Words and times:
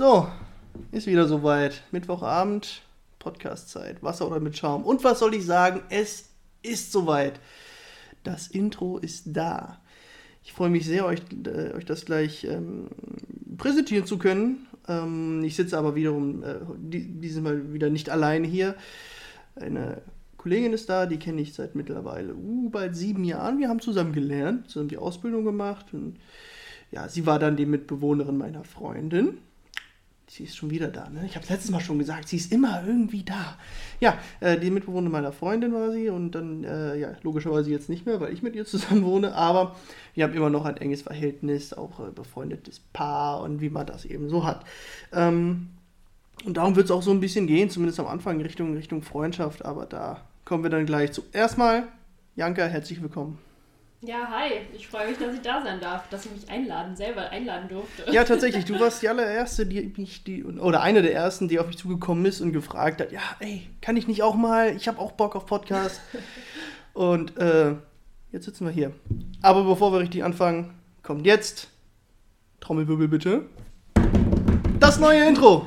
So, 0.00 0.26
ist 0.92 1.06
wieder 1.06 1.28
soweit. 1.28 1.82
Mittwochabend, 1.92 2.80
Podcastzeit, 3.18 4.02
Wasser 4.02 4.26
oder 4.26 4.40
mit 4.40 4.56
Schaum. 4.56 4.82
Und 4.82 5.04
was 5.04 5.18
soll 5.18 5.34
ich 5.34 5.44
sagen? 5.44 5.82
Es 5.90 6.30
ist 6.62 6.90
soweit. 6.90 7.38
Das 8.24 8.48
Intro 8.48 8.96
ist 8.96 9.24
da. 9.26 9.82
Ich 10.42 10.54
freue 10.54 10.70
mich 10.70 10.86
sehr, 10.86 11.04
euch, 11.04 11.20
äh, 11.44 11.74
euch 11.74 11.84
das 11.84 12.06
gleich 12.06 12.44
ähm, 12.44 12.88
präsentieren 13.58 14.06
zu 14.06 14.16
können. 14.16 14.66
Ähm, 14.88 15.44
ich 15.44 15.54
sitze 15.54 15.76
aber 15.76 15.94
wiederum 15.94 16.44
äh, 16.44 16.60
dieses 16.78 17.42
Mal 17.42 17.74
wieder 17.74 17.90
nicht 17.90 18.08
alleine 18.08 18.46
hier. 18.46 18.76
Eine 19.54 20.00
Kollegin 20.38 20.72
ist 20.72 20.88
da, 20.88 21.04
die 21.04 21.18
kenne 21.18 21.42
ich 21.42 21.52
seit 21.52 21.74
mittlerweile 21.74 22.34
uh, 22.34 22.70
bald 22.70 22.96
sieben 22.96 23.24
Jahren. 23.24 23.58
Wir 23.58 23.68
haben 23.68 23.80
zusammen 23.80 24.14
gelernt, 24.14 24.70
zusammen 24.70 24.88
die 24.88 24.96
Ausbildung 24.96 25.44
gemacht. 25.44 25.92
Und 25.92 26.16
ja, 26.90 27.06
sie 27.10 27.26
war 27.26 27.38
dann 27.38 27.58
die 27.58 27.66
Mitbewohnerin 27.66 28.38
meiner 28.38 28.64
Freundin. 28.64 29.36
Sie 30.32 30.44
ist 30.44 30.56
schon 30.56 30.70
wieder 30.70 30.86
da, 30.86 31.10
ne? 31.10 31.26
Ich 31.26 31.34
habe 31.34 31.44
letztes 31.48 31.72
Mal 31.72 31.80
schon 31.80 31.98
gesagt, 31.98 32.28
sie 32.28 32.36
ist 32.36 32.52
immer 32.52 32.84
irgendwie 32.86 33.24
da. 33.24 33.58
Ja, 33.98 34.16
äh, 34.38 34.56
die 34.60 34.70
Mitbewohnerin 34.70 35.10
meiner 35.10 35.32
Freundin 35.32 35.72
war 35.72 35.90
sie 35.90 36.08
und 36.08 36.36
dann, 36.36 36.62
äh, 36.62 36.96
ja, 36.96 37.16
logischerweise 37.22 37.68
jetzt 37.72 37.88
nicht 37.88 38.06
mehr, 38.06 38.20
weil 38.20 38.32
ich 38.32 38.40
mit 38.40 38.54
ihr 38.54 38.64
zusammen 38.64 39.04
wohne, 39.04 39.34
aber 39.34 39.74
wir 40.14 40.22
haben 40.22 40.32
immer 40.32 40.48
noch 40.48 40.66
ein 40.66 40.76
enges 40.76 41.02
Verhältnis, 41.02 41.72
auch 41.72 41.98
äh, 41.98 42.12
befreundetes 42.12 42.78
Paar 42.92 43.42
und 43.42 43.60
wie 43.60 43.70
man 43.70 43.86
das 43.86 44.04
eben 44.04 44.28
so 44.28 44.44
hat. 44.44 44.64
Ähm, 45.12 45.70
und 46.44 46.56
darum 46.56 46.76
wird 46.76 46.84
es 46.84 46.92
auch 46.92 47.02
so 47.02 47.10
ein 47.10 47.18
bisschen 47.18 47.48
gehen, 47.48 47.68
zumindest 47.68 47.98
am 47.98 48.06
Anfang 48.06 48.40
Richtung, 48.40 48.76
Richtung 48.76 49.02
Freundschaft, 49.02 49.64
aber 49.64 49.84
da 49.84 50.20
kommen 50.44 50.62
wir 50.62 50.70
dann 50.70 50.86
gleich 50.86 51.10
zu. 51.10 51.24
Erstmal, 51.32 51.88
Janka, 52.36 52.66
herzlich 52.66 53.02
willkommen. 53.02 53.49
Ja, 54.02 54.30
hi. 54.30 54.52
Ich 54.74 54.88
freue 54.88 55.08
mich, 55.08 55.18
dass 55.18 55.34
ich 55.34 55.42
da 55.42 55.62
sein 55.62 55.78
darf, 55.78 56.08
dass 56.08 56.24
ich 56.24 56.32
mich 56.32 56.48
einladen, 56.48 56.96
selber 56.96 57.28
einladen 57.28 57.68
durfte. 57.68 58.10
Ja, 58.10 58.24
tatsächlich. 58.24 58.64
Du 58.70 58.80
warst 58.80 59.02
die 59.02 59.08
allererste, 59.08 59.66
die 59.66 59.92
mich, 59.96 60.24
die, 60.24 60.42
oder 60.44 60.80
eine 60.80 61.02
der 61.02 61.12
ersten, 61.12 61.48
die 61.48 61.58
auf 61.58 61.66
mich 61.66 61.76
zugekommen 61.76 62.24
ist 62.24 62.40
und 62.40 62.52
gefragt 62.52 63.00
hat, 63.00 63.12
ja, 63.12 63.20
ey, 63.40 63.68
kann 63.82 63.96
ich 63.96 64.08
nicht 64.08 64.22
auch 64.22 64.36
mal? 64.36 64.74
Ich 64.74 64.88
habe 64.88 64.98
auch 64.98 65.12
Bock 65.12 65.36
auf 65.36 65.44
Podcast. 65.44 66.00
und 66.94 67.36
äh, 67.36 67.74
jetzt 68.32 68.46
sitzen 68.46 68.64
wir 68.64 68.72
hier. 68.72 68.92
Aber 69.42 69.64
bevor 69.64 69.92
wir 69.92 70.00
richtig 70.00 70.24
anfangen, 70.24 70.72
kommt 71.02 71.26
jetzt 71.26 71.68
Trommelwirbel 72.60 73.08
bitte. 73.08 73.46
Das 74.78 74.98
neue 74.98 75.26
Intro. 75.28 75.66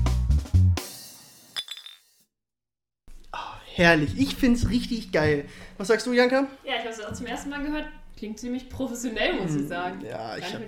Herrlich. 3.75 4.11
Ich 4.17 4.35
finde 4.35 4.57
es 4.57 4.69
richtig 4.69 5.11
geil. 5.11 5.45
Was 5.77 5.87
sagst 5.87 6.05
du, 6.07 6.13
Janka? 6.13 6.47
Ja, 6.65 6.73
ich 6.75 6.79
habe 6.79 6.89
es 6.89 7.03
auch 7.03 7.13
zum 7.13 7.25
ersten 7.25 7.49
Mal 7.49 7.63
gehört. 7.63 7.85
Klingt 8.17 8.37
ziemlich 8.37 8.69
professionell, 8.69 9.33
muss 9.33 9.51
ich 9.55 9.61
hm, 9.61 9.67
sagen. 9.67 10.05
Ja, 10.07 10.37
ich 10.37 10.53
habe 10.53 10.65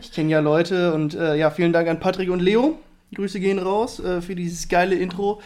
Ich 0.00 0.12
kenne 0.12 0.30
ja 0.30 0.40
Leute 0.40 0.92
und 0.92 1.14
äh, 1.14 1.34
ja, 1.36 1.50
vielen 1.50 1.72
Dank 1.72 1.88
an 1.88 2.00
Patrick 2.00 2.30
und 2.30 2.40
Leo. 2.40 2.78
Grüße 3.14 3.40
gehen 3.40 3.58
raus 3.58 4.00
äh, 4.00 4.20
für 4.20 4.34
dieses 4.34 4.68
geile 4.68 4.94
Intro. 4.94 5.40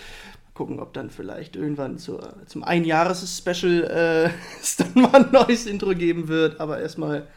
Gucken, 0.54 0.80
ob 0.80 0.92
dann 0.92 1.08
vielleicht 1.08 1.56
irgendwann 1.56 1.98
zur, 1.98 2.34
zum 2.46 2.64
Einjahres-Special 2.64 3.84
äh, 3.84 4.30
es 4.60 4.76
dann 4.76 4.92
mal 4.94 5.24
ein 5.24 5.30
neues 5.30 5.66
Intro 5.66 5.94
geben 5.94 6.28
wird. 6.28 6.60
Aber 6.60 6.80
erstmal, 6.80 7.28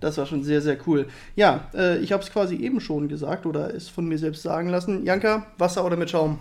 das 0.00 0.18
war 0.18 0.26
schon 0.26 0.42
sehr, 0.42 0.60
sehr 0.60 0.76
cool. 0.86 1.06
Ja, 1.36 1.68
äh, 1.74 1.98
ich 1.98 2.12
habe 2.12 2.22
es 2.22 2.32
quasi 2.32 2.56
eben 2.56 2.80
schon 2.80 3.08
gesagt 3.08 3.46
oder 3.46 3.72
es 3.72 3.88
von 3.88 4.06
mir 4.06 4.18
selbst 4.18 4.42
sagen 4.42 4.70
lassen. 4.70 5.04
Janka, 5.04 5.46
Wasser 5.56 5.84
oder 5.84 5.96
mit 5.96 6.10
Schaum? 6.10 6.38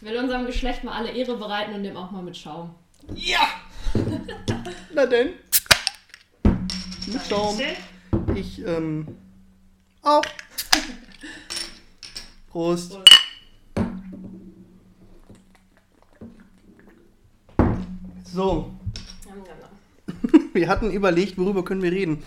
Ich 0.00 0.06
will 0.06 0.16
unserem 0.16 0.46
Geschlecht 0.46 0.84
mal 0.84 0.92
alle 0.92 1.10
Ehre 1.10 1.36
bereiten 1.36 1.74
und 1.74 1.82
dem 1.82 1.96
auch 1.96 2.12
mal 2.12 2.22
mit 2.22 2.36
Schaum. 2.36 2.72
Ja! 3.16 3.40
Na 4.94 5.06
denn. 5.06 5.30
Mit 6.44 7.20
Schaum. 7.28 7.58
Ich, 8.36 8.64
ähm. 8.64 9.08
Auch. 10.02 10.22
Prost. 12.48 12.92
Prost. 12.92 13.08
So. 18.32 18.72
Wir 20.52 20.68
hatten 20.68 20.92
überlegt, 20.92 21.38
worüber 21.38 21.64
können 21.64 21.82
wir 21.82 21.90
reden. 21.90 22.22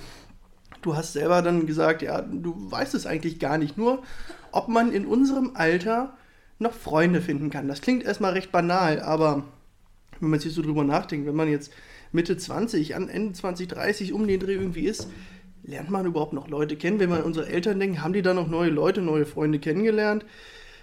Du 0.82 0.98
hast 0.98 1.14
selber 1.14 1.42
dann 1.42 1.68
gesagt, 1.68 2.02
ja, 2.02 2.22
du 2.22 2.54
weißt 2.70 2.96
es 2.96 3.06
eigentlich 3.06 3.40
gar 3.40 3.58
nicht. 3.58 3.78
Nur, 3.78 4.04
ob 4.52 4.68
man 4.68 4.92
in 4.92 5.06
unserem 5.06 5.52
Alter 5.54 6.18
noch 6.62 6.74
Freunde 6.74 7.22
finden 7.22 7.50
kann. 7.50 7.68
Das 7.68 7.82
klingt 7.82 8.04
erstmal 8.04 8.34
recht 8.34 8.52
banal, 8.52 9.02
aber 9.02 9.44
wenn 10.20 10.30
man 10.30 10.40
sich 10.40 10.54
so 10.54 10.62
drüber 10.62 10.84
nachdenkt, 10.84 11.28
wenn 11.28 11.36
man 11.36 11.50
jetzt 11.50 11.72
Mitte 12.12 12.38
20, 12.38 12.96
an 12.96 13.10
Ende 13.10 13.34
20, 13.34 13.68
30 13.68 14.14
um 14.14 14.28
den 14.28 14.40
Dreh 14.40 14.54
irgendwie 14.54 14.86
ist, 14.86 15.10
lernt 15.64 15.90
man 15.90 16.06
überhaupt 16.06 16.34
noch 16.34 16.48
Leute 16.48 16.76
kennen? 16.76 17.00
Wenn 17.00 17.10
man 17.10 17.20
an 17.20 17.26
unsere 17.26 17.48
Eltern 17.48 17.80
denkt, 17.80 18.02
haben 18.02 18.14
die 18.14 18.22
da 18.22 18.34
noch 18.34 18.48
neue 18.48 18.70
Leute, 18.70 19.02
neue 19.02 19.26
Freunde 19.26 19.60
kennengelernt? 19.60 20.26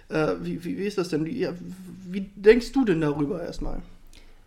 Äh, 0.09 0.35
wie, 0.41 0.63
wie, 0.63 0.77
wie, 0.77 0.85
ist 0.85 0.97
das 0.97 1.09
denn? 1.09 1.25
Wie, 1.25 1.47
wie 2.09 2.29
denkst 2.35 2.71
du 2.71 2.83
denn 2.83 3.01
darüber 3.01 3.41
erstmal? 3.41 3.81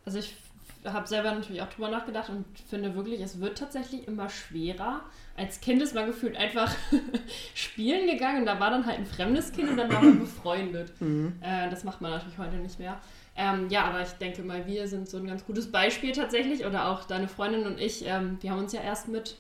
Also 0.05 0.19
ich 0.19 0.37
habe 0.85 1.07
selber 1.07 1.33
natürlich 1.33 1.63
auch 1.63 1.69
drüber 1.69 1.89
nachgedacht 1.89 2.29
und 2.29 2.45
finde 2.69 2.95
wirklich, 2.95 3.21
es 3.21 3.41
wird 3.41 3.59
tatsächlich 3.59 4.07
immer 4.09 4.29
schwerer. 4.29 5.03
Als 5.37 5.61
Kind 5.61 5.83
ist 5.83 5.95
man 5.95 6.07
gefühlt 6.07 6.37
einfach 6.37 6.75
spielen 7.55 8.07
gegangen 8.07 8.41
und 8.41 8.47
da 8.47 8.59
war 8.59 8.71
dann 8.71 8.87
halt 8.87 8.99
ein 8.99 9.07
fremdes 9.07 9.53
Kind 9.53 9.71
und 9.71 9.77
dann 9.77 9.93
war 9.93 10.03
man 10.03 10.19
befreundet. 10.21 10.93
Mhm. 11.01 11.35
Äh, 11.41 11.71
das 11.71 11.85
macht 11.85 12.01
man 12.01 12.11
natürlich 12.11 12.39
heute 12.39 12.57
nicht 12.57 12.79
mehr. 12.79 13.01
Ähm, 13.37 13.69
ja, 13.71 13.85
aber 13.85 14.03
ich 14.03 14.13
denke 14.13 14.43
mal, 14.43 14.67
wir 14.67 14.89
sind 14.89 15.09
so 15.09 15.17
ein 15.17 15.27
ganz 15.27 15.47
gutes 15.47 15.71
Beispiel 15.71 16.13
tatsächlich 16.13 16.67
oder 16.67 16.89
auch 16.89 17.05
deine 17.05 17.29
Freundin 17.29 17.65
und 17.67 17.81
ich. 17.81 18.07
Ähm, 18.07 18.39
wir 18.41 18.51
haben 18.51 18.59
uns 18.59 18.73
ja 18.73 18.81
erst 18.81 19.09
mit 19.09 19.37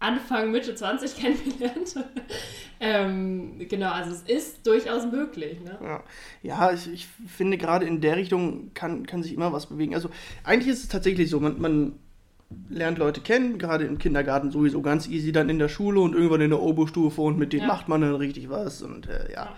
Anfang, 0.00 0.50
Mitte 0.50 0.74
20 0.74 1.16
kennengelernt. 1.20 1.94
ähm, 2.80 3.58
genau, 3.68 3.92
also 3.92 4.10
es 4.10 4.22
ist 4.22 4.66
durchaus 4.66 5.06
möglich. 5.06 5.60
Ne? 5.60 5.78
Ja, 5.82 6.02
ja 6.42 6.72
ich, 6.72 6.92
ich, 6.92 7.06
finde 7.28 7.58
gerade 7.58 7.86
in 7.86 8.00
der 8.00 8.16
Richtung 8.16 8.72
kann, 8.74 9.06
kann 9.06 9.22
sich 9.22 9.34
immer 9.34 9.52
was 9.52 9.66
bewegen. 9.66 9.94
Also 9.94 10.10
eigentlich 10.42 10.72
ist 10.72 10.82
es 10.82 10.88
tatsächlich 10.88 11.30
so, 11.30 11.38
man, 11.38 11.60
man 11.60 11.92
lernt 12.68 12.98
Leute 12.98 13.20
kennen, 13.20 13.58
gerade 13.58 13.84
im 13.84 13.98
Kindergarten 13.98 14.50
sowieso 14.50 14.82
ganz 14.82 15.06
easy, 15.06 15.32
dann 15.32 15.48
in 15.48 15.58
der 15.58 15.68
Schule 15.68 16.00
und 16.00 16.14
irgendwann 16.14 16.40
in 16.40 16.50
der 16.50 16.60
Oberstufe 16.60 17.20
und 17.20 17.38
mit 17.38 17.52
denen 17.52 17.62
ja. 17.62 17.68
macht 17.68 17.88
man 17.88 18.00
dann 18.00 18.14
richtig 18.14 18.50
was 18.50 18.82
und 18.82 19.08
äh, 19.08 19.32
ja. 19.32 19.44
ja. 19.44 19.56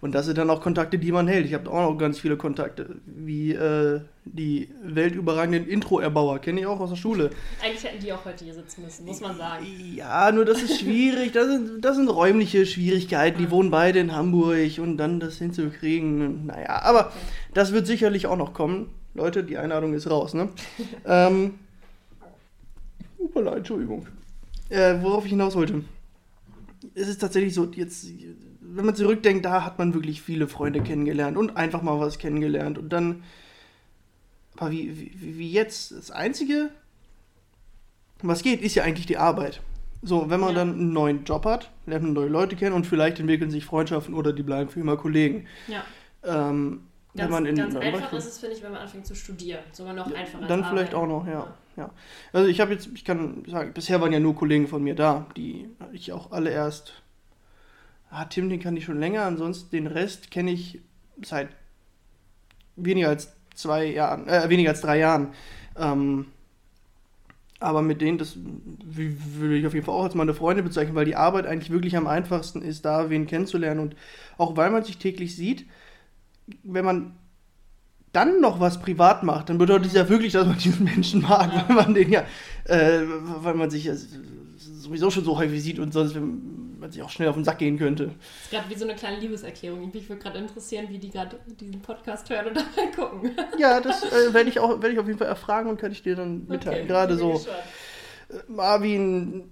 Und 0.00 0.14
das 0.14 0.24
sind 0.24 0.38
dann 0.38 0.48
auch 0.48 0.62
Kontakte, 0.62 0.98
die 0.98 1.12
man 1.12 1.28
hält. 1.28 1.44
Ich 1.44 1.52
habe 1.52 1.70
auch 1.70 1.90
noch 1.90 1.98
ganz 1.98 2.18
viele 2.18 2.38
Kontakte, 2.38 2.96
wie 3.04 3.52
äh, 3.52 4.00
die 4.24 4.70
weltüberragenden 4.82 5.68
Intro-Erbauer, 5.68 6.38
kenne 6.38 6.60
ich 6.60 6.66
auch 6.66 6.80
aus 6.80 6.90
der 6.90 6.96
Schule. 6.96 7.30
Eigentlich 7.62 7.84
hätten 7.84 8.02
die 8.02 8.10
auch 8.12 8.24
heute 8.24 8.44
hier 8.44 8.54
sitzen 8.54 8.82
müssen, 8.82 9.04
muss 9.04 9.20
man 9.20 9.36
sagen. 9.36 9.66
Ja, 9.94 10.32
nur 10.32 10.46
das 10.46 10.62
ist 10.62 10.80
schwierig. 10.80 11.32
Das 11.32 11.48
sind, 11.48 11.84
das 11.84 11.96
sind 11.96 12.08
räumliche 12.08 12.64
Schwierigkeiten. 12.64 13.38
Die 13.38 13.50
wohnen 13.50 13.70
beide 13.70 13.98
in 13.98 14.16
Hamburg 14.16 14.78
und 14.78 14.96
dann 14.96 15.20
das 15.20 15.36
hinzukriegen. 15.36 16.46
Naja, 16.46 16.80
aber 16.82 17.08
okay. 17.08 17.18
das 17.52 17.72
wird 17.72 17.86
sicherlich 17.86 18.26
auch 18.26 18.38
noch 18.38 18.54
kommen. 18.54 18.88
Leute, 19.12 19.44
die 19.44 19.58
Einladung 19.58 19.92
ist 19.92 20.08
raus, 20.08 20.32
ne? 20.32 20.48
ähm, 21.04 21.58
Upala, 23.18 23.56
Entschuldigung. 23.56 24.06
Äh, 24.70 24.94
worauf 25.02 25.24
ich 25.24 25.30
hinaus 25.30 25.56
wollte. 25.56 25.84
Es 26.94 27.08
ist 27.08 27.20
tatsächlich 27.20 27.52
so, 27.52 27.70
jetzt 27.74 28.06
wenn 28.74 28.86
man 28.86 28.94
zurückdenkt, 28.94 29.44
da 29.44 29.64
hat 29.64 29.78
man 29.78 29.94
wirklich 29.94 30.22
viele 30.22 30.48
Freunde 30.48 30.80
kennengelernt 30.80 31.36
und 31.36 31.56
einfach 31.56 31.82
mal 31.82 31.98
was 31.98 32.18
kennengelernt. 32.18 32.78
Und 32.78 32.90
dann, 32.90 33.22
aber 34.56 34.70
wie, 34.70 34.98
wie, 34.98 35.38
wie 35.38 35.50
jetzt, 35.50 35.92
das 35.92 36.10
Einzige, 36.10 36.70
was 38.22 38.42
geht, 38.42 38.60
ist 38.60 38.74
ja 38.74 38.84
eigentlich 38.84 39.06
die 39.06 39.18
Arbeit. 39.18 39.60
So, 40.02 40.30
wenn 40.30 40.40
man 40.40 40.50
ja. 40.50 40.56
dann 40.56 40.72
einen 40.74 40.92
neuen 40.92 41.24
Job 41.24 41.44
hat, 41.44 41.70
lernt 41.86 42.04
man 42.04 42.12
neue 42.14 42.28
Leute 42.28 42.56
kennen 42.56 42.74
und 42.74 42.86
vielleicht 42.86 43.20
entwickeln 43.20 43.50
sich 43.50 43.64
Freundschaften 43.64 44.14
oder 44.14 44.32
die 44.32 44.42
bleiben 44.42 44.70
für 44.70 44.80
immer 44.80 44.96
Kollegen. 44.96 45.46
Ja. 45.68 45.84
Ähm, 46.24 46.86
ganz, 47.14 47.24
wenn 47.24 47.30
man 47.30 47.46
in, 47.46 47.56
ganz 47.56 47.76
einfach 47.76 48.12
ist 48.12 48.26
es, 48.26 48.38
finde 48.38 48.56
ich, 48.56 48.62
wenn 48.62 48.72
man 48.72 48.82
anfängt 48.82 49.06
zu 49.06 49.14
studieren. 49.14 49.60
Sogar 49.72 49.92
noch 49.92 50.10
einfacher. 50.12 50.46
Dann 50.46 50.64
vielleicht 50.64 50.94
auch 50.94 51.06
noch, 51.06 51.26
ja. 51.26 51.54
ja. 51.76 51.90
Also 52.32 52.48
ich 52.48 52.60
habe 52.60 52.72
jetzt, 52.72 52.88
ich 52.94 53.04
kann 53.04 53.44
sagen, 53.46 53.72
bisher 53.74 54.00
waren 54.00 54.12
ja 54.12 54.20
nur 54.20 54.34
Kollegen 54.34 54.68
von 54.68 54.82
mir 54.82 54.94
da, 54.94 55.26
die 55.36 55.68
ich 55.92 56.12
auch 56.12 56.32
alle 56.32 56.50
erst 56.50 56.99
ah, 58.10 58.24
Tim, 58.26 58.48
den 58.48 58.60
kann 58.60 58.76
ich 58.76 58.84
schon 58.84 59.00
länger, 59.00 59.24
ansonsten 59.24 59.70
den 59.70 59.86
Rest 59.86 60.30
kenne 60.30 60.50
ich 60.52 60.80
seit 61.24 61.48
weniger 62.76 63.08
als 63.08 63.32
zwei 63.54 63.84
Jahren, 63.86 64.28
äh, 64.28 64.48
weniger 64.48 64.70
als 64.70 64.80
drei 64.80 64.98
Jahren. 64.98 65.28
Ähm, 65.76 66.26
Aber 67.62 67.82
mit 67.82 68.00
denen, 68.00 68.16
das 68.16 68.38
würde 68.38 69.56
ich 69.58 69.66
auf 69.66 69.74
jeden 69.74 69.84
Fall 69.84 69.94
auch 69.94 70.04
als 70.04 70.14
meine 70.14 70.32
Freunde 70.32 70.62
bezeichnen, 70.62 70.94
weil 70.94 71.04
die 71.04 71.16
Arbeit 71.16 71.46
eigentlich 71.46 71.70
wirklich 71.70 71.94
am 71.96 72.06
einfachsten 72.06 72.62
ist, 72.62 72.86
da 72.86 73.10
wen 73.10 73.26
kennenzulernen. 73.26 73.80
Und 73.80 73.96
auch 74.38 74.56
weil 74.56 74.70
man 74.70 74.82
sich 74.82 74.96
täglich 74.96 75.36
sieht, 75.36 75.66
wenn 76.64 76.84
man 76.84 77.16
dann 78.12 78.40
noch 78.40 78.60
was 78.60 78.80
privat 78.80 79.22
macht, 79.22 79.48
dann 79.50 79.58
bedeutet 79.58 79.88
es 79.88 79.94
ja 79.94 80.08
wirklich, 80.08 80.32
dass 80.32 80.46
man 80.46 80.58
diesen 80.64 80.84
Menschen 80.84 81.22
mag, 81.22 81.52
Ja. 81.52 81.64
weil 81.68 81.76
man 81.76 81.94
den 81.94 82.10
ja, 82.10 82.24
äh, 82.64 83.02
weil 83.42 83.54
man 83.54 83.70
sich 83.70 83.84
ja 83.84 83.94
sowieso 84.58 85.10
schon 85.10 85.24
so 85.24 85.38
häufig 85.38 85.62
sieht 85.62 85.78
und 85.78 85.92
sonst 85.92 86.16
man 86.80 86.90
sich 86.90 87.02
auch 87.02 87.10
schnell 87.10 87.28
auf 87.28 87.34
den 87.34 87.44
Sack 87.44 87.58
gehen 87.58 87.78
könnte. 87.78 88.06
Das 88.06 88.14
ist 88.44 88.50
gerade 88.50 88.70
wie 88.70 88.74
so 88.78 88.84
eine 88.84 88.94
kleine 88.94 89.18
Liebeserklärung. 89.18 89.90
Mich 89.92 90.08
würde 90.08 90.22
gerade 90.22 90.38
interessieren, 90.38 90.86
wie 90.88 90.98
die 90.98 91.10
gerade 91.10 91.38
diesen 91.46 91.80
Podcast 91.82 92.28
hören 92.30 92.48
und 92.48 92.56
dabei 92.76 92.86
gucken. 92.94 93.36
Ja, 93.58 93.80
das 93.80 94.02
äh, 94.02 94.34
werde 94.34 94.50
ich 94.50 94.58
auch 94.58 94.70
werde 94.70 94.92
ich 94.92 94.98
auf 94.98 95.06
jeden 95.06 95.18
Fall 95.18 95.28
erfragen 95.28 95.70
und 95.70 95.80
kann 95.80 95.92
ich 95.92 96.02
dir 96.02 96.16
dann 96.16 96.46
mitteilen. 96.48 96.80
Okay, 96.80 96.88
Gerade 96.88 97.16
so 97.16 97.32
gespannt. 97.32 97.58
Marvin, 98.48 99.50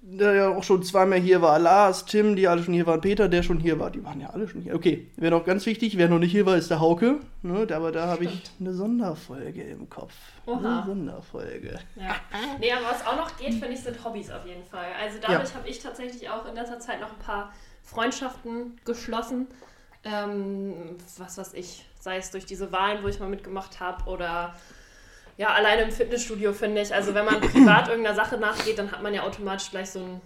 der 0.00 0.34
ja 0.34 0.48
auch 0.48 0.62
schon 0.62 0.82
zweimal 0.82 1.18
hier 1.18 1.42
war, 1.42 1.58
Lars, 1.58 2.04
Tim, 2.04 2.36
die 2.36 2.46
alle 2.48 2.62
schon 2.62 2.74
hier 2.74 2.86
waren, 2.86 3.00
Peter, 3.00 3.28
der 3.28 3.42
schon 3.42 3.58
hier 3.58 3.78
war, 3.78 3.90
die 3.90 4.04
waren 4.04 4.20
ja 4.20 4.30
alle 4.30 4.48
schon 4.48 4.62
hier. 4.62 4.74
Okay, 4.74 5.08
wer 5.16 5.30
noch 5.30 5.44
ganz 5.44 5.66
wichtig, 5.66 5.98
wer 5.98 6.08
noch 6.08 6.18
nicht 6.18 6.30
hier 6.30 6.46
war, 6.46 6.56
ist 6.56 6.70
der 6.70 6.80
Hauke. 6.80 7.16
Ne, 7.42 7.66
aber 7.74 7.92
da 7.92 8.06
habe 8.06 8.24
ich 8.24 8.42
eine 8.60 8.72
Sonderfolge 8.72 9.62
im 9.62 9.90
Kopf. 9.90 10.14
Oha. 10.46 10.56
Eine 10.58 10.86
Sonderfolge. 10.86 11.78
Ja. 11.96 12.14
Nee, 12.60 12.72
aber 12.72 12.86
was 12.86 13.06
auch 13.06 13.16
noch 13.16 13.36
geht, 13.36 13.54
finde 13.54 13.70
ich, 13.70 13.80
sind 13.80 14.02
Hobbys 14.04 14.30
auf 14.30 14.46
jeden 14.46 14.64
Fall. 14.64 14.86
Also 15.00 15.18
dadurch 15.20 15.54
habe 15.54 15.68
ich 15.68 15.80
tatsächlich 15.80 16.28
auch 16.30 16.46
in 16.46 16.54
letzter 16.54 16.78
Zeit 16.78 17.00
noch 17.00 17.12
ein 17.12 17.18
paar 17.18 17.52
Freundschaften 17.82 18.78
geschlossen. 18.84 19.46
Ähm, 20.04 20.96
was 21.18 21.38
weiß 21.38 21.54
ich, 21.54 21.84
sei 21.98 22.18
es 22.18 22.30
durch 22.30 22.46
diese 22.46 22.70
Wahlen, 22.70 23.02
wo 23.02 23.08
ich 23.08 23.18
mal 23.18 23.28
mitgemacht 23.28 23.80
habe 23.80 24.08
oder 24.08 24.54
ja, 25.38 25.48
alleine 25.54 25.82
im 25.82 25.90
Fitnessstudio 25.90 26.52
finde 26.52 26.82
ich. 26.82 26.92
Also 26.94 27.14
wenn 27.14 27.24
man 27.24 27.40
privat 27.40 27.88
irgendeiner 27.88 28.14
Sache 28.16 28.36
nachgeht, 28.36 28.78
dann 28.78 28.92
hat 28.92 29.02
man 29.02 29.14
ja 29.14 29.22
automatisch 29.22 29.70
gleich 29.70 29.88
so 29.90 30.00
ein, 30.00 30.20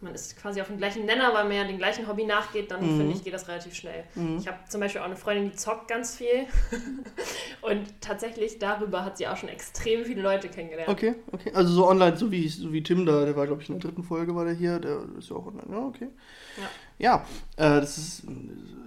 man 0.00 0.14
ist 0.16 0.36
quasi 0.36 0.60
auf 0.60 0.66
dem 0.66 0.78
gleichen 0.78 1.04
Nenner, 1.04 1.32
weil 1.32 1.44
man 1.44 1.52
ja 1.52 1.64
dem 1.64 1.78
gleichen 1.78 2.08
Hobby 2.08 2.24
nachgeht, 2.24 2.70
dann 2.72 2.80
Mhm. 2.82 2.96
finde 2.96 3.12
ich, 3.14 3.22
geht 3.22 3.32
das 3.34 3.46
relativ 3.46 3.74
schnell. 3.74 4.02
Mhm. 4.16 4.38
Ich 4.38 4.48
habe 4.48 4.58
zum 4.68 4.80
Beispiel 4.80 5.00
auch 5.00 5.06
eine 5.06 5.14
Freundin, 5.16 5.50
die 5.50 5.56
zockt 5.56 5.86
ganz 5.86 6.16
viel. 6.16 6.46
Und 7.62 8.00
tatsächlich 8.00 8.58
darüber 8.58 9.04
hat 9.04 9.16
sie 9.18 9.28
auch 9.28 9.36
schon 9.36 9.48
extrem 9.48 10.04
viele 10.04 10.22
Leute 10.22 10.48
kennengelernt. 10.48 10.88
Okay, 10.88 11.14
okay. 11.30 11.52
Also 11.54 11.72
so 11.72 11.86
online, 11.88 12.16
so 12.16 12.32
wie, 12.32 12.48
so 12.48 12.72
wie 12.72 12.82
Tim 12.82 13.06
da, 13.06 13.24
der 13.24 13.36
war, 13.36 13.46
glaube 13.46 13.62
ich, 13.62 13.68
in 13.68 13.78
der 13.78 13.88
dritten 13.88 14.02
Folge 14.02 14.34
war 14.34 14.44
der 14.44 14.54
hier, 14.54 14.80
der 14.80 15.04
ist 15.18 15.30
ja 15.30 15.36
auch 15.36 15.46
online. 15.46 15.68
Ja, 15.70 15.78
okay. 15.86 16.08
Ja, 16.98 17.26
äh, 17.56 17.80
das 17.80 17.98
ist, 17.98 18.22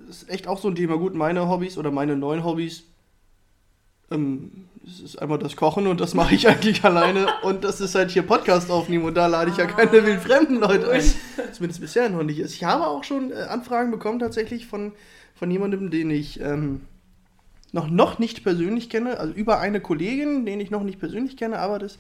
das 0.08 0.24
ist 0.24 0.30
echt 0.30 0.48
auch 0.48 0.60
so 0.60 0.68
ein 0.68 0.76
Thema. 0.76 0.98
Gut, 0.98 1.14
meine 1.16 1.48
Hobbys 1.48 1.78
oder 1.78 1.92
meine 1.92 2.18
neuen 2.18 2.44
Hobbys, 2.44 2.84
ähm, 4.12 4.68
es 4.88 5.00
ist 5.00 5.22
einmal 5.22 5.40
das 5.40 5.56
Kochen 5.56 5.88
und 5.88 6.00
das 6.00 6.14
mache 6.14 6.36
ich 6.36 6.48
eigentlich 6.48 6.84
alleine 6.84 7.28
und 7.44 7.64
das 7.64 7.82
ist 7.82 7.96
halt 7.96 8.12
hier 8.12 8.24
Podcast 8.24 8.70
aufnehmen 8.70 9.06
und 9.06 9.16
da 9.16 9.28
lade 9.28 9.52
ich 9.52 9.58
ja 9.58 9.66
keine 9.66 9.90
Ah, 9.90 10.06
wildfremden 10.06 10.60
Leute 10.60 10.90
ein. 10.92 11.04
Zumindest 11.52 11.82
bisher 11.82 12.10
noch 12.10 12.24
nicht. 12.24 12.40
Ich 12.40 12.64
habe 12.64 12.88
auch 12.88 13.04
schon 13.04 13.32
äh, 13.32 13.36
Anfragen 13.50 13.92
bekommen 13.92 14.20
tatsächlich 14.20 14.68
von, 14.68 14.94
von 15.34 15.50
jemandem, 15.50 15.90
den 15.90 16.12
ich 16.12 16.40
ähm, 16.40 16.82
noch, 17.72 17.90
noch 17.90 18.20
nicht 18.20 18.44
persönlich 18.44 18.90
kenne, 18.90 19.20
also 19.20 19.34
über 19.34 19.60
eine 19.60 19.82
Kollegin, 19.82 20.46
den 20.46 20.60
ich 20.60 20.72
noch 20.72 20.84
nicht 20.84 21.00
persönlich 21.00 21.36
kenne, 21.36 21.60
aber 21.60 21.80
das, 21.80 21.98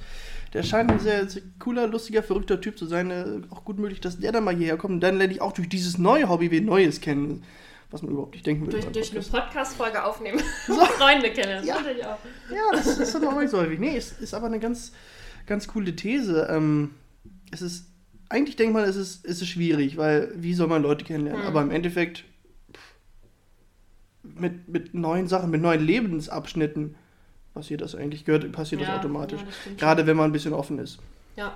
der 0.54 0.64
scheint 0.64 0.92
ein 0.92 1.00
sehr, 1.00 1.28
sehr 1.28 1.42
cooler, 1.60 1.88
lustiger, 1.88 2.24
verrückter 2.24 2.62
Typ 2.62 2.78
zu 2.78 2.86
sein. 2.86 3.12
Äh, 3.12 3.42
auch 3.50 3.66
gut 3.66 3.80
möglich, 3.80 4.02
dass 4.02 4.20
der 4.20 4.32
dann 4.32 4.44
mal 4.44 4.56
hierher 4.56 4.78
kommt 4.78 4.94
und 4.94 5.02
dann 5.02 5.18
lerne 5.18 5.34
ich 5.34 5.42
auch 5.42 5.54
durch 5.54 5.70
dieses 5.70 5.98
neue 5.98 6.30
Hobby 6.30 6.52
wen 6.52 6.66
Neues 6.66 7.02
kennen, 7.02 7.44
was 7.92 8.02
man 8.02 8.12
überhaupt 8.12 8.34
nicht 8.34 8.46
denken 8.46 8.66
würde. 8.66 8.80
Durch, 8.80 8.92
durch 8.92 9.12
eine 9.12 9.22
Podcast. 9.22 9.46
Podcast-Folge 9.78 10.04
aufnehmen. 10.04 10.40
Freunde 10.98 11.32
kennen. 11.32 11.66
Ja. 11.66 11.78
Das. 11.82 11.98
Ja, 12.50 12.72
das 12.72 12.98
ist 12.98 13.16
dann 13.16 13.26
auch 13.26 13.40
nicht 13.40 13.52
so 13.52 13.58
häufig. 13.60 13.80
Nee, 13.80 13.96
es 13.96 14.12
ist 14.14 14.34
aber 14.34 14.48
eine 14.48 14.60
ganz, 14.60 14.92
ganz 15.46 15.68
coole 15.68 15.96
These. 15.96 16.48
Ähm, 16.50 16.92
es 17.52 17.62
ist, 17.62 17.88
eigentlich 18.30 18.56
denkt 18.56 18.74
man, 18.74 18.84
es 18.84 18.96
ist, 18.96 19.26
es 19.26 19.42
ist 19.42 19.48
schwierig, 19.50 19.98
weil 19.98 20.32
wie 20.36 20.54
soll 20.54 20.68
man 20.68 20.82
Leute 20.82 21.06
kennenlernen? 21.06 21.44
Hm. 21.44 21.48
Aber 21.48 21.62
im 21.62 21.72
Endeffekt 21.72 22.24
pff, 22.74 22.96
mit, 24.24 24.68
mit 24.68 24.94
neuen 24.94 25.28
Sachen, 25.28 25.52
mit 25.52 25.62
neuen 25.62 25.86
Lebensabschnitten 25.86 26.96
passiert 27.54 27.82
das 27.82 27.96
eigentlich, 27.96 28.26
gehört, 28.26 28.52
passiert 28.52 28.82
das 28.82 28.90
Ja, 28.90 28.98
automatisch. 28.98 29.40
ja, 29.40 29.48
das 29.48 29.78
Gerade 29.78 30.08
wenn 30.08 30.18
man 30.18 30.30
ein 30.30 30.34
bisschen 30.34 30.54
offen 30.54 30.80
ist. 30.80 31.00
Ja, 31.38 31.56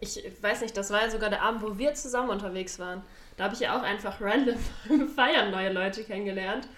ich 0.00 0.22
weiß 0.40 0.62
nicht, 0.62 0.76
das 0.76 0.90
war 0.90 1.02
ja 1.02 1.10
sogar 1.10 1.30
der 1.30 1.42
Abend, 1.42 1.62
wo 1.62 1.78
wir 1.78 1.94
zusammen 1.94 2.30
unterwegs 2.30 2.78
waren. 2.78 3.02
Da 3.36 3.44
habe 3.44 3.54
ich 3.54 3.60
ja 3.60 3.78
auch 3.78 3.82
einfach 3.82 4.20
random 4.20 4.56
Feiern 5.14 5.50
neue 5.50 5.72
Leute 5.72 6.04
kennengelernt. 6.04 6.68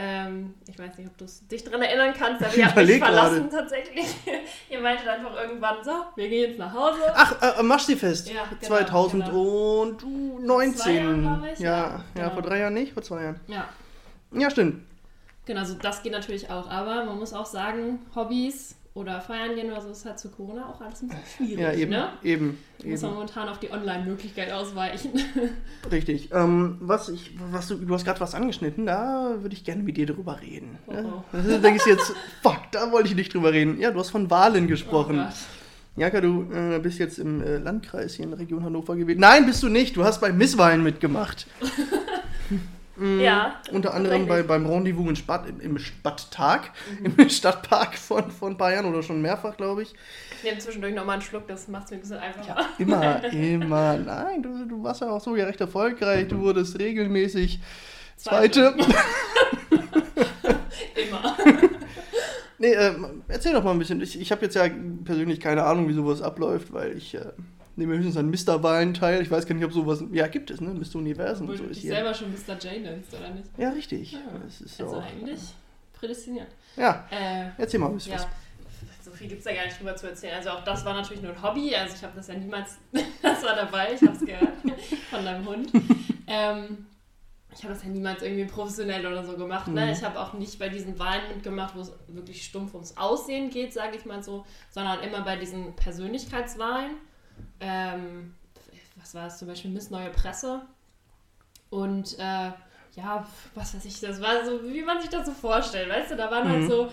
Ähm, 0.00 0.54
ich 0.68 0.78
weiß 0.78 0.96
nicht, 0.96 1.08
ob 1.08 1.18
du 1.18 1.26
dich 1.50 1.64
daran 1.64 1.82
erinnern 1.82 2.14
kannst, 2.16 2.40
aber 2.44 2.54
ihr 2.54 2.66
habt 2.66 2.76
mich 2.76 2.84
Überleg 2.84 3.04
verlassen 3.04 3.50
tatsächlich. 3.50 4.06
ihr 4.70 4.80
meintet 4.80 5.08
einfach 5.08 5.34
irgendwann, 5.34 5.82
so, 5.82 5.90
wir 6.14 6.28
gehen 6.28 6.50
jetzt 6.50 6.58
nach 6.58 6.72
Hause. 6.72 7.00
Ach, 7.14 7.58
äh, 7.58 7.62
Maschsee-Fest 7.64 8.30
Ja, 8.30 8.44
genau, 8.44 8.62
2019. 8.62 10.46
Vor 10.46 10.74
zwei 10.76 10.92
Jahren, 10.92 11.44
ich, 11.52 11.58
ja, 11.58 11.70
ja, 11.70 11.88
ja, 11.88 12.02
genau. 12.14 12.30
vor 12.30 12.42
drei 12.42 12.58
Jahren 12.60 12.74
nicht, 12.74 12.92
vor 12.92 13.02
zwei 13.02 13.22
Jahren. 13.24 13.40
Ja, 13.48 13.68
Ja, 14.30 14.48
stimmt. 14.50 14.84
genau, 15.46 15.60
also 15.60 15.74
das 15.74 16.00
geht 16.04 16.12
natürlich 16.12 16.48
auch. 16.48 16.70
Aber 16.70 17.04
man 17.04 17.18
muss 17.18 17.32
auch 17.32 17.46
sagen, 17.46 17.98
Hobbys 18.14 18.76
oder 18.98 19.20
feiern 19.20 19.54
gehen 19.54 19.70
oder 19.70 19.80
so 19.80 19.90
ist 19.90 20.04
halt 20.04 20.18
zu 20.18 20.28
Corona 20.30 20.68
auch 20.68 20.80
alles 20.80 21.02
ein 21.02 21.08
bisschen 21.08 21.24
schwierig. 21.46 21.58
Ja, 21.60 21.72
eben, 21.72 21.90
Ne? 21.90 22.08
eben, 22.22 22.58
Muss 22.84 23.02
man 23.02 23.14
momentan 23.14 23.48
auf 23.48 23.58
die 23.58 23.70
Online-Möglichkeit 23.70 24.52
ausweichen. 24.52 25.12
Richtig. 25.90 26.30
Ähm, 26.32 26.76
was 26.80 27.08
ich, 27.08 27.32
was 27.50 27.68
du, 27.68 27.76
du 27.76 27.94
hast 27.94 28.04
gerade 28.04 28.20
was 28.20 28.34
angeschnitten, 28.34 28.86
da 28.86 29.36
würde 29.40 29.54
ich 29.54 29.64
gerne 29.64 29.82
mit 29.82 29.96
dir 29.96 30.06
drüber 30.06 30.40
reden. 30.40 30.78
Oh, 30.86 30.92
Ja, 30.92 31.04
oh. 31.04 31.22
Da 31.32 31.58
denke 31.58 31.80
ich 31.80 31.86
jetzt, 31.86 32.12
fuck, 32.42 32.58
da 32.72 32.90
wollte 32.92 33.08
ich 33.08 33.14
nicht 33.14 33.32
drüber 33.32 33.52
reden. 33.52 33.80
Ja, 33.80 33.90
du 33.90 34.00
hast 34.00 34.10
von 34.10 34.30
Wahlen 34.30 34.66
gesprochen. 34.66 35.26
Oh. 35.28 36.00
Jaka, 36.00 36.20
du 36.20 36.46
äh, 36.52 36.78
bist 36.78 36.98
jetzt 36.98 37.18
im 37.18 37.42
äh, 37.42 37.56
Landkreis 37.58 38.14
hier 38.14 38.24
in 38.24 38.30
der 38.30 38.38
Region 38.38 38.62
Hannover 38.64 38.94
gewesen. 38.96 39.20
Nein, 39.20 39.46
bist 39.46 39.62
du 39.62 39.68
nicht. 39.68 39.96
Du 39.96 40.04
hast 40.04 40.20
bei 40.20 40.32
Misswahlen 40.32 40.82
mitgemacht. 40.82 41.46
Mm, 42.98 43.20
Ja, 43.20 43.60
Unter 43.72 43.94
anderem 43.94 44.26
bei, 44.26 44.42
beim 44.42 44.66
Rendezvous 44.66 45.08
in 45.08 45.16
Spatt, 45.16 45.44
im, 45.60 45.78
Stadttag, 45.78 46.70
Mhm. 47.00 47.14
im 47.16 47.28
Stadtpark 47.30 47.96
von, 47.96 48.30
von 48.30 48.56
Bayern 48.56 48.84
oder 48.86 49.02
schon 49.02 49.22
mehrfach, 49.22 49.56
glaube 49.56 49.82
ich. 49.82 49.94
Ich 50.38 50.44
nehme 50.44 50.58
zwischendurch 50.58 50.94
nochmal 50.94 51.14
einen 51.14 51.22
Schluck, 51.22 51.46
das 51.48 51.68
macht 51.68 51.84
es 51.84 51.90
mir 51.90 51.96
ein 51.96 52.00
bisschen 52.00 52.18
einfacher. 52.18 52.66
Immer, 52.78 53.24
immer. 53.32 53.96
Nein, 53.96 54.42
du, 54.42 54.66
du 54.66 54.82
warst 54.82 55.00
ja 55.00 55.10
auch 55.10 55.20
so 55.20 55.34
ja 55.36 55.46
recht 55.46 55.60
erfolgreich. 55.60 56.28
Du 56.28 56.38
wurdest 56.40 56.78
regelmäßig 56.78 57.60
Zweite. 58.16 58.74
Immer. 60.96 61.36
Nee, 62.58 62.72
ähm, 62.72 63.22
erzähl 63.28 63.52
doch 63.52 63.62
mal 63.62 63.70
ein 63.70 63.78
bisschen. 63.78 64.00
Ich, 64.00 64.20
ich 64.20 64.32
habe 64.32 64.42
jetzt 64.44 64.54
ja 64.56 64.64
persönlich 65.04 65.38
keine 65.38 65.62
Ahnung, 65.64 65.88
wie 65.88 65.92
sowas 65.92 66.20
abläuft, 66.22 66.72
weil 66.72 66.96
ich 66.96 67.14
äh, 67.14 67.20
nehme 67.78 67.94
höchstens 67.96 68.16
an 68.16 68.28
Mr-Wahlen 68.30 68.92
teil. 68.94 69.22
Ich 69.22 69.30
weiß 69.30 69.46
gar 69.46 69.54
nicht, 69.54 69.64
ob 69.64 69.72
sowas. 69.72 70.04
Ja, 70.12 70.26
gibt 70.26 70.50
es, 70.50 70.60
ne? 70.60 70.70
Mr. 70.74 70.96
Universum 70.96 71.48
Obwohl 71.48 71.52
und 71.54 71.58
so 71.58 71.64
du 71.64 71.70
ist 71.70 71.76
dich 71.76 71.82
hier. 71.82 71.94
selber 71.94 72.12
schon 72.14 72.30
Mr. 72.32 72.58
J 72.58 72.82
nennst, 72.82 73.14
oder 73.14 73.30
nicht? 73.30 73.48
Ja, 73.56 73.70
richtig. 73.70 74.12
Ja. 74.12 74.18
Das 74.44 74.60
ist 74.60 74.76
so. 74.76 74.84
Also 74.84 74.98
eigentlich 74.98 75.40
prädestiniert. 75.94 76.48
Ja, 76.76 77.06
Äh, 77.10 77.50
erzähl 77.56 77.80
mal 77.80 77.86
ein 77.88 77.94
bisschen 77.94 78.12
ja. 78.12 78.18
was. 78.18 78.26
So 79.04 79.10
viel 79.12 79.28
gibt 79.28 79.38
es 79.38 79.44
da 79.46 79.54
gar 79.54 79.64
nicht 79.64 79.78
drüber 79.80 79.96
zu 79.96 80.06
erzählen. 80.08 80.34
Also 80.36 80.50
auch 80.50 80.62
das 80.64 80.84
war 80.84 80.94
natürlich 80.94 81.22
nur 81.22 81.32
ein 81.32 81.42
Hobby. 81.42 81.74
Also 81.74 81.94
ich 81.96 82.02
habe 82.02 82.12
das 82.14 82.28
ja 82.28 82.34
niemals, 82.34 82.76
das 83.22 83.42
war 83.42 83.56
dabei, 83.56 83.94
ich 83.94 84.02
habe 84.02 84.12
es 84.12 84.20
gehört 84.24 84.52
von 85.10 85.24
deinem 85.24 85.46
Hund. 85.46 85.70
Ähm, 86.30 86.84
ich 87.56 87.62
habe 87.64 87.72
das 87.72 87.82
ja 87.84 87.88
niemals 87.88 88.22
irgendwie 88.22 88.44
professionell 88.44 89.06
oder 89.06 89.24
so 89.24 89.34
gemacht. 89.38 89.66
Ne? 89.68 89.86
Mhm. 89.86 89.92
Ich 89.92 90.02
habe 90.04 90.20
auch 90.20 90.34
nicht 90.34 90.58
bei 90.58 90.68
diesen 90.68 90.98
Wahlen 90.98 91.22
mitgemacht, 91.34 91.74
wo 91.74 91.80
es 91.80 91.90
wirklich 92.08 92.44
stumpf 92.44 92.74
ums 92.74 92.94
Aussehen 92.98 93.48
geht, 93.48 93.72
sage 93.72 93.96
ich 93.96 94.04
mal 94.04 94.22
so, 94.22 94.44
sondern 94.68 95.00
immer 95.00 95.22
bei 95.22 95.36
diesen 95.36 95.74
Persönlichkeitswahlen. 95.74 96.96
Ähm, 97.60 98.34
was 98.96 99.14
war 99.14 99.24
das 99.24 99.38
zum 99.38 99.48
Beispiel? 99.48 99.70
Miss 99.70 99.90
Neue 99.90 100.10
Presse. 100.10 100.60
Und 101.70 102.18
äh, 102.18 102.50
ja, 102.96 103.26
was 103.54 103.74
weiß 103.74 103.84
ich, 103.84 104.00
das 104.00 104.20
war 104.20 104.44
so, 104.44 104.62
wie 104.64 104.82
man 104.82 105.00
sich 105.00 105.10
das 105.10 105.26
so 105.26 105.32
vorstellt, 105.32 105.88
weißt 105.88 106.10
du, 106.12 106.16
da 106.16 106.30
waren 106.30 106.48
halt 106.48 106.62
Mhm. 106.62 106.68
so 106.68 106.92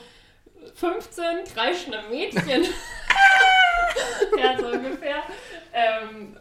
15 0.76 1.24
kreischende 1.54 2.00
Mädchen. 2.10 2.66
ja, 4.38 4.58
so 4.58 4.68
ungefähr. 4.68 5.24
Ähm, 5.74 6.36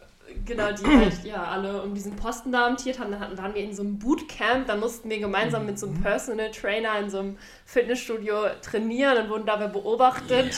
genau, 0.45 0.71
die 0.71 0.85
halt 0.85 1.23
ja 1.23 1.43
alle 1.43 1.81
um 1.81 1.93
diesen 1.93 2.15
Posten 2.15 2.51
da 2.51 2.67
amtiert 2.67 2.99
haben. 2.99 3.11
Dann 3.11 3.19
hatten, 3.19 3.37
waren 3.37 3.53
wir 3.53 3.63
in 3.63 3.73
so 3.73 3.81
einem 3.83 3.97
Bootcamp, 3.99 4.67
da 4.67 4.75
mussten 4.75 5.09
wir 5.09 5.19
gemeinsam 5.19 5.65
mit 5.65 5.79
so 5.79 5.87
einem 5.87 6.01
Personal 6.01 6.51
Trainer 6.51 6.99
in 6.99 7.09
so 7.09 7.19
einem 7.19 7.37
Fitnessstudio 7.65 8.47
trainieren 8.61 9.17
und 9.23 9.29
wurden 9.29 9.45
dabei 9.45 9.67
beobachtet. 9.67 10.55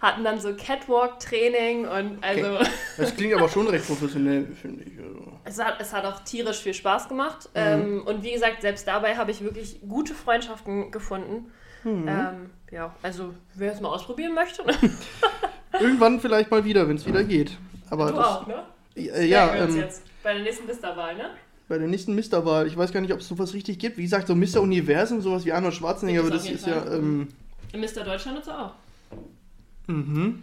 Hatten 0.00 0.24
dann 0.24 0.40
so 0.40 0.54
Catwalk-Training 0.54 1.86
und 1.86 2.22
also 2.22 2.58
Das 2.96 3.16
klingt 3.16 3.34
aber 3.34 3.48
schon 3.48 3.66
recht 3.68 3.86
professionell, 3.86 4.46
finde 4.60 4.84
ich. 4.84 4.98
Also. 4.98 5.32
es, 5.44 5.58
hat, 5.58 5.80
es 5.80 5.92
hat 5.92 6.04
auch 6.04 6.20
tierisch 6.20 6.58
viel 6.58 6.74
Spaß 6.74 7.08
gemacht. 7.08 7.48
Ähm, 7.54 8.02
und 8.06 8.22
wie 8.22 8.32
gesagt, 8.32 8.62
selbst 8.62 8.86
dabei 8.86 9.16
habe 9.16 9.30
ich 9.30 9.42
wirklich 9.42 9.80
gute 9.88 10.14
Freundschaften 10.14 10.90
gefunden. 10.90 11.52
Mhm. 11.84 12.08
Ähm, 12.08 12.50
ja, 12.70 12.94
also 13.02 13.34
wer 13.54 13.72
es 13.72 13.80
mal 13.80 13.88
ausprobieren 13.88 14.34
möchte, 14.34 14.64
ne? 14.64 14.74
Irgendwann 15.80 16.20
vielleicht 16.20 16.50
mal 16.50 16.64
wieder, 16.64 16.88
wenn 16.88 16.96
es 16.96 17.06
wieder 17.06 17.24
geht. 17.24 17.56
Aber 17.90 18.10
du 18.10 18.16
das, 18.16 18.26
auch, 18.26 18.46
ne? 18.46 18.62
Äh, 18.96 19.26
ja, 19.26 19.64
uns 19.64 19.76
ähm, 19.76 19.84
bei 20.22 20.34
der 20.34 20.42
nächsten 20.42 20.66
Listerwahl, 20.66 21.16
ne? 21.16 21.30
bei 21.68 21.78
der 21.78 21.86
nächsten 21.86 22.14
Mr-Wahl, 22.14 22.66
ich 22.66 22.76
weiß 22.76 22.92
gar 22.92 23.00
nicht, 23.00 23.12
ob 23.12 23.20
es 23.20 23.28
sowas 23.28 23.52
richtig 23.52 23.78
gibt. 23.78 23.98
Wie 23.98 24.02
gesagt, 24.02 24.26
so 24.26 24.34
Mr. 24.34 24.62
Universum, 24.62 25.20
sowas 25.20 25.44
wie 25.44 25.52
Arnold 25.52 25.74
Schwarzenegger, 25.74 26.20
aber 26.20 26.30
das 26.30 26.44
ist 26.44 26.66
jeden 26.66 26.68
ja. 26.70 26.80
Fall. 26.80 26.94
Ähm, 26.94 27.28
Mr. 27.74 28.04
Deutschland 28.04 28.38
ist 28.38 28.48
er 28.48 28.66
auch. 28.66 28.72
Mhm. 29.88 30.42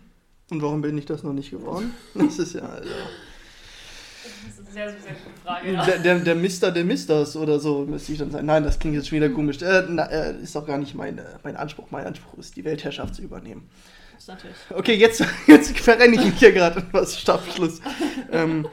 Und 0.52 0.62
warum 0.62 0.82
bin 0.82 0.98
ich 0.98 1.06
das 1.06 1.24
noch 1.24 1.34
nicht 1.34 1.52
geworden? 1.52 1.94
Das 2.14 2.38
ist 2.38 2.54
ja, 2.54 2.62
also. 2.62 2.90
Das 2.90 4.54
ist 4.54 4.60
eine 4.60 4.72
sehr, 4.72 4.90
sehr 4.90 5.14
gute 5.14 5.42
Frage. 5.44 5.72
Ja. 5.72 5.86
Der, 5.86 6.00
der, 6.00 6.20
der 6.20 6.36
Mister 6.36 6.72
der 6.72 6.84
Misters 6.84 7.36
oder 7.36 7.60
so 7.60 7.86
müsste 7.86 8.12
ich 8.12 8.20
dann 8.20 8.32
sein. 8.32 8.46
Nein, 8.46 8.64
das 8.64 8.78
klingt 8.78 8.96
jetzt 8.96 9.08
schon 9.08 9.16
wieder 9.18 9.30
komisch. 9.30 9.62
Äh, 9.62 9.86
na, 9.90 10.06
äh, 10.06 10.40
ist 10.42 10.56
doch 10.56 10.66
gar 10.66 10.78
nicht 10.78 10.94
mein, 10.94 11.18
äh, 11.18 11.24
mein 11.44 11.56
Anspruch. 11.56 11.88
Mein 11.90 12.06
Anspruch 12.06 12.38
ist, 12.38 12.56
die 12.56 12.64
Weltherrschaft 12.64 13.16
zu 13.16 13.24
übernehmen. 13.24 13.68
Das 14.14 14.24
ist 14.24 14.28
natürlich. 14.28 14.58
Okay, 14.70 14.94
jetzt, 14.94 15.24
jetzt 15.48 15.80
verrenne 15.80 16.16
ich 16.16 16.24
mich 16.24 16.38
hier 16.38 16.52
gerade 16.52 16.84
was 16.92 17.20
Stabschluss. 17.20 17.82
ähm, 18.32 18.68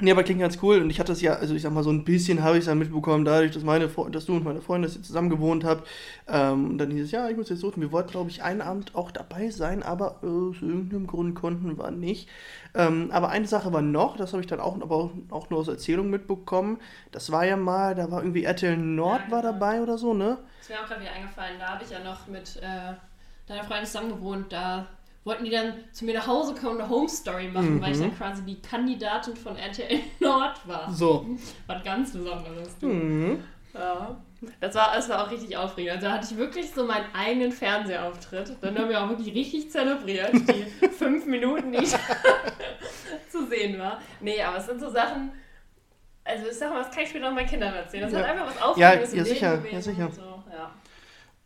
nee, 0.00 0.10
aber 0.10 0.22
klingt 0.22 0.40
ganz 0.40 0.58
cool. 0.62 0.80
Und 0.80 0.90
ich 0.90 0.98
hatte 1.00 1.12
es 1.12 1.20
ja, 1.20 1.34
also 1.34 1.54
ich 1.54 1.62
sag 1.62 1.72
mal, 1.72 1.82
so 1.82 1.90
ein 1.90 2.04
bisschen 2.04 2.42
habe 2.42 2.56
ich 2.56 2.60
es 2.60 2.66
dann 2.66 2.78
mitbekommen, 2.78 3.24
dadurch, 3.24 3.52
dass, 3.52 3.62
meine, 3.62 3.88
dass 3.88 4.26
du 4.26 4.34
und 4.34 4.44
meine 4.44 4.60
Freundin 4.60 4.88
dass 4.88 4.96
ihr 4.96 5.02
zusammen 5.02 5.30
gewohnt 5.30 5.64
habt. 5.64 5.88
Ähm, 6.28 6.70
und 6.70 6.78
dann 6.78 6.90
hieß 6.90 7.04
es, 7.04 7.10
ja, 7.10 7.28
ich 7.28 7.36
muss 7.36 7.48
jetzt 7.48 7.60
suchen. 7.60 7.80
Wir 7.80 7.92
wollten, 7.92 8.10
glaube 8.10 8.30
ich, 8.30 8.42
einen 8.42 8.62
Abend 8.62 8.94
auch 8.94 9.10
dabei 9.10 9.50
sein, 9.50 9.82
aber 9.82 10.20
äh, 10.22 10.26
aus 10.26 10.62
irgendeinem 10.62 11.06
Grund 11.06 11.34
konnten 11.34 11.76
wir 11.76 11.90
nicht. 11.90 12.28
Ähm, 12.74 13.10
aber 13.12 13.28
eine 13.28 13.46
Sache 13.46 13.72
war 13.72 13.82
noch, 13.82 14.16
das 14.16 14.32
habe 14.32 14.40
ich 14.40 14.46
dann 14.46 14.60
auch, 14.60 14.80
aber 14.80 15.10
auch, 15.30 15.50
nur 15.50 15.60
aus 15.60 15.68
Erzählung 15.68 16.08
mitbekommen. 16.08 16.78
Das 17.10 17.30
war 17.30 17.44
ja 17.44 17.56
mal, 17.56 17.94
da 17.94 18.10
war 18.10 18.22
irgendwie 18.22 18.44
RTL 18.44 18.76
Nord 18.76 19.22
Ja, 19.26 19.30
war 19.30 19.42
dabei 19.42 19.82
oder 19.82 19.98
so, 19.98 20.14
ne? 20.14 20.38
Ist 20.60 20.70
mir 20.70 20.80
auch 20.80 20.86
gerade 20.86 21.02
wieder 21.02 21.12
eingefallen, 21.12 21.58
da 21.58 21.74
habe 21.74 21.84
ich 21.84 21.90
ja 21.90 21.98
noch 22.02 22.26
mit 22.28 22.56
äh, 22.56 22.94
deiner 23.46 23.64
Freundin 23.64 23.86
zusammen 23.86 24.10
gewohnt. 24.10 24.52
Da 24.52 24.86
wollten 25.24 25.44
die 25.44 25.50
dann 25.50 25.74
zu 25.92 26.04
mir 26.04 26.14
nach 26.14 26.26
Hause 26.26 26.54
kommen 26.54 26.76
und 26.76 26.80
eine 26.82 26.90
Home 26.90 27.08
Story 27.08 27.48
machen, 27.48 27.80
weil 27.80 27.92
ich 27.92 27.98
Mhm. 27.98 28.02
dann 28.02 28.16
quasi 28.18 28.42
die 28.44 28.60
Kandidatin 28.60 29.36
von 29.36 29.56
RTL 29.56 30.00
Nord 30.20 30.66
war. 30.66 30.92
So. 30.92 31.26
Was 31.66 31.82
ganz 31.84 32.12
Besonderes. 32.12 32.70
Mhm. 32.80 33.42
Ja. 33.74 34.20
Das 34.60 34.74
war, 34.74 34.92
das 34.96 35.08
war 35.08 35.24
auch 35.24 35.30
richtig 35.30 35.56
aufregend. 35.56 35.92
Also 35.92 36.06
da 36.08 36.12
hatte 36.14 36.26
ich 36.28 36.36
wirklich 36.36 36.68
so 36.72 36.84
meinen 36.84 37.06
eigenen 37.14 37.52
Fernsehauftritt. 37.52 38.56
Dann 38.60 38.76
haben 38.76 38.88
wir 38.88 39.00
auch 39.00 39.08
wirklich 39.08 39.32
richtig 39.32 39.70
zelebriert, 39.70 40.32
die 40.34 40.88
fünf 40.88 41.26
Minuten, 41.26 41.70
die 41.70 41.78
ich 41.84 41.92
zu 43.30 43.46
sehen 43.46 43.78
war. 43.78 44.00
Nee, 44.20 44.42
aber 44.42 44.56
es 44.58 44.66
sind 44.66 44.80
so 44.80 44.90
Sachen, 44.90 45.30
also 46.24 46.46
ich 46.48 46.56
sag 46.56 46.70
mal, 46.70 46.82
das 46.82 46.90
kann 46.92 47.04
ich 47.04 47.10
später 47.10 47.26
noch 47.28 47.34
meinen 47.34 47.46
Kindern 47.48 47.72
erzählen. 47.74 48.02
Das 48.04 48.12
Ja. 48.12 48.18
hat 48.18 48.26
einfach 48.26 48.46
was 48.48 48.62
Aufregendes 48.62 49.12
Ja, 49.12 49.18
ja, 49.18 49.24
sicher, 49.24 49.62
ja, 49.70 49.80
sicher. 49.80 50.10
So. 50.10 50.31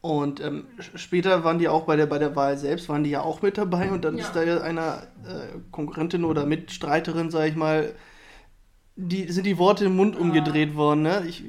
Ja. 0.09 0.13
Und 0.15 0.41
ähm, 0.41 0.65
später 0.95 1.45
waren 1.45 1.59
die 1.59 1.69
auch 1.69 1.85
bei 1.85 1.97
der, 1.97 2.07
bei 2.07 2.19
der 2.19 2.35
Wahl 2.37 2.57
selbst, 2.57 2.89
waren 2.89 3.05
die 3.05 3.11
ja 3.11 3.23
auch 3.23 3.43
mit 3.43 3.59
dabei 3.59 3.91
und 3.91 4.05
dann 4.05 4.17
Ja. 4.17 4.25
ist 4.25 4.33
da 4.37 4.43
ja 4.43 4.61
einer 4.61 5.03
äh, 5.27 5.59
Konkurrentin 5.71 6.25
oder 6.25 6.47
Mitstreiterin, 6.47 7.31
sag 7.31 7.49
ich 7.49 7.57
mal, 7.57 7.95
die 8.99 9.31
sind 9.31 9.45
die 9.45 9.59
Worte 9.59 9.85
im 9.85 9.97
Mund 9.97 10.17
Ah. 10.17 10.21
umgedreht 10.21 10.75
worden, 10.75 11.03
ne? 11.03 11.23
Ich, 11.29 11.45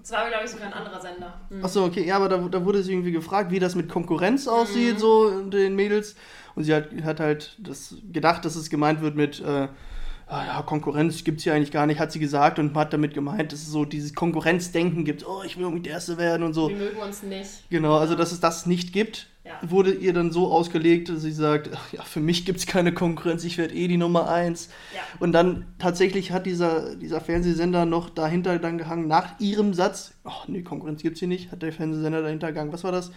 Das 0.00 0.12
war, 0.12 0.28
glaube 0.28 0.44
ich, 0.44 0.50
sogar 0.50 0.66
ein 0.68 0.72
anderer 0.74 1.00
Sender. 1.00 1.40
Hm. 1.48 1.64
achso, 1.64 1.84
okay, 1.84 2.04
ja, 2.06 2.16
aber 2.16 2.28
da, 2.28 2.36
da 2.36 2.64
wurde 2.64 2.82
sie 2.82 2.92
irgendwie 2.92 3.10
gefragt, 3.10 3.50
wie 3.50 3.58
das 3.58 3.74
mit 3.74 3.88
Konkurrenz 3.88 4.46
Mhm. 4.46 4.52
aussieht, 4.52 5.00
so 5.00 5.26
unter 5.26 5.58
den 5.58 5.74
Mädels. 5.74 6.14
Und 6.54 6.62
sie 6.64 6.72
hat, 6.74 6.90
hat 7.02 7.18
halt 7.18 7.56
das 7.58 7.96
gedacht, 8.12 8.44
dass 8.44 8.54
es 8.54 8.70
gemeint 8.70 9.00
wird 9.00 9.16
mit, 9.16 9.40
äh, 9.40 9.66
ah 10.26 10.44
ja, 10.46 10.62
Konkurrenz 10.62 11.22
gibt 11.24 11.38
es 11.38 11.44
hier 11.44 11.54
eigentlich 11.54 11.70
gar 11.72 11.86
nicht, 11.86 11.98
hat 12.00 12.12
sie 12.12 12.18
gesagt 12.18 12.58
und 12.58 12.74
hat 12.76 12.92
damit 12.92 13.14
gemeint, 13.14 13.52
dass 13.52 13.60
es 13.60 13.68
so 13.70 13.84
dieses 13.84 14.14
Konkurrenzdenken 14.14 15.04
gibt, 15.04 15.26
oh, 15.26 15.42
ich 15.44 15.56
will 15.56 15.64
unbedingt 15.64 15.86
der 15.86 15.94
Erste 15.94 16.18
werden 16.18 16.42
und 16.42 16.54
so. 16.54 16.68
Wir 16.68 16.76
mögen 16.76 16.98
uns 16.98 17.22
nicht. 17.22 17.68
Genau, 17.70 17.96
also 17.96 18.14
dass 18.14 18.32
es 18.32 18.40
das 18.40 18.66
nicht 18.66 18.92
gibt, 18.92 19.28
Ja. 19.44 19.52
wurde 19.62 19.92
ihr 19.92 20.12
dann 20.14 20.32
so 20.32 20.50
ausgelegt, 20.50 21.08
dass 21.10 21.20
sie 21.22 21.32
sagt, 21.32 21.68
ja, 21.92 22.02
für 22.02 22.20
mich 22.20 22.46
gibt 22.46 22.60
es 22.60 22.66
keine 22.66 22.92
Konkurrenz, 22.94 23.44
ich 23.44 23.58
werde 23.58 23.74
eh 23.74 23.86
die 23.88 23.98
Nummer 23.98 24.28
eins. 24.30 24.70
Ja. 24.94 25.00
Und 25.20 25.32
dann 25.32 25.66
tatsächlich 25.78 26.32
hat 26.32 26.46
dieser, 26.46 26.96
dieser 26.96 27.20
Fernsehsender 27.20 27.84
noch 27.84 28.08
dahinter 28.08 28.58
dann 28.58 28.78
gehangen, 28.78 29.06
nach 29.06 29.38
ihrem 29.40 29.74
Satz, 29.74 30.14
ach 30.24 30.48
nee, 30.48 30.62
Konkurrenz 30.62 31.02
gibt's 31.02 31.18
hier 31.20 31.28
nicht, 31.28 31.52
hat 31.52 31.60
der 31.62 31.72
Fernsehsender 31.72 32.22
dahinter 32.22 32.48
gegangen. 32.48 32.72
Was 32.72 32.84
war 32.84 32.92
das? 32.92 33.10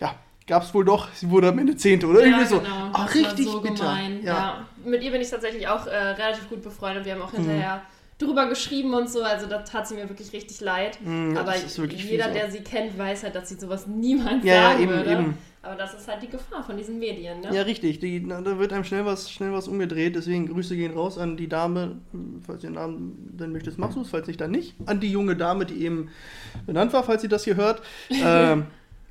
Ja, 0.00 0.14
gab's 0.50 0.74
wohl 0.74 0.84
doch, 0.84 1.08
sie 1.14 1.30
wurde 1.30 1.48
am 1.48 1.58
Ende 1.58 1.74
Zehnte 1.76 2.06
oder 2.06 2.20
irgendwie 2.20 2.44
so. 2.44 2.58
Genau. 2.58 2.90
Ach, 2.92 3.06
Das 3.06 3.14
richtig 3.14 3.46
so 3.46 3.60
bitter. 3.62 3.74
gemein. 3.84 4.20
Ja. 4.22 4.34
Ja. 4.34 4.66
Mit 4.84 5.02
ihr 5.02 5.10
bin 5.12 5.20
ich 5.22 5.30
tatsächlich 5.30 5.66
auch 5.68 5.86
äh, 5.86 5.96
relativ 5.96 6.48
gut 6.50 6.62
befreundet. 6.62 7.04
Wir 7.06 7.12
haben 7.12 7.20
Mhm. 7.20 7.24
auch 7.24 7.32
hinterher 7.32 7.82
drüber 8.18 8.48
geschrieben 8.48 8.92
und 8.92 9.08
so. 9.08 9.22
Also 9.22 9.46
da 9.46 9.58
tat 9.58 9.88
sie 9.88 9.94
mir 9.94 10.06
wirklich 10.08 10.30
richtig 10.34 10.60
leid. 10.60 10.98
Ja, 11.02 11.40
Aber 11.40 11.54
jeder, 11.56 12.26
auch. 12.26 12.32
der 12.32 12.50
sie 12.50 12.60
kennt, 12.60 12.98
weiß 12.98 13.22
halt, 13.22 13.34
dass 13.34 13.48
sie 13.48 13.54
sowas 13.58 13.86
niemals 13.86 14.44
Ja, 14.44 14.54
ja, 14.54 14.62
sagen 14.70 14.82
eben, 14.82 14.92
würde. 14.92 15.12
eben. 15.12 15.38
Aber 15.62 15.74
das 15.74 15.92
ist 15.92 16.08
halt 16.08 16.22
die 16.22 16.28
Gefahr 16.28 16.62
von 16.64 16.76
diesen 16.78 16.98
Medien, 16.98 17.40
ne? 17.40 17.54
Ja, 17.54 17.62
richtig. 17.62 17.98
Die, 18.00 18.20
na, 18.20 18.40
da 18.40 18.58
wird 18.58 18.72
einem 18.72 18.82
schnell 18.84 19.04
was, 19.04 19.30
schnell 19.30 19.52
was 19.52 19.68
umgedreht. 19.68 20.16
Deswegen 20.16 20.46
Grüße 20.48 20.74
gehen 20.74 20.94
raus 20.94 21.18
an 21.18 21.36
die 21.36 21.48
Dame, 21.48 21.98
falls 22.46 22.62
ihr 22.64 22.70
den 22.70 22.74
Namen 22.76 23.34
dann 23.36 23.52
möchtest, 23.52 23.78
machst 23.78 23.96
du 23.96 24.00
es, 24.00 24.08
falls 24.08 24.26
nicht, 24.26 24.40
dann 24.40 24.50
nicht. 24.52 24.74
An 24.86 25.00
die 25.00 25.12
junge 25.12 25.36
Dame, 25.36 25.66
die 25.66 25.84
eben 25.84 26.08
benannt 26.66 26.92
war, 26.94 27.04
falls 27.04 27.20
sie 27.22 27.28
das 27.28 27.44
hier 27.44 27.56
hört. 27.56 27.82
ähm, 28.10 28.66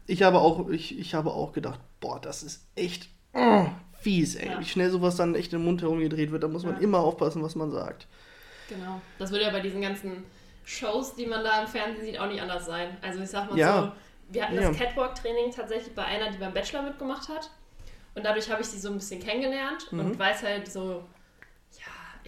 ich, 0.10 0.24
habe 0.24 0.40
auch, 0.40 0.70
ich, 0.70 0.98
ich 1.00 1.14
habe 1.14 1.32
auch 1.32 1.52
gedacht, 1.54 1.80
boah, 2.00 2.20
das 2.20 2.44
ist 2.44 2.68
echt 2.76 3.10
oh, 3.34 3.66
fies, 4.02 4.36
ey. 4.36 4.48
Ja. 4.48 4.60
Wie 4.60 4.66
schnell 4.66 4.90
sowas 4.90 5.16
dann 5.16 5.36
echt 5.36 5.54
im 5.54 5.64
Mund 5.64 5.82
herumgedreht 5.82 6.32
wird. 6.32 6.44
Da 6.44 6.48
muss 6.48 6.64
man 6.64 6.76
Ja. 6.76 6.82
immer 6.82 7.00
aufpassen, 7.00 7.42
was 7.44 7.56
man 7.56 7.72
sagt. 7.72 8.08
Genau. 8.70 9.02
Das 9.18 9.32
würde 9.32 9.46
ja 9.46 9.52
bei 9.52 9.60
diesen 9.62 9.82
ganzen 9.82 10.24
Shows, 10.66 11.16
die 11.16 11.26
man 11.26 11.44
da 11.44 11.62
im 11.62 11.68
Fernsehen 11.68 12.06
sieht, 12.06 12.20
auch 12.20 12.28
nicht 12.28 12.42
anders 12.42 12.66
sein. 12.66 12.98
Also 13.02 13.22
ich 13.22 13.30
sag 13.30 13.50
mal 13.50 13.58
Ja. 13.58 13.82
so, 13.84 13.92
wir 14.34 14.44
hatten 14.44 14.56
Ja. 14.56 14.70
das 14.70 14.78
Catwalk-Training 14.78 15.52
tatsächlich 15.52 15.94
bei 15.96 16.06
einer, 16.06 16.30
die 16.32 16.38
beim 16.38 16.54
Bachelor 16.54 16.84
mitgemacht 16.84 17.28
hat. 17.30 17.50
Und 18.16 18.26
dadurch 18.26 18.50
habe 18.52 18.62
ich 18.62 18.68
sie 18.68 18.80
so 18.80 18.90
ein 18.90 18.96
bisschen 18.96 19.20
kennengelernt 19.22 19.92
Mhm. 19.92 20.00
und 20.00 20.20
weiß 20.20 20.44
halt 20.44 20.72
so, 20.72 21.04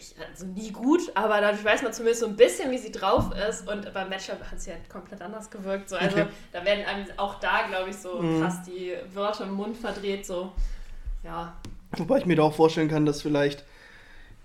ich, 0.02 0.16
also 0.30 0.46
nie 0.46 0.72
gut, 0.72 1.02
aber 1.16 1.40
dadurch 1.42 1.64
weiß 1.64 1.84
man 1.84 1.94
zumindest 1.94 2.22
so 2.22 2.28
ein 2.28 2.36
bisschen, 2.36 2.72
wie 2.72 2.78
sie 2.78 2.92
drauf 2.92 3.32
ist. 3.50 3.68
Und 3.68 3.94
beim 3.94 4.10
Bachelor 4.10 4.40
hat 4.40 4.60
sie 4.60 4.72
halt 4.72 4.90
komplett 4.90 5.22
anders 5.22 5.50
gewirkt. 5.50 5.90
So. 5.90 5.96
Also 5.96 6.18
Okay. 6.18 6.28
da 6.52 6.66
werden 6.66 6.86
einem 6.86 7.06
auch 7.18 7.40
da, 7.40 7.68
glaube 7.68 7.90
ich, 7.92 7.98
so 7.98 8.22
Mhm. 8.22 8.40
krass 8.42 8.64
die 8.64 8.94
Wörter 9.14 9.46
im 9.46 9.54
Mund 9.54 9.78
verdreht. 9.78 10.26
So, 10.26 10.52
ja, 11.24 11.54
Wobei 11.98 12.20
ich 12.20 12.26
mir 12.26 12.36
da 12.36 12.44
auch 12.44 12.54
vorstellen 12.56 12.88
kann, 12.90 13.06
dass 13.06 13.22
vielleicht 13.22 13.66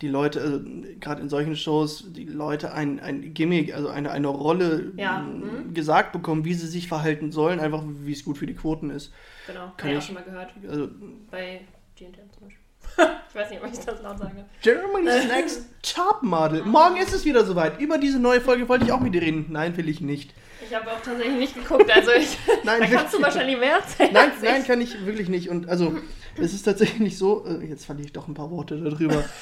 die 0.03 0.09
Leute, 0.09 0.41
also 0.43 0.61
gerade 1.01 1.23
in 1.23 1.29
solchen 1.31 1.57
Shows, 1.57 2.05
die 2.13 2.25
Leute 2.25 2.73
ein, 2.73 3.01
ein 3.01 3.33
Gimmick, 3.33 3.75
also 3.75 3.89
eine, 3.89 4.11
eine 4.11 4.29
Rolle 4.29 4.93
Ja, 4.97 5.19
mh, 5.21 5.63
mhm. 5.63 5.75
gesagt 5.75 6.13
bekommen, 6.13 6.45
wie 6.45 6.55
sie 6.55 6.67
sich 6.67 6.89
verhalten 6.89 7.33
sollen, 7.33 7.61
einfach 7.61 7.83
wie 7.87 8.13
es 8.13 8.25
gut 8.25 8.37
für 8.37 8.47
die 8.47 8.55
Quoten 8.55 8.91
ist. 8.91 9.13
genau. 9.47 9.73
Kann 9.77 9.91
ich 9.91 9.97
auch 9.97 10.03
schon 10.03 10.15
mal 10.17 10.25
gehört. 10.25 10.53
Also 10.69 10.89
Bei 11.31 11.63
GNTM 11.97 12.31
zum 12.31 12.43
Beispiel. 12.43 12.66
Ich 13.29 13.35
weiß 13.35 13.51
nicht, 13.51 13.63
ob 13.63 13.73
ich 13.73 13.79
das 13.79 14.03
laut 14.03 14.19
sage. 14.19 14.45
Germany's 14.63 15.27
Next 15.29 15.67
Top 15.83 16.23
Model. 16.23 16.63
Morgen 16.65 16.97
ist 16.97 17.13
es 17.13 17.25
wieder 17.25 17.45
soweit. 17.45 17.81
Über 17.81 17.99
diese 17.99 18.19
neue 18.19 18.41
Folge 18.41 18.69
wollte 18.69 18.85
ich 18.85 18.93
auch 18.93 19.01
mit 19.01 19.15
dir 19.15 19.23
reden. 19.23 19.47
Nein, 19.51 19.77
will 19.77 19.89
ich 19.89 20.01
nicht. 20.01 20.35
Ich 20.67 20.75
habe 20.75 20.91
auch 20.91 21.01
tatsächlich 21.01 21.37
nicht 21.37 21.55
geguckt, 21.55 21.91
also 21.91 22.11
ich, 22.13 22.39
Nein, 22.65 22.81
da 22.81 22.87
kannst 22.87 23.15
du 23.15 23.23
wahrscheinlich 23.23 23.59
mehr 23.59 23.77
erzählen. 23.77 24.11
Nein, 24.13 24.33
nein, 24.43 24.65
kann 24.65 24.81
ich 24.81 25.05
wirklich 25.07 25.29
nicht. 25.29 25.49
Und 25.49 25.69
also, 25.69 25.97
es 26.41 26.55
ist 26.55 26.63
tatsächlich 26.63 27.19
so, 27.19 27.47
äh, 27.47 27.65
jetzt 27.67 27.85
verliere 27.87 28.07
ich 28.07 28.13
doch 28.13 28.27
ein 28.27 28.35
paar 28.35 28.51
Worte 28.51 28.77
darüber. 28.77 29.23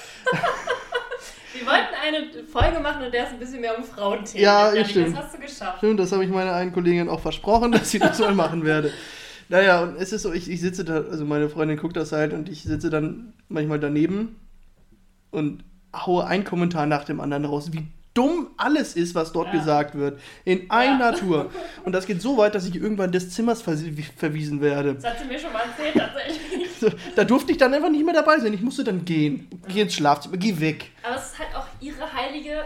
Wir 1.55 1.67
wollten 1.67 1.95
eine 2.03 2.45
Folge 2.49 2.81
machen, 2.81 3.05
in 3.05 3.13
der 3.13 3.27
es 3.27 3.31
ein 3.31 3.39
bisschen 3.39 3.61
mehr 3.61 3.79
um 3.79 3.85
Frauenthemen 3.85 4.43
Ja, 4.43 4.71
geht. 4.71 4.79
Janik, 4.79 4.91
stimmt. 4.91 5.17
Das 5.17 5.25
hast 5.25 5.35
du 5.35 5.39
geschafft. 5.39 5.79
Stimmt, 5.79 6.01
das 6.01 6.11
habe 6.11 6.25
ich 6.25 6.31
meiner 6.31 6.53
einen 6.53 6.73
Kollegin 6.73 7.09
auch 7.09 7.21
versprochen, 7.21 7.71
dass 7.71 7.91
sie 7.93 8.01
das 8.01 8.19
mal 8.19 8.35
machen 8.35 8.65
werde. 8.65 8.93
Naja, 9.49 9.83
und 9.83 9.97
es 9.97 10.13
ist 10.13 10.23
so, 10.23 10.33
ich, 10.33 10.51
ich 10.51 10.61
sitze 10.61 10.85
da, 10.85 11.03
also 11.03 11.25
meine 11.25 11.49
Freundin 11.49 11.77
guckt 11.77 11.97
das 11.97 12.13
halt 12.13 12.33
und 12.33 12.49
ich 12.49 12.63
sitze 12.63 12.91
dann 12.91 13.33
manchmal 13.49 13.79
daneben 13.81 14.37
und 15.31 15.65
haue 15.95 16.27
einen 16.27 16.45
Kommentar 16.45 16.87
nach 16.87 17.05
dem 17.05 17.21
anderen 17.21 17.45
raus, 17.45 17.73
wie 17.73 17.87
dumm 18.15 18.49
alles 18.57 18.95
ist, 18.95 19.15
was 19.17 19.33
dort 19.33 19.49
Ja. 19.49 19.59
gesagt 19.59 19.97
wird. 19.97 20.21
In 20.45 20.71
einer 20.71 21.15
Tour. 21.15 21.51
Und 21.85 21.93
das 21.93 22.07
geht 22.07 22.23
so 22.23 22.37
weit, 22.37 22.55
dass 22.55 22.65
ich 22.67 22.77
irgendwann 22.77 23.11
des 23.11 23.31
Zimmers 23.31 23.67
versi- 23.67 23.93
verwiesen 24.17 24.61
werde. 24.61 24.95
Das 24.95 25.05
hat 25.05 25.19
sie 25.21 25.25
mir 25.27 25.39
schon 25.39 25.53
mal 25.53 25.63
erzählt, 25.63 25.95
tatsächlich. 25.97 26.69
So, 26.81 26.91
da 27.17 27.25
durfte 27.25 27.51
ich 27.53 27.59
dann 27.59 27.75
einfach 27.75 27.91
nicht 27.91 28.05
mehr 28.05 28.15
dabei 28.15 28.39
sein. 28.39 28.53
Ich 28.55 28.61
musste 28.63 28.85
dann 28.85 29.05
gehen. 29.05 29.49
Geh 29.69 29.81
ins 29.81 29.95
Schlafzimmer, 29.95 30.37
geh 30.37 30.59
weg. 30.61 30.91
Aber 31.03 31.17
es 31.17 31.25
ist 31.33 31.39
halt 31.41 31.57
auch 31.57 31.67
ihre 31.81 32.13
heilige. 32.13 32.63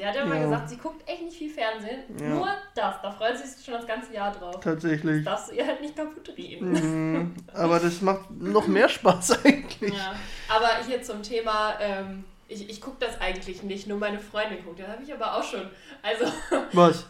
Sie 0.00 0.06
hat 0.06 0.14
ja 0.14 0.22
immer 0.22 0.36
Ja. 0.36 0.44
gesagt, 0.44 0.70
sie 0.70 0.76
guckt 0.78 1.06
echt 1.06 1.20
nicht 1.22 1.36
viel 1.36 1.50
Fernsehen. 1.50 2.00
Ja. 2.18 2.28
Nur 2.28 2.48
das. 2.74 2.94
Da 3.02 3.10
freut 3.10 3.36
sie 3.36 3.46
sich 3.46 3.62
schon 3.62 3.74
das 3.74 3.86
ganze 3.86 4.14
Jahr 4.14 4.32
drauf. 4.32 4.58
Tatsächlich. 4.60 5.22
Das 5.24 5.34
darfst 5.34 5.50
du 5.50 5.56
ihr 5.56 5.66
halt 5.66 5.82
nicht 5.82 5.94
kaputt 5.94 6.32
reden. 6.38 6.72
Mhm. 6.72 7.34
Aber 7.52 7.78
das 7.78 8.00
macht 8.00 8.30
noch 8.30 8.66
mehr 8.66 8.88
Spaß 8.88 9.32
eigentlich. 9.44 9.92
Ja. 9.94 10.14
Aber 10.48 10.68
hier 10.86 11.02
zum 11.02 11.22
Thema, 11.22 11.74
ähm, 11.80 12.24
ich, 12.48 12.70
ich 12.70 12.80
gucke 12.80 12.96
das 13.00 13.20
eigentlich 13.20 13.62
nicht, 13.62 13.86
nur 13.88 13.98
meine 13.98 14.18
Freundin 14.18 14.64
guckt. 14.64 14.80
Das 14.80 14.88
habe 14.88 15.02
ich 15.02 15.12
aber 15.12 15.36
auch 15.36 15.44
schon. 15.44 15.68
Also, 16.02 16.24
Was? 16.72 17.06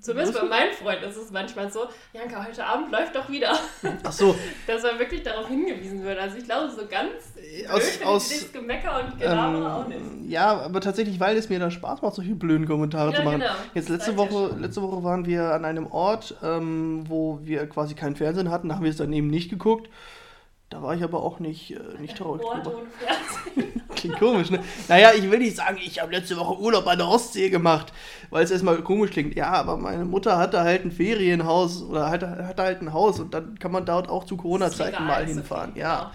Zumindest 0.00 0.40
bei 0.40 0.46
meinen 0.46 0.72
Freunden 0.72 1.04
ist 1.04 1.16
es 1.16 1.30
manchmal 1.30 1.70
so, 1.70 1.80
Janka, 2.12 2.44
heute 2.46 2.64
Abend 2.64 2.90
läuft 2.90 3.14
doch 3.14 3.28
wieder. 3.28 3.52
Ach 4.04 4.12
so, 4.12 4.34
Dass 4.66 4.82
man 4.82 4.98
wirklich 4.98 5.22
darauf 5.22 5.48
hingewiesen 5.48 6.02
wird. 6.02 6.18
Also 6.18 6.36
ich 6.38 6.44
glaube, 6.44 6.70
so 6.70 6.82
ganz 6.86 7.12
aus, 7.70 7.88
finde 7.88 8.06
aus 8.06 8.28
dieses 8.28 8.52
Gemecker 8.52 9.00
und 9.04 9.18
Gelaber 9.18 9.74
auch 9.76 9.88
nicht. 9.88 10.00
ähm, 10.00 10.28
ja, 10.28 10.60
aber 10.60 10.80
tatsächlich, 10.80 11.18
weil 11.20 11.36
es 11.36 11.48
mir 11.48 11.58
dann 11.58 11.70
Spaß 11.70 12.02
macht, 12.02 12.14
solche 12.14 12.34
blöden 12.34 12.66
Kommentare 12.66 13.10
Ja, 13.12 13.18
zu 13.18 13.22
machen. 13.24 13.40
genau. 13.40 13.52
Jetzt 13.74 13.88
letzte 13.88 14.16
Woche, 14.16 14.54
letzte 14.58 14.82
Woche 14.82 15.02
waren 15.04 15.26
wir 15.26 15.52
an 15.52 15.64
einem 15.64 15.86
Ort, 15.86 16.36
ähm, 16.42 17.04
wo 17.08 17.40
wir 17.42 17.66
quasi 17.68 17.94
keinen 17.94 18.16
Fernsehen 18.16 18.50
hatten, 18.50 18.68
da 18.68 18.76
haben 18.76 18.84
wir 18.84 18.90
es 18.90 18.96
dann 18.96 19.12
eben 19.12 19.28
nicht 19.28 19.50
geguckt. 19.50 19.88
Da 20.70 20.80
war 20.80 20.94
ich 20.94 21.02
aber 21.02 21.20
auch 21.20 21.40
nicht, 21.40 21.72
äh, 21.72 22.00
nicht 22.00 22.16
traurig. 22.16 22.46
Klingt 23.96 24.18
komisch, 24.20 24.50
ne? 24.50 24.60
Naja, 24.86 25.10
ich 25.16 25.28
will 25.28 25.40
nicht 25.40 25.56
sagen, 25.56 25.78
ich 25.84 26.00
habe 26.00 26.12
letzte 26.12 26.36
Woche 26.36 26.60
Urlaub 26.60 26.86
an 26.86 26.98
der 26.98 27.08
Ostsee 27.08 27.50
gemacht, 27.50 27.92
weil 28.30 28.44
es 28.44 28.52
erstmal 28.52 28.80
komisch 28.82 29.10
klingt. 29.10 29.34
Ja, 29.34 29.50
aber 29.50 29.76
meine 29.76 30.04
Mutter 30.04 30.38
hatte 30.38 30.60
halt 30.60 30.84
ein 30.84 30.92
Ferienhaus 30.92 31.82
oder 31.82 32.08
hatte, 32.08 32.46
hatte 32.46 32.62
halt 32.62 32.82
ein 32.82 32.92
Haus 32.92 33.18
und 33.18 33.34
dann 33.34 33.58
kann 33.58 33.72
man 33.72 33.84
dort 33.84 34.08
auch 34.08 34.24
zu 34.24 34.36
Corona-Zeiten 34.36 35.04
mal 35.04 35.26
hinfahren. 35.26 35.74
genau. 35.74 35.86
Ja. 35.86 36.12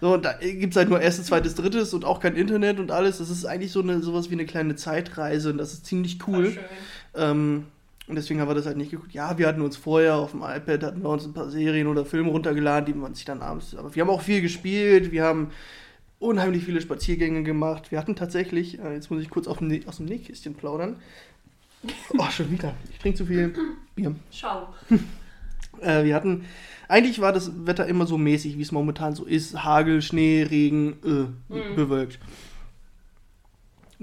So, 0.00 0.14
und 0.14 0.24
da 0.24 0.32
gibt 0.32 0.72
es 0.72 0.76
halt 0.76 0.88
nur 0.88 1.00
erstes, 1.00 1.26
zweites, 1.26 1.54
drittes 1.54 1.92
und 1.92 2.06
auch 2.06 2.20
kein 2.20 2.36
Internet 2.36 2.80
und 2.80 2.90
alles. 2.90 3.18
Das 3.18 3.28
ist 3.28 3.44
eigentlich 3.44 3.70
so 3.70 3.80
eine, 3.80 4.00
sowas 4.00 4.30
wie 4.30 4.34
eine 4.34 4.46
kleine 4.46 4.76
Zeitreise 4.76 5.50
und 5.50 5.58
das 5.58 5.74
ist 5.74 5.84
ziemlich 5.84 6.26
cool. 6.26 6.52
schön. 6.52 6.64
Ähm, 7.16 7.66
und 8.06 8.16
deswegen 8.16 8.40
haben 8.40 8.48
wir 8.48 8.54
das 8.54 8.66
halt 8.66 8.76
nicht 8.76 8.90
geguckt. 8.90 9.12
Ja, 9.14 9.38
wir 9.38 9.46
hatten 9.46 9.62
uns 9.62 9.76
vorher 9.76 10.16
auf 10.16 10.32
dem 10.32 10.42
iPad, 10.42 10.82
hatten 10.82 11.02
wir 11.02 11.08
uns 11.08 11.24
ein 11.24 11.32
paar 11.32 11.48
Serien 11.50 11.86
oder 11.86 12.04
Filme 12.04 12.30
runtergeladen, 12.30 12.86
die 12.86 12.98
man 12.98 13.14
sich 13.14 13.24
dann 13.24 13.40
abends. 13.42 13.74
Aber 13.74 13.94
wir 13.94 14.02
haben 14.02 14.10
auch 14.10 14.20
viel 14.22 14.42
gespielt, 14.42 15.10
wir 15.12 15.24
haben 15.24 15.50
unheimlich 16.18 16.64
viele 16.64 16.80
Spaziergänge 16.80 17.42
gemacht. 17.42 17.90
Wir 17.90 17.98
hatten 17.98 18.16
tatsächlich, 18.16 18.78
äh, 18.78 18.94
jetzt 18.94 19.10
muss 19.10 19.22
ich 19.22 19.30
kurz 19.30 19.46
auf 19.46 19.58
dem, 19.58 19.86
aus 19.86 19.96
dem 19.98 20.06
Nähkästchen 20.06 20.54
plaudern. 20.54 20.96
Oh, 22.16 22.30
schon 22.30 22.50
wieder. 22.50 22.74
Ich 22.92 22.98
trinke 22.98 23.18
zu 23.18 23.26
viel 23.26 23.54
Bier. 23.94 24.14
Schau. 24.30 24.68
Äh, 25.80 26.04
wir 26.04 26.14
hatten, 26.14 26.44
eigentlich 26.86 27.20
war 27.20 27.32
das 27.32 27.66
Wetter 27.66 27.84
immer 27.86 28.06
so 28.06 28.16
mäßig, 28.16 28.56
wie 28.56 28.62
es 28.62 28.70
momentan 28.70 29.16
so 29.16 29.24
ist. 29.24 29.64
Hagel, 29.64 30.02
Schnee, 30.02 30.44
Regen, 30.44 30.92
äh, 31.04 31.52
Mhm. 31.52 31.74
bewölkt. 31.74 32.20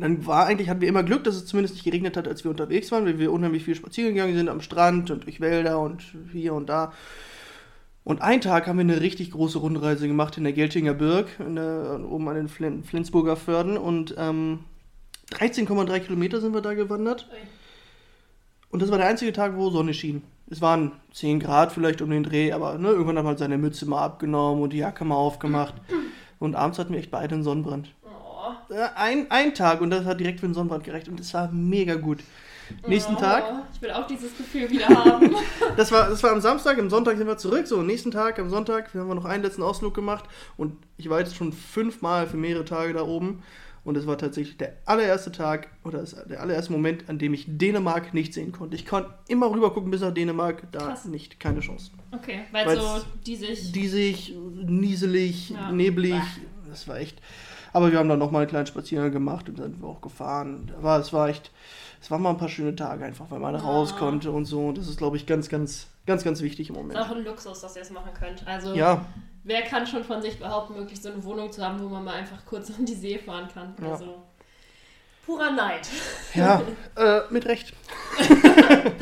Dann 0.02 0.26
war 0.26 0.46
eigentlich, 0.46 0.70
hatten 0.70 0.82
wir 0.82 0.90
immer 0.90 1.04
Glück, 1.04 1.24
dass 1.24 1.36
es 1.36 1.46
zumindest 1.46 1.76
nicht 1.76 1.84
geregnet 1.84 2.18
hat, 2.18 2.28
als 2.28 2.44
wir 2.44 2.52
unterwegs 2.52 2.92
waren, 2.92 3.06
weil 3.06 3.20
wir 3.20 3.32
unheimlich 3.32 3.64
viel 3.64 3.76
spazieren 3.76 4.14
gegangen 4.14 4.36
sind 4.36 4.50
am 4.50 4.62
Strand 4.62 5.12
und 5.12 5.26
durch 5.26 5.40
Wälder 5.40 5.80
und 5.80 6.04
hier 6.32 6.54
und 6.54 6.68
da. 6.68 6.92
Und 8.04 8.22
einen 8.22 8.42
Tag 8.42 8.68
haben 8.68 8.78
wir 8.78 8.82
eine 8.82 9.02
richtig 9.02 9.32
große 9.32 9.60
Rundreise 9.60 10.08
gemacht 10.08 10.38
in 10.38 10.44
der 10.44 10.54
Geltinger 10.54 10.96
Birk, 10.96 11.28
der, 11.38 12.02
oben 12.10 12.28
an 12.28 12.36
den 12.36 12.48
Flin 12.48 12.84
Flensburger 12.84 13.36
Förden. 13.36 13.78
Und 13.78 14.16
ähm, 14.18 14.60
13,3 15.32 16.00
Kilometer 16.00 16.42
sind 16.42 16.54
wir 16.54 16.62
da 16.62 16.74
gewandert. 16.74 17.30
Und 18.70 18.82
das 18.82 18.90
war 18.90 18.98
der 18.98 19.08
einzige 19.08 19.34
Tag, 19.34 19.56
wo 19.56 19.70
Sonne 19.70 19.94
schien. 19.94 20.24
Es 20.50 20.62
waren 20.62 20.94
10 21.14 21.40
Grad 21.40 21.72
vielleicht 21.72 22.02
um 22.02 22.10
den 22.10 22.24
Dreh, 22.24 22.52
aber 22.52 22.78
ne, 22.78 22.90
irgendwann 22.90 23.18
hat 23.18 23.26
man 23.26 23.38
seine 23.38 23.58
Mütze 23.58 23.86
mal 23.86 24.04
abgenommen 24.04 24.64
und 24.64 24.74
die 24.74 24.80
Jacke 24.80 25.06
mal 25.06 25.16
aufgemacht. 25.16 25.76
Und 26.40 26.56
abends 26.56 26.80
hatten 26.80 26.94
wir 26.94 27.00
echt 27.00 27.12
beide 27.12 27.36
einen 27.36 27.44
Sonnenbrand. 27.44 27.94
Äh, 28.72 28.90
ein, 28.96 29.30
ein 29.30 29.54
Tag 29.54 29.82
und 29.82 29.90
das 29.90 30.06
hat 30.06 30.20
direkt 30.20 30.40
für 30.40 30.48
den 30.48 30.54
Sonnenbrand 30.54 30.84
gereicht 30.84 31.08
und 31.10 31.20
es 31.20 31.34
war 31.34 31.52
mega 31.52 31.96
gut. 31.96 32.20
Nächsten 32.88 33.16
oh. 33.16 33.20
Tag, 33.20 33.44
Ich 33.74 33.82
will 33.82 33.92
auch 33.92 34.08
dieses 34.08 34.36
Gefühl 34.38 34.70
wieder 34.70 34.88
haben. 34.88 35.36
das 35.78 35.92
war, 35.92 36.10
das 36.10 36.24
war 36.24 36.32
am 36.32 36.40
Samstag, 36.40 36.80
am 36.80 36.90
Sonntag 36.90 37.18
sind 37.18 37.28
wir 37.28 37.38
zurück. 37.38 37.68
So, 37.68 37.82
nächsten 37.82 38.12
Tag, 38.12 38.40
am 38.40 38.50
Sonntag, 38.50 38.94
wir 38.94 39.02
haben 39.02 39.10
noch 39.10 39.26
einen 39.26 39.44
letzten 39.44 39.62
Ausflug 39.62 39.94
gemacht 39.94 40.26
und 40.58 40.78
ich 40.98 41.10
war 41.10 41.20
jetzt 41.20 41.36
schon 41.36 41.52
fünfmal 41.52 42.28
für 42.28 42.38
mehrere 42.38 42.66
Tage 42.66 42.94
da 42.94 43.04
oben. 43.04 43.44
Und 43.84 43.98
es 43.98 44.06
war 44.06 44.16
tatsächlich 44.16 44.58
der 44.58 44.78
allererste 44.86 45.32
Tag 45.32 45.68
oder 45.84 46.04
der 46.30 46.40
allererste 46.40 46.72
Moment, 46.72 47.10
an 47.10 47.18
dem 47.18 47.34
ich 47.34 47.46
Dänemark 47.48 48.14
nicht 48.14 48.32
sehen 48.32 48.52
konnte. 48.52 48.76
Ich 48.76 48.86
konnte 48.86 49.12
immer 49.28 49.50
rüber 49.50 49.74
gucken 49.74 49.90
bis 49.90 50.02
nach 50.02 50.14
Dänemark, 50.14 50.72
da 50.72 50.80
Krass. 50.80 51.06
nicht, 51.06 51.40
keine 51.40 51.62
Chance. 51.62 51.90
Okay, 52.12 52.42
weil 52.52 52.68
Weil's 52.68 52.80
so 52.80 53.02
die 53.26 53.36
sich. 53.36 53.72
Diesig, 53.72 54.36
nieselig, 54.68 55.50
Ja. 55.50 55.72
neblig, 55.72 56.22
das 56.70 56.88
war 56.88 57.00
echt. 57.00 57.20
Aber 57.74 57.92
wir 57.92 58.00
haben 58.00 58.10
dann 58.10 58.20
nochmal 58.20 58.42
einen 58.42 58.50
kleinen 58.50 58.68
Spaziergang 58.68 59.12
gemacht 59.12 59.48
und 59.50 59.60
dann 59.60 59.72
sind 59.72 59.82
wir 59.82 59.88
auch 59.90 60.02
gefahren. 60.02 60.72
Aber 60.78 60.98
es 60.98 61.14
war 61.14 61.30
echt, 61.30 61.52
es 62.02 62.12
waren 62.12 62.22
mal 62.22 62.32
ein 62.32 62.38
paar 62.38 62.50
schöne 62.50 62.76
Tage 62.76 63.06
einfach, 63.06 63.26
weil 63.30 63.40
man 63.40 63.56
Ja. 63.56 63.62
raus 63.62 63.96
konnte 63.96 64.32
und 64.32 64.46
so. 64.46 64.68
Und 64.68 64.78
das 64.78 64.88
ist, 64.88 64.98
glaube 64.98 65.18
ich, 65.18 65.26
ganz, 65.26 65.48
ganz, 65.50 65.88
ganz, 66.06 66.24
ganz 66.24 66.42
wichtig 66.42 66.70
im 66.70 66.76
ist 66.76 66.82
Moment. 66.82 67.00
auch 67.00 67.10
ein 67.12 67.24
Luxus, 67.24 67.62
dass 67.62 67.76
ihr 67.76 67.82
es 67.84 67.92
machen 67.92 68.12
könnt. 68.18 68.46
Also, 68.48 68.74
Ja, 68.74 69.06
wer 69.44 69.62
kann 69.62 69.88
schon 69.88 70.04
von 70.04 70.22
sich 70.22 70.38
behaupten, 70.40 70.76
wirklich 70.76 71.02
so 71.02 71.12
eine 71.12 71.24
Wohnung 71.24 71.52
zu 71.52 71.66
haben, 71.66 71.82
wo 71.82 71.88
man 71.88 72.04
mal 72.04 72.16
einfach 72.16 72.46
kurz 72.46 72.70
an 72.78 72.86
die 72.86 72.94
See 72.96 73.18
fahren 73.18 73.48
kann? 73.54 73.74
Ja. 73.82 73.92
Also, 73.94 74.22
purer 75.26 75.52
Neid. 75.52 75.88
ja, 76.34 76.62
äh, 76.98 77.22
mit 77.30 77.46
Recht. 77.46 77.74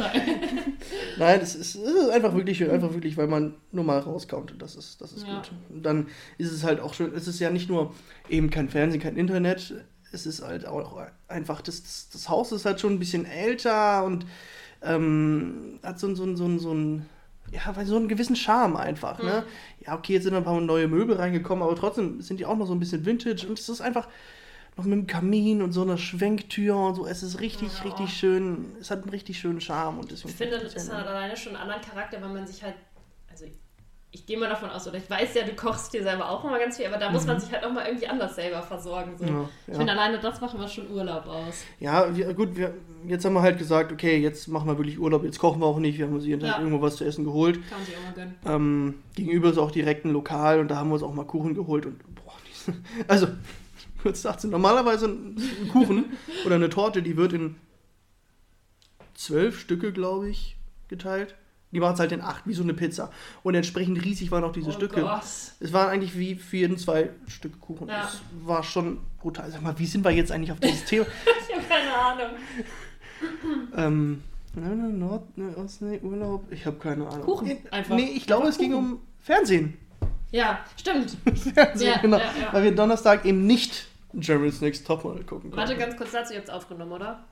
Nein, 1.19 1.39
es 1.41 1.53
ist, 1.53 1.75
es 1.75 1.81
ist 1.95 2.09
einfach 2.09 2.33
wirklich 2.33 2.57
schön, 2.57 2.71
einfach 2.71 2.93
wirklich, 2.93 3.17
weil 3.17 3.27
man 3.27 3.55
nur 3.71 3.83
mal 3.83 3.99
rauskommt 3.99 4.51
und 4.53 4.61
das 4.61 4.75
ist, 4.75 5.01
das 5.01 5.11
ist 5.13 5.27
Ja. 5.27 5.35
gut. 5.35 5.51
Und 5.69 5.83
dann 5.83 6.07
ist 6.37 6.51
es 6.51 6.63
halt 6.63 6.79
auch 6.79 6.93
schön, 6.93 7.13
es 7.13 7.27
ist 7.27 7.39
ja 7.39 7.49
nicht 7.49 7.69
nur 7.69 7.93
eben 8.29 8.49
kein 8.49 8.69
Fernsehen, 8.69 9.01
kein 9.01 9.17
Internet, 9.17 9.73
es 10.11 10.25
ist 10.25 10.41
halt 10.41 10.65
auch 10.65 10.99
einfach, 11.27 11.61
das, 11.61 11.83
das, 11.83 12.09
das 12.11 12.29
Haus 12.29 12.51
ist 12.51 12.65
halt 12.65 12.79
schon 12.79 12.93
ein 12.93 12.99
bisschen 12.99 13.25
älter 13.25 14.03
und 14.05 14.25
ähm, 14.81 15.79
hat 15.83 15.99
so, 15.99 16.07
ein- 16.07 16.15
so, 16.15 16.23
ein- 16.23 16.37
so, 16.37 16.45
ein- 16.45 16.59
so 16.59 16.73
ein, 16.73 17.05
ja, 17.51 17.75
weil 17.75 17.85
so 17.85 17.95
einen 17.97 18.07
gewissen 18.07 18.35
Charme 18.35 18.77
einfach, 18.77 19.21
ne? 19.21 19.43
Ja, 19.85 19.95
okay, 19.97 20.13
jetzt 20.13 20.23
sind 20.23 20.35
ein 20.35 20.43
paar 20.43 20.59
neue 20.61 20.87
Möbel 20.87 21.15
reingekommen, 21.15 21.63
aber 21.63 21.75
trotzdem 21.75 22.21
sind 22.21 22.39
die 22.39 22.45
auch 22.45 22.57
noch 22.57 22.67
so 22.67 22.73
ein 22.73 22.79
bisschen 22.79 23.05
Vintage 23.05 23.45
und 23.47 23.59
es 23.59 23.67
ist 23.69 23.81
einfach 23.81 24.07
noch 24.79 24.85
mit 24.85 24.93
dem 24.99 25.07
Kamin 25.07 25.61
und 25.61 25.71
so 25.73 25.81
einer 25.81 25.97
Schwenktür 25.97 26.75
und 26.75 26.95
so, 26.95 27.05
es 27.05 27.21
ist 27.23 27.39
richtig, 27.39 27.69
Ja. 27.79 27.83
richtig 27.83 28.13
schön, 28.17 28.65
es 28.79 28.89
hat 28.91 29.01
einen 29.01 29.09
richtig 29.09 29.39
schönen 29.39 29.61
Charme 29.61 29.99
und 29.99 30.11
deswegen 30.11 30.29
Ich 30.29 30.35
finde, 30.35 30.59
das 30.59 30.87
ja 30.87 30.93
hat 30.97 31.07
alleine 31.07 31.35
schon 31.37 31.55
einen 31.55 31.63
anderen 31.69 31.81
Charakter, 31.81 32.21
weil 32.21 32.29
man 32.29 32.47
sich 32.47 32.63
halt. 32.63 32.75
Also, 33.29 33.45
ich 34.11 34.25
gehe 34.25 34.39
mal 34.39 34.49
davon 34.49 34.71
aus, 34.71 34.87
oder 34.87 34.97
ich 34.97 35.07
weiß 35.07 35.35
ja, 35.35 35.43
du 35.43 35.53
kochst 35.53 35.93
dir 35.93 36.01
selber 36.01 36.27
auch 36.29 36.43
immer 36.43 36.57
ganz 36.57 36.77
viel, 36.77 36.87
aber 36.87 36.97
da 36.97 37.11
muss 37.11 37.27
man 37.27 37.39
sich 37.39 37.51
halt 37.51 37.63
auch 37.63 37.71
mal 37.71 37.85
irgendwie 37.85 38.07
anders 38.07 38.35
selber 38.35 38.59
versorgen. 38.63 39.11
So. 39.19 39.23
Mhm. 39.25 39.29
Ja, 39.29 39.49
Ich 39.67 39.73
ja. 39.73 39.77
finde, 39.77 39.91
alleine 39.93 40.17
das 40.19 40.41
machen 40.41 40.59
wir 40.59 40.67
schon 40.67 40.89
Urlaub 40.89 41.27
aus. 41.27 41.63
Ja, 41.79 42.15
wir, 42.15 42.33
gut, 42.33 42.55
wir, 42.55 42.73
jetzt 43.05 43.23
haben 43.25 43.33
wir 43.33 43.43
halt 43.43 43.59
gesagt, 43.59 43.91
okay, 43.91 44.17
jetzt 44.17 44.47
machen 44.47 44.67
wir 44.67 44.77
wirklich 44.79 44.97
Urlaub, 44.97 45.23
jetzt 45.23 45.37
kochen 45.37 45.61
wir 45.61 45.67
auch 45.67 45.77
nicht, 45.77 45.99
wir 45.99 46.07
haben 46.07 46.15
uns 46.15 46.25
jeden 46.25 46.41
Tag 46.41 46.49
Ja. 46.51 46.57
irgendwo 46.57 46.81
was 46.81 46.95
zu 46.95 47.03
essen 47.05 47.23
geholt. 47.23 47.59
Kann 47.69 47.77
man 47.77 47.85
sich 47.85 47.95
auch 47.97 48.03
mal 48.03 48.13
gönnen. 48.13 48.35
Ähm, 48.47 48.95
gegenüber 49.15 49.49
ist 49.51 49.59
auch 49.59 49.69
direkt 49.71 50.05
ein 50.05 50.11
Lokal 50.11 50.59
und 50.59 50.69
da 50.71 50.77
haben 50.77 50.89
wir 50.89 50.95
uns 50.95 51.03
auch 51.03 51.13
mal 51.13 51.25
Kuchen 51.25 51.53
geholt 51.53 51.85
und 51.85 51.99
boah, 52.15 52.33
also, 53.07 53.27
kurz 54.01 54.21
dazu, 54.21 54.47
normalerweise 54.47 55.07
ein 55.07 55.69
Kuchen 55.71 56.17
oder 56.45 56.55
eine 56.55 56.69
Torte, 56.69 57.01
die 57.01 57.17
wird 57.17 57.33
in 57.33 57.55
zwölf 59.13 59.59
Stücke, 59.59 59.91
glaube 59.91 60.29
ich, 60.29 60.57
geteilt. 60.87 61.35
Die 61.71 61.79
machen 61.79 61.93
es 61.93 61.99
halt 61.99 62.11
in 62.11 62.21
acht, 62.21 62.47
wie 62.47 62.53
so 62.53 62.63
eine 62.63 62.73
Pizza. 62.73 63.11
Und 63.43 63.53
entsprechend 63.53 64.03
riesig 64.03 64.31
waren 64.31 64.43
auch 64.43 64.51
diese 64.51 64.69
oh 64.69 64.73
Stücke. 64.73 65.01
Gott. 65.01 65.21
Es 65.21 65.71
waren 65.71 65.89
eigentlich 65.89 66.17
wie 66.17 66.33
für 66.33 66.57
jeden 66.57 66.79
zwei 66.79 67.11
Stücke 67.27 67.57
Kuchen. 67.59 67.87
Ja. 67.87 68.01
Das 68.01 68.21
war 68.43 68.63
schon 68.63 68.97
brutal. 69.19 69.51
Sag 69.51 69.61
mal, 69.61 69.77
wie 69.77 69.85
sind 69.85 70.03
wir 70.03 70.09
jetzt 70.11 70.31
eigentlich 70.31 70.51
auf 70.51 70.59
dieses 70.59 70.85
Thema? 70.85 71.05
Ich 71.49 71.55
habe 71.55 71.65
keine 71.67 71.93
Ahnung. 71.95 72.37
Ähm, 73.75 74.23
Nord, 74.99 75.23
Ostsee, 75.57 75.99
Urlaub, 76.03 76.43
ich 76.51 76.65
habe 76.65 76.77
keine 76.77 77.07
Ahnung. 77.07 77.25
Kuchen, 77.25 77.57
einfach. 77.71 77.95
Nee, 77.95 78.11
ich 78.15 78.27
glaube, 78.27 78.47
es 78.47 78.57
ging 78.59 78.73
um 78.75 78.99
Fernsehen. 79.19 79.77
Ja, 80.31 80.59
stimmt. 80.77 81.17
Fernsehen, 81.53 81.91
Ja, 81.91 81.97
genau. 82.01 82.17
ja, 82.17 82.23
ja. 82.39 82.53
Weil 82.53 82.63
wir 82.63 82.75
Donnerstag 82.75 83.25
eben 83.25 83.45
nicht 83.47 83.87
Germany's 84.13 84.61
Next 84.61 84.85
Topmodel 84.87 85.23
gucken 85.23 85.51
Warte 85.51 85.73
konnten. 85.73 85.79
ganz 85.79 85.97
kurz 85.97 86.11
dazu, 86.11 86.33
ihr 86.33 86.39
habt 86.39 86.49
es 86.49 86.53
aufgenommen, 86.53 86.91
oder? 86.91 87.23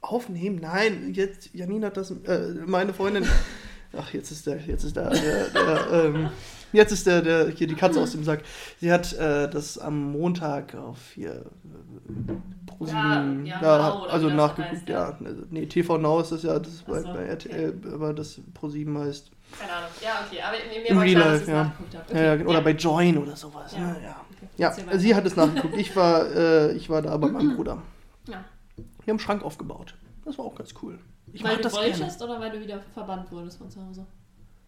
Aufnehmen? 0.00 0.58
Nein, 0.60 1.12
jetzt, 1.14 1.54
Janine 1.54 1.86
hat 1.86 1.96
das, 1.96 2.10
äh, 2.10 2.54
meine 2.66 2.92
Freundin, 2.92 3.26
ach, 3.98 4.12
jetzt 4.12 4.30
ist 4.30 4.46
der, 4.46 4.58
jetzt 4.60 4.84
ist 4.84 4.96
der, 4.96 5.10
der, 5.10 5.48
der 5.48 5.86
ähm, 5.92 6.28
jetzt 6.72 6.92
ist 6.92 7.06
der, 7.06 7.22
der, 7.22 7.48
hier 7.48 7.66
die 7.66 7.74
Katze 7.74 8.00
aus 8.00 8.12
dem 8.12 8.24
Sack. 8.24 8.42
Sie 8.80 8.92
hat 8.92 9.12
äh, 9.14 9.48
das 9.48 9.78
am 9.78 10.12
Montag 10.12 10.74
auf 10.74 10.98
hier, 11.14 11.32
äh, 11.32 12.66
ProSieben, 12.66 13.46
Ja, 13.46 13.54
ja, 13.54 13.60
da, 13.60 13.88
Now 13.88 14.02
oder 14.02 14.12
also 14.12 14.28
nachgeguckt, 14.28 14.74
heißt, 14.76 14.88
ja. 14.88 15.10
ja. 15.10 15.18
Also, 15.24 15.42
Nee, 15.50 15.66
TV 15.66 15.96
Now 15.98 16.20
ist 16.20 16.32
das 16.32 16.42
ja, 16.42 16.58
das 16.58 16.72
ist 16.74 16.86
bei, 16.86 17.00
so, 17.00 17.12
bei 17.12 17.24
RTL, 17.24 17.74
aber 17.92 18.12
das 18.12 18.40
ProSieben 18.52 18.98
heißt. 18.98 19.30
Keine 19.58 19.72
Ahnung. 19.72 19.90
Ja, 20.02 20.24
okay, 20.26 20.40
aber 20.42 20.56
mir, 20.56 20.96
war 20.96 21.04
klar, 21.04 21.32
dass 21.32 21.42
es 21.42 21.48
ja. 21.48 21.64
nachgeguckt 21.64 21.96
habt. 21.96 22.12
Ja, 22.12 22.22
ja, 22.22 22.34
Okay, 22.34 22.44
oder 22.44 22.60
bei 22.60 22.70
Join 22.70 23.18
oder 23.18 23.36
sowas. 23.36 23.72
Ja. 23.72 23.80
Ne? 23.80 24.00
Ja, 24.02 24.16
Okay, 24.30 24.48
ja 24.56 24.98
sie 24.98 25.14
hat 25.14 25.26
es 25.26 25.36
nachgeguckt. 25.36 25.76
Ich 25.76 25.94
war, 25.96 26.26
äh, 26.30 26.72
ich 26.72 26.90
war 26.90 27.02
da 27.02 27.16
bei 27.16 27.28
meinem 27.28 27.54
Bruder. 27.56 27.82
Ja. 28.26 28.44
Wir 28.76 28.84
haben 28.84 29.10
einen 29.10 29.18
Schrank 29.18 29.42
aufgebaut. 29.42 29.94
Das 30.24 30.38
war 30.38 30.44
auch 30.44 30.54
ganz 30.54 30.74
cool. 30.82 30.98
Ich 31.32 31.42
weil 31.42 31.56
du 31.56 31.62
das 31.62 31.72
wolltest 31.74 32.18
gerne. 32.18 32.32
oder 32.32 32.40
weil 32.40 32.50
du 32.50 32.60
wieder 32.60 32.80
verbannt 32.92 33.30
wurdest 33.30 33.58
von 33.58 33.70
zu 33.70 33.84
Hause? 33.84 34.06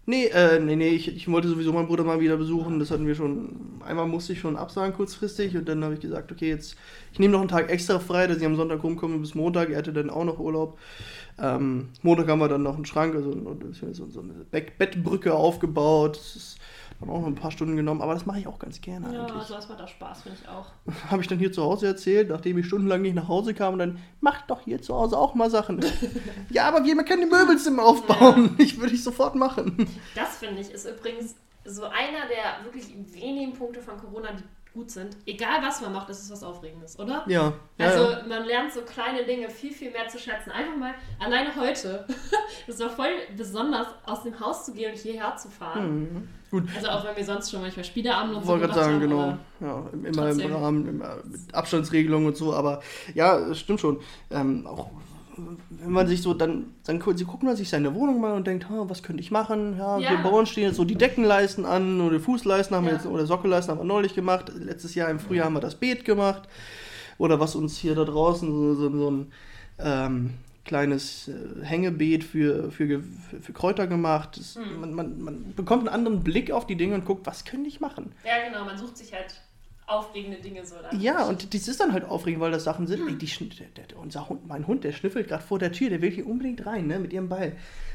Nee, 0.08 0.26
äh, 0.26 0.60
nee, 0.60 0.76
nee, 0.76 0.90
ich, 0.90 1.08
ich 1.08 1.28
wollte 1.28 1.48
sowieso 1.48 1.72
meinen 1.72 1.88
Bruder 1.88 2.04
mal 2.04 2.20
wieder 2.20 2.36
besuchen. 2.36 2.78
Das 2.78 2.92
hatten 2.92 3.08
wir 3.08 3.16
schon, 3.16 3.80
einmal 3.84 4.06
musste 4.06 4.32
ich 4.34 4.38
schon 4.40 4.56
absagen 4.56 4.94
kurzfristig 4.94 5.56
und 5.56 5.68
dann 5.68 5.82
habe 5.82 5.94
ich 5.94 6.00
gesagt, 6.00 6.30
okay, 6.30 6.48
jetzt, 6.48 6.76
ich 7.12 7.18
nehme 7.18 7.32
noch 7.32 7.40
einen 7.40 7.48
Tag 7.48 7.70
extra 7.70 7.98
frei, 7.98 8.28
dass 8.28 8.38
ich 8.38 8.46
am 8.46 8.54
Sonntag 8.54 8.84
rumkomme 8.84 9.18
bis 9.18 9.34
Montag. 9.34 9.70
Er 9.70 9.78
hatte 9.78 9.92
dann 9.92 10.08
auch 10.10 10.24
noch 10.24 10.38
Urlaub. 10.38 10.78
Ähm, 11.40 11.88
Montag 12.02 12.28
haben 12.28 12.38
wir 12.38 12.48
dann 12.48 12.62
noch 12.62 12.76
einen 12.76 12.86
Schrank, 12.86 13.16
also 13.16 13.32
so, 13.92 14.06
so 14.08 14.20
eine 14.20 14.34
Bettbrücke 14.78 15.34
aufgebaut. 15.34 16.16
Das 16.16 16.36
ist 16.36 16.58
dann 17.00 17.10
auch 17.10 17.20
noch 17.20 17.26
ein 17.26 17.34
paar 17.34 17.50
Stunden 17.50 17.76
genommen, 17.76 18.00
aber 18.00 18.14
das 18.14 18.26
mache 18.26 18.38
ich 18.38 18.46
auch 18.46 18.58
ganz 18.58 18.80
gerne 18.80 19.12
Ja, 19.12 19.26
eigentlich. 19.26 19.42
sowas 19.44 19.68
macht 19.68 19.80
auch 19.80 19.88
Spaß, 19.88 20.22
finde 20.22 20.38
ich 20.40 20.48
auch. 20.48 20.66
habe 21.10 21.22
ich 21.22 21.28
dann 21.28 21.38
hier 21.38 21.52
zu 21.52 21.62
Hause 21.62 21.86
erzählt, 21.86 22.30
nachdem 22.30 22.58
ich 22.58 22.66
stundenlang 22.66 23.02
nicht 23.02 23.14
nach 23.14 23.28
Hause 23.28 23.54
kam 23.54 23.74
und 23.74 23.78
dann, 23.80 23.98
mach 24.20 24.42
doch 24.42 24.62
hier 24.62 24.80
zu 24.80 24.94
Hause 24.94 25.18
auch 25.18 25.34
mal 25.34 25.50
Sachen. 25.50 25.84
ja, 26.50 26.68
aber 26.68 26.84
wir 26.84 26.96
können 27.04 27.22
die 27.22 27.34
Möbelzimmer 27.34 27.84
aufbauen. 27.84 28.56
Ich 28.66 28.80
würde 28.80 28.94
ich 28.94 29.04
sofort 29.04 29.34
machen. 29.34 29.88
Das 30.14 30.38
finde 30.38 30.60
ich 30.60 30.70
ist 30.70 30.86
übrigens 30.86 31.36
so 31.64 31.84
einer 31.84 32.26
der 32.28 32.64
wirklich 32.64 32.86
wenigen 33.12 33.52
Punkte 33.52 33.80
von 33.80 33.98
Corona, 33.98 34.32
die 34.32 34.42
gut 34.76 34.90
sind. 34.90 35.16
Egal 35.24 35.62
was 35.62 35.80
man 35.80 35.92
macht, 35.92 36.10
ist 36.10 36.22
es 36.22 36.30
was 36.30 36.42
Aufregendes, 36.42 36.98
oder? 36.98 37.24
Ja. 37.26 37.54
ja 37.78 37.86
Also 37.86 38.10
ja. 38.10 38.22
man 38.28 38.44
lernt 38.44 38.72
so 38.72 38.82
kleine 38.82 39.24
Dinge 39.24 39.48
viel, 39.48 39.72
viel 39.72 39.90
mehr 39.90 40.06
zu 40.08 40.18
schätzen. 40.18 40.50
Einfach 40.50 40.76
mal, 40.76 40.94
alleine 41.18 41.56
heute, 41.56 42.06
das 42.66 42.78
war 42.78 42.90
voll 42.90 43.10
besonders, 43.36 43.88
aus 44.04 44.22
dem 44.22 44.38
Haus 44.38 44.66
zu 44.66 44.74
gehen 44.74 44.92
und 44.92 44.98
hierher 44.98 45.34
zu 45.36 45.48
fahren. 45.48 46.00
Mhm. 46.00 46.28
Gut. 46.60 46.68
Also 46.76 46.88
auch 46.88 47.04
wenn 47.04 47.16
wir 47.16 47.24
sonst 47.24 47.50
schon 47.50 47.60
manchmal 47.60 47.84
Spieleabend 47.84 48.34
und 48.34 48.38
Ich 48.40 48.46
so 48.46 48.48
wollte 48.52 48.66
gerade 48.66 48.80
sagen, 48.80 48.94
haben. 48.94 49.00
genau. 49.00 49.38
Ja, 49.60 49.82
immer 49.92 50.12
Trotzdem. 50.12 50.50
im 50.50 50.56
Rahmen, 50.56 50.88
immer 50.88 51.16
mit 51.24 51.54
Abstandsregelungen 51.54 52.28
und 52.28 52.36
so, 52.36 52.54
aber 52.54 52.80
ja, 53.14 53.38
es 53.38 53.58
stimmt 53.60 53.80
schon. 53.80 53.98
Ähm, 54.30 54.66
auch 54.66 54.90
wenn 55.68 55.92
man 55.92 56.06
sich 56.06 56.22
so 56.22 56.32
dann, 56.32 56.66
dann 56.84 57.02
sie 57.14 57.24
guckt 57.26 57.42
man 57.42 57.56
sich 57.56 57.68
seine 57.68 57.94
Wohnung 57.94 58.20
mal 58.22 58.32
und 58.32 58.46
denkt, 58.46 58.70
ha, 58.70 58.84
was 58.88 59.02
könnte 59.02 59.20
ich 59.22 59.30
machen? 59.30 59.76
Ja, 59.78 59.98
Ja. 59.98 60.10
wir 60.12 60.32
uns 60.32 60.48
stehen 60.48 60.64
jetzt 60.64 60.76
so 60.76 60.84
die 60.84 60.94
Deckenleisten 60.94 61.66
an 61.66 62.00
oder 62.00 62.18
Fußleisten 62.20 62.74
haben 62.74 62.84
wir 62.84 62.92
Ja. 62.92 62.96
jetzt 62.98 63.06
oder 63.06 63.26
Sockelleisten 63.26 63.72
haben 63.72 63.80
wir 63.80 63.84
neulich 63.84 64.14
gemacht. 64.14 64.50
Letztes 64.58 64.94
Jahr 64.94 65.10
im 65.10 65.18
Frühjahr 65.18 65.44
haben 65.46 65.52
wir 65.54 65.60
das 65.60 65.74
Beet 65.74 66.04
gemacht. 66.06 66.48
Oder 67.18 67.38
was 67.38 67.54
uns 67.54 67.76
hier 67.76 67.94
da 67.94 68.04
draußen 68.04 68.50
so, 68.50 68.74
so, 68.74 68.90
so 68.98 69.10
ein 69.10 69.32
ähm, 69.78 70.30
kleines 70.66 71.28
äh, 71.28 71.64
Hängebeet 71.64 72.24
für, 72.24 72.70
für, 72.70 73.02
für, 73.40 73.52
Kräuter 73.52 73.86
gemacht. 73.86 74.36
Das, 74.36 74.56
Hm. 74.56 74.80
man, 74.80 74.94
man, 74.94 75.22
man 75.22 75.54
bekommt 75.54 75.86
einen 75.86 75.94
anderen 75.94 76.22
Blick 76.22 76.50
auf 76.50 76.66
die 76.66 76.76
Dinge 76.76 76.94
und 76.94 77.04
guckt, 77.04 77.26
was 77.26 77.44
könnte 77.44 77.68
ich 77.68 77.80
machen? 77.80 78.12
Ja, 78.24 78.46
genau, 78.46 78.64
man 78.64 78.76
sucht 78.76 78.96
sich 78.98 79.12
halt 79.12 79.40
aufregende 79.86 80.38
Dinge 80.38 80.66
so. 80.66 80.74
Dann. 80.82 81.00
Ja, 81.00 81.24
und 81.24 81.54
das 81.54 81.68
ist 81.68 81.80
dann 81.80 81.92
halt 81.92 82.04
aufregend, 82.04 82.40
weil 82.40 82.50
das 82.50 82.64
Sachen 82.64 82.86
sind. 82.86 83.06
Ey, 83.06 83.14
die, 83.14 83.48
der, 83.48 83.86
der, 83.86 83.98
unser 83.98 84.28
Hund, 84.28 84.46
mein 84.46 84.66
Hund, 84.66 84.84
der 84.84 84.92
schnüffelt 84.92 85.28
gerade 85.28 85.42
vor 85.42 85.58
der 85.58 85.72
Tür, 85.72 85.90
der 85.90 86.02
will 86.02 86.10
hier 86.10 86.26
unbedingt 86.26 86.66
rein, 86.66 86.86
ne, 86.86 86.98
mit 86.98 87.12
ihrem 87.12 87.28
Ball. 87.28 87.52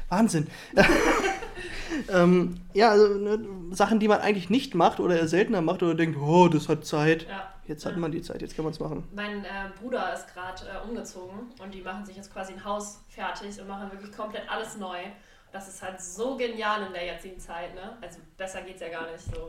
Wahnsinn. 0.08 0.46
ähm, 2.12 2.56
ja, 2.74 2.90
also 2.90 3.14
ne, 3.14 3.38
Sachen, 3.72 4.00
die 4.00 4.08
man 4.08 4.20
eigentlich 4.20 4.50
nicht 4.50 4.74
macht 4.74 5.00
oder 5.00 5.26
seltener 5.28 5.60
macht 5.60 5.82
oder 5.82 5.94
denkt, 5.94 6.18
oh, 6.18 6.48
das 6.48 6.68
hat 6.68 6.84
Zeit. 6.84 7.26
Ja. 7.28 7.51
Jetzt 7.66 7.86
hat 7.86 7.96
man 7.96 8.10
die 8.10 8.20
Zeit, 8.22 8.42
jetzt 8.42 8.56
kann 8.56 8.64
man 8.64 8.72
es 8.72 8.80
machen. 8.80 9.04
Mein 9.14 9.44
äh, 9.44 9.48
Bruder 9.80 10.12
ist 10.12 10.26
gerade 10.34 10.62
äh, 10.66 10.88
umgezogen 10.88 11.40
und 11.62 11.72
die 11.72 11.80
machen 11.80 12.04
sich 12.04 12.16
jetzt 12.16 12.32
quasi 12.32 12.52
ein 12.54 12.64
Haus 12.64 13.00
fertig 13.08 13.60
und 13.60 13.68
machen 13.68 13.90
wirklich 13.92 14.10
komplett 14.12 14.50
alles 14.50 14.76
neu. 14.78 14.98
Das 15.52 15.68
ist 15.68 15.82
halt 15.82 16.00
so 16.00 16.36
genial 16.36 16.86
in 16.86 16.92
der 16.92 17.04
jetzigen 17.06 17.38
Zeit, 17.38 17.74
ne? 17.74 17.96
Also 18.00 18.18
besser 18.36 18.62
geht's 18.62 18.80
ja 18.80 18.88
gar 18.88 19.10
nicht 19.10 19.22
so. 19.24 19.48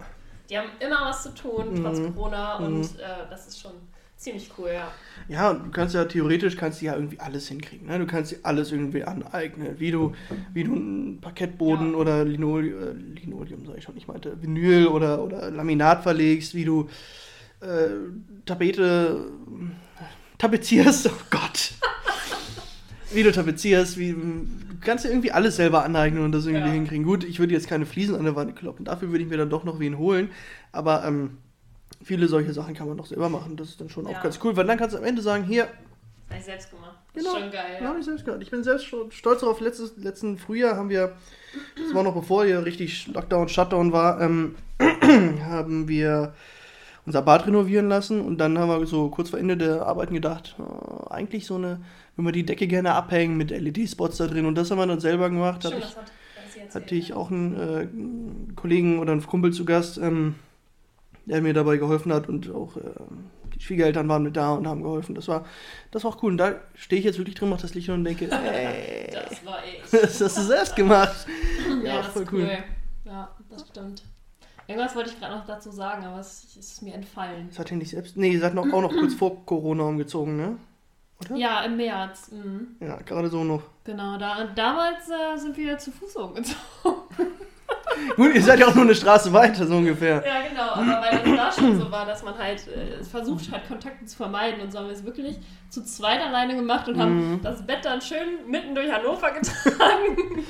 Die 0.50 0.58
haben 0.58 0.70
immer 0.80 1.06
was 1.06 1.24
zu 1.24 1.34
tun, 1.34 1.80
trotz 1.82 2.00
Mhm. 2.00 2.14
Corona 2.16 2.60
Mhm. 2.60 2.66
und 2.66 3.00
äh, 3.00 3.28
das 3.30 3.48
ist 3.48 3.60
schon 3.60 3.72
ziemlich 4.18 4.52
cool, 4.58 4.70
ja. 4.74 4.92
Ja, 5.28 5.50
und 5.50 5.66
du 5.66 5.72
kannst 5.72 5.96
ja 5.96 6.06
theoretisch 6.06 6.56
kannst 6.56 6.82
du 6.82 6.86
ja 6.86 6.96
irgendwie 6.96 7.20
alles 7.20 7.48
hinkriegen. 7.48 7.88
Ne? 7.88 7.98
Du 8.00 8.06
kannst 8.06 8.32
dir 8.34 8.40
alles 8.44 8.72
irgendwie 8.72 9.04
aneignen. 9.04 9.80
Wie 9.80 9.92
du, 9.92 10.14
wie 10.54 10.64
du 10.66 10.74
einen 10.74 11.20
Parkettboden 11.20 11.92
Ja. 11.94 11.98
oder 11.98 12.24
Linol, 12.26 12.68
äh, 12.68 13.20
Linoleum, 13.20 13.66
sag 13.66 13.78
ich 13.78 13.84
schon, 13.84 13.98
ich 13.98 14.08
meinte 14.08 14.40
Vinyl 14.42 14.88
oder, 14.88 15.24
oder 15.24 15.50
Laminat 15.50 16.04
verlegst, 16.04 16.54
wie 16.54 16.66
du 16.66 16.90
äh, 17.64 17.90
Tapete 18.46 19.26
äh, 20.00 20.04
tapezierst, 20.38 21.08
oh 21.12 21.24
Gott. 21.30 21.72
wie 23.12 23.24
du 23.24 23.32
tapezierst, 23.32 23.98
wie 23.98 24.12
du 24.12 24.48
kannst 24.82 25.06
dir 25.06 25.10
irgendwie 25.10 25.32
alles 25.32 25.56
selber 25.56 25.84
aneignen 25.86 26.24
und 26.26 26.32
das 26.34 26.46
irgendwie 26.46 26.68
Ja. 26.68 26.74
hinkriegen. 26.74 27.06
Gut, 27.06 27.24
ich 27.24 27.40
würde 27.40 27.54
jetzt 27.54 27.68
keine 27.68 27.86
Fliesen 27.86 28.16
an 28.16 28.26
der 28.26 28.36
Wand 28.36 28.56
kloppen, 28.56 28.86
dafür 28.86 29.10
würde 29.12 29.24
ich 29.24 29.30
mir 29.30 29.38
dann 29.38 29.50
doch 29.50 29.64
noch 29.64 29.80
wen 29.80 29.98
holen, 29.98 30.30
aber 30.74 31.06
ähm, 31.06 31.38
viele 32.04 32.28
solche 32.28 32.52
Sachen 32.54 32.74
kann 32.74 32.88
man 32.88 32.98
doch 32.98 33.06
selber 33.06 33.30
machen. 33.30 33.56
Das 33.56 33.70
ist 33.70 33.80
dann 33.80 33.90
schon 33.90 34.06
auch 34.08 34.12
Ja. 34.12 34.22
ganz 34.24 34.40
cool, 34.44 34.56
weil 34.58 34.66
dann 34.66 34.78
kannst 34.78 34.94
du 34.94 34.98
am 35.00 35.06
Ende 35.06 35.22
sagen, 35.22 35.46
hier, 35.46 35.68
Das 36.28 36.32
habe 36.32 36.40
ich 36.40 36.46
selbst 36.46 36.72
gemacht. 36.72 36.98
Das 37.14 37.24
Genau. 37.24 37.36
ist 37.36 37.42
schon 37.44 37.52
geil, 37.52 37.78
ja. 37.80 37.88
habe 37.88 38.00
ich 38.00 38.06
selbst. 38.06 38.26
Ich 38.42 38.50
bin 38.52 38.64
selbst 38.64 38.86
schon 38.88 39.12
stolz 39.12 39.42
darauf. 39.42 39.62
Letztes, 39.62 39.94
letzten 39.98 40.38
Frühjahr 40.40 40.76
haben 40.76 40.90
wir, 40.90 41.16
das 41.82 41.94
war 41.94 42.02
noch 42.04 42.16
bevor 42.16 42.44
hier 42.44 42.66
richtig 42.66 43.08
Lockdown, 43.08 43.48
Shutdown 43.50 43.92
war, 43.94 44.20
ähm, 44.20 44.56
haben 45.46 45.88
wir 45.88 46.34
unser 47.06 47.22
Bad 47.22 47.46
renovieren 47.48 47.90
lassen 47.90 48.22
und 48.22 48.38
dann 48.38 48.58
haben 48.58 48.70
wir 48.70 48.86
so 48.86 49.10
kurz 49.10 49.30
vor 49.30 49.40
Ende 49.40 49.58
der 49.58 49.86
Arbeiten 49.86 50.14
gedacht, 50.14 50.56
äh, 50.60 51.14
eigentlich 51.14 51.46
so 51.46 51.56
eine, 51.56 51.82
wenn 52.16 52.26
wir 52.26 52.32
die 52.32 52.46
Decke 52.46 52.68
gerne 52.68 52.94
abhängen 52.94 53.36
mit 53.38 53.52
LED-Spots 53.52 54.18
da 54.18 54.28
drin 54.28 54.46
und 54.46 54.56
das 54.56 54.72
haben 54.72 54.78
wir 54.78 54.88
dann 54.88 55.00
selber 55.00 55.30
gemacht. 55.30 55.64
Stimmt, 55.66 55.80
ich, 55.84 55.96
hat, 55.96 56.12
erzählt, 56.46 56.76
hatte 56.76 56.96
ich 56.96 57.14
auch 57.14 57.30
einen 57.32 57.56
äh, 58.52 58.54
Kollegen 58.56 59.00
oder 59.00 59.12
einen 59.12 59.26
Kumpel 59.26 59.52
zu 59.52 59.66
Gast, 59.66 59.98
ähm, 59.98 60.36
der 61.26 61.42
mir 61.42 61.54
dabei 61.54 61.78
geholfen 61.78 62.14
hat 62.14 62.28
und 62.30 62.50
auch 62.54 62.76
ähm, 62.78 63.26
die 63.56 63.62
Schwiegereltern 63.62 64.08
waren 64.10 64.24
mit 64.24 64.36
da 64.36 64.54
und 64.54 64.68
haben 64.68 64.82
geholfen. 64.82 65.14
Das 65.16 65.28
war, 65.28 65.46
das 65.92 66.04
war 66.04 66.12
auch 66.12 66.24
cool. 66.24 66.32
Und 66.32 66.38
da 66.38 66.56
stehe 66.76 67.00
ich 67.00 67.06
jetzt 67.06 67.18
wirklich 67.18 67.36
drin, 67.36 67.50
mache 67.50 67.62
das 67.62 67.76
Licht 67.76 67.90
und 67.90 68.04
denke, 68.04 68.30
ey, 68.32 69.10
Das 69.14 69.46
war 69.46 69.60
ich. 69.66 69.90
das 69.92 70.22
hast 70.22 70.38
du 70.38 70.42
selbst 70.42 70.76
gemacht. 70.76 71.28
Ja, 71.84 71.96
Ja, 71.96 71.98
das 71.98 72.08
voll 72.08 72.24
ist 72.24 72.32
cool. 72.34 72.42
cool. 72.42 72.58
Ja, 73.06 73.30
das 73.50 73.68
stimmt. 73.68 74.04
Irgendwas 74.68 74.96
wollte 74.96 75.10
ich 75.10 75.20
gerade 75.20 75.36
noch 75.36 75.46
dazu 75.46 75.72
sagen, 75.72 76.06
aber 76.06 76.20
es 76.20 76.56
ist 76.56 76.82
mir 76.82 76.94
entfallen. 76.94 77.48
Das 77.50 77.60
hat 77.60 77.72
ihr 77.72 77.78
nicht 77.78 77.90
selbst. 77.90 78.16
Nee, 78.16 78.30
ihr 78.30 78.40
seid 78.40 78.54
noch, 78.54 78.72
auch 78.72 78.82
noch 78.82 78.92
kurz 78.92 79.14
vor 79.14 79.46
Corona 79.46 79.84
umgezogen, 79.84 80.38
ne? 80.38 80.58
Oder? 81.20 81.36
Ja, 81.36 81.62
im 81.64 81.78
März. 81.78 82.32
Mhm. 82.32 82.76
Ja, 82.80 82.98
gerade 82.98 83.30
so 83.30 83.44
noch. 83.44 83.64
Genau, 83.84 84.18
da, 84.18 84.42
und 84.42 84.58
damals 84.58 85.10
äh, 85.10 85.38
sind 85.38 85.58
wir 85.58 85.78
zu 85.78 85.92
Fuß 85.92 86.16
umgezogen. 86.16 86.56
Gut, 88.16 88.34
ihr 88.36 88.42
seid 88.42 88.60
ja 88.60 88.68
auch 88.68 88.76
nur 88.76 88.84
eine 88.84 88.96
Straße 88.96 89.32
weiter, 89.34 89.66
so 89.68 89.76
ungefähr. 89.78 90.24
Ja, 90.26 90.48
genau, 90.48 90.72
aber 90.74 91.02
weil 91.02 91.32
es 91.32 91.38
da 91.38 91.52
schon 91.52 91.80
so 91.80 91.92
war, 91.92 92.06
dass 92.06 92.24
man 92.24 92.38
halt 92.38 92.68
äh, 92.68 93.04
versucht 93.04 93.52
hat, 93.52 93.68
Kontakte 93.68 94.06
zu 94.06 94.16
vermeiden 94.18 94.62
und 94.62 94.72
so 94.72 94.80
haben 94.80 94.88
wir 94.88 94.94
es 94.94 95.04
wirklich 95.04 95.38
zu 95.70 95.84
zweit 95.84 96.22
alleine 96.22 96.56
gemacht 96.56 96.88
und 96.88 96.98
haben 97.00 97.34
Mhm. 97.34 97.42
das 97.42 97.66
Bett 97.66 97.80
dann 97.84 98.02
schön 98.02 98.50
mitten 98.50 98.76
durch 98.76 98.92
Hannover 98.92 99.32
getragen. 99.40 100.44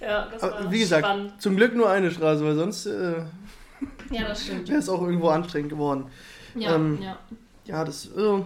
ja, 0.00 0.28
das 0.30 0.42
war 0.42 0.52
Aber 0.58 0.70
wie 0.70 0.78
gesagt, 0.80 1.04
spannend. 1.06 1.40
zum 1.40 1.56
Glück 1.56 1.74
nur 1.74 1.88
eine 1.90 2.10
Straße, 2.10 2.44
weil 2.44 2.54
sonst 2.56 2.86
äh, 2.86 3.22
Ja, 4.10 4.28
das 4.28 4.44
stimmt. 4.44 4.68
wäre 4.68 4.78
es 4.78 4.88
auch 4.88 5.02
irgendwo 5.02 5.28
anstrengend 5.28 5.70
geworden. 5.70 6.06
Ja, 6.54 6.74
ähm, 6.74 6.98
ja. 7.02 7.16
Ja, 7.66 7.84
das. 7.84 8.06
Äh, 8.06 8.42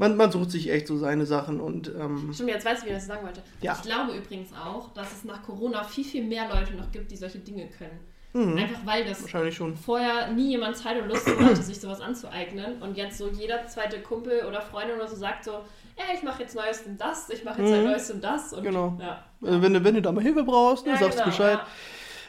man, 0.00 0.16
man 0.16 0.32
sucht 0.32 0.50
sich 0.50 0.70
echt 0.70 0.86
so 0.88 0.96
seine 0.98 1.26
Sachen 1.26 1.60
und. 1.60 1.88
Ähm, 1.94 2.30
Stimmt, 2.32 2.48
jetzt 2.50 2.64
weißt 2.64 2.82
du, 2.82 2.86
wie 2.86 2.90
ich 2.90 2.96
das 2.96 3.06
sagen 3.06 3.24
wollte. 3.24 3.42
Ja. 3.60 3.74
Ich 3.76 3.82
glaube 3.82 4.16
übrigens 4.16 4.50
auch, 4.52 4.92
dass 4.94 5.12
es 5.12 5.24
nach 5.24 5.42
Corona 5.42 5.84
viel, 5.84 6.04
viel 6.04 6.24
mehr 6.24 6.48
Leute 6.52 6.74
noch 6.74 6.90
gibt, 6.90 7.10
die 7.12 7.16
solche 7.16 7.38
Dinge 7.38 7.68
können. 7.78 8.00
mhm, 8.32 8.56
Einfach 8.58 8.80
weil 8.86 9.04
das 9.04 9.22
wahrscheinlich 9.22 9.54
schon. 9.54 9.76
vorher 9.76 10.32
nie 10.32 10.48
jemand 10.50 10.76
Zeit 10.76 11.00
und 11.02 11.08
Lust 11.08 11.26
hatte, 11.40 11.62
sich 11.62 11.78
sowas 11.80 12.00
anzueignen. 12.00 12.80
Und 12.82 12.96
jetzt 12.96 13.18
so 13.18 13.28
jeder 13.28 13.66
zweite 13.66 14.00
Kumpel 14.00 14.44
oder 14.48 14.60
Freundin 14.62 14.96
oder 14.96 15.06
so 15.08 15.16
sagt 15.16 15.44
so, 15.44 15.52
ja, 15.98 16.04
ich 16.14 16.22
mache 16.22 16.42
jetzt 16.42 16.54
Neues 16.56 16.82
und 16.86 16.98
das, 17.00 17.28
ich 17.28 17.44
mache 17.44 17.60
jetzt 17.60 17.70
Mhm. 17.70 17.76
ein 17.78 17.84
Neues 17.84 18.10
und 18.10 18.24
das. 18.24 18.52
Und, 18.54 18.62
Genau. 18.62 18.96
Ja. 19.00 19.24
Äh, 19.46 19.60
wenn, 19.62 19.74
du, 19.74 19.84
wenn 19.84 19.94
du 19.94 20.00
da 20.02 20.10
mal 20.12 20.22
Hilfe 20.22 20.44
brauchst, 20.44 20.86
ne, 20.86 20.92
Ja, 20.92 20.98
sagst 20.98 21.18
genau, 21.18 21.26
Bescheid. 21.30 21.58
ja. 21.58 21.66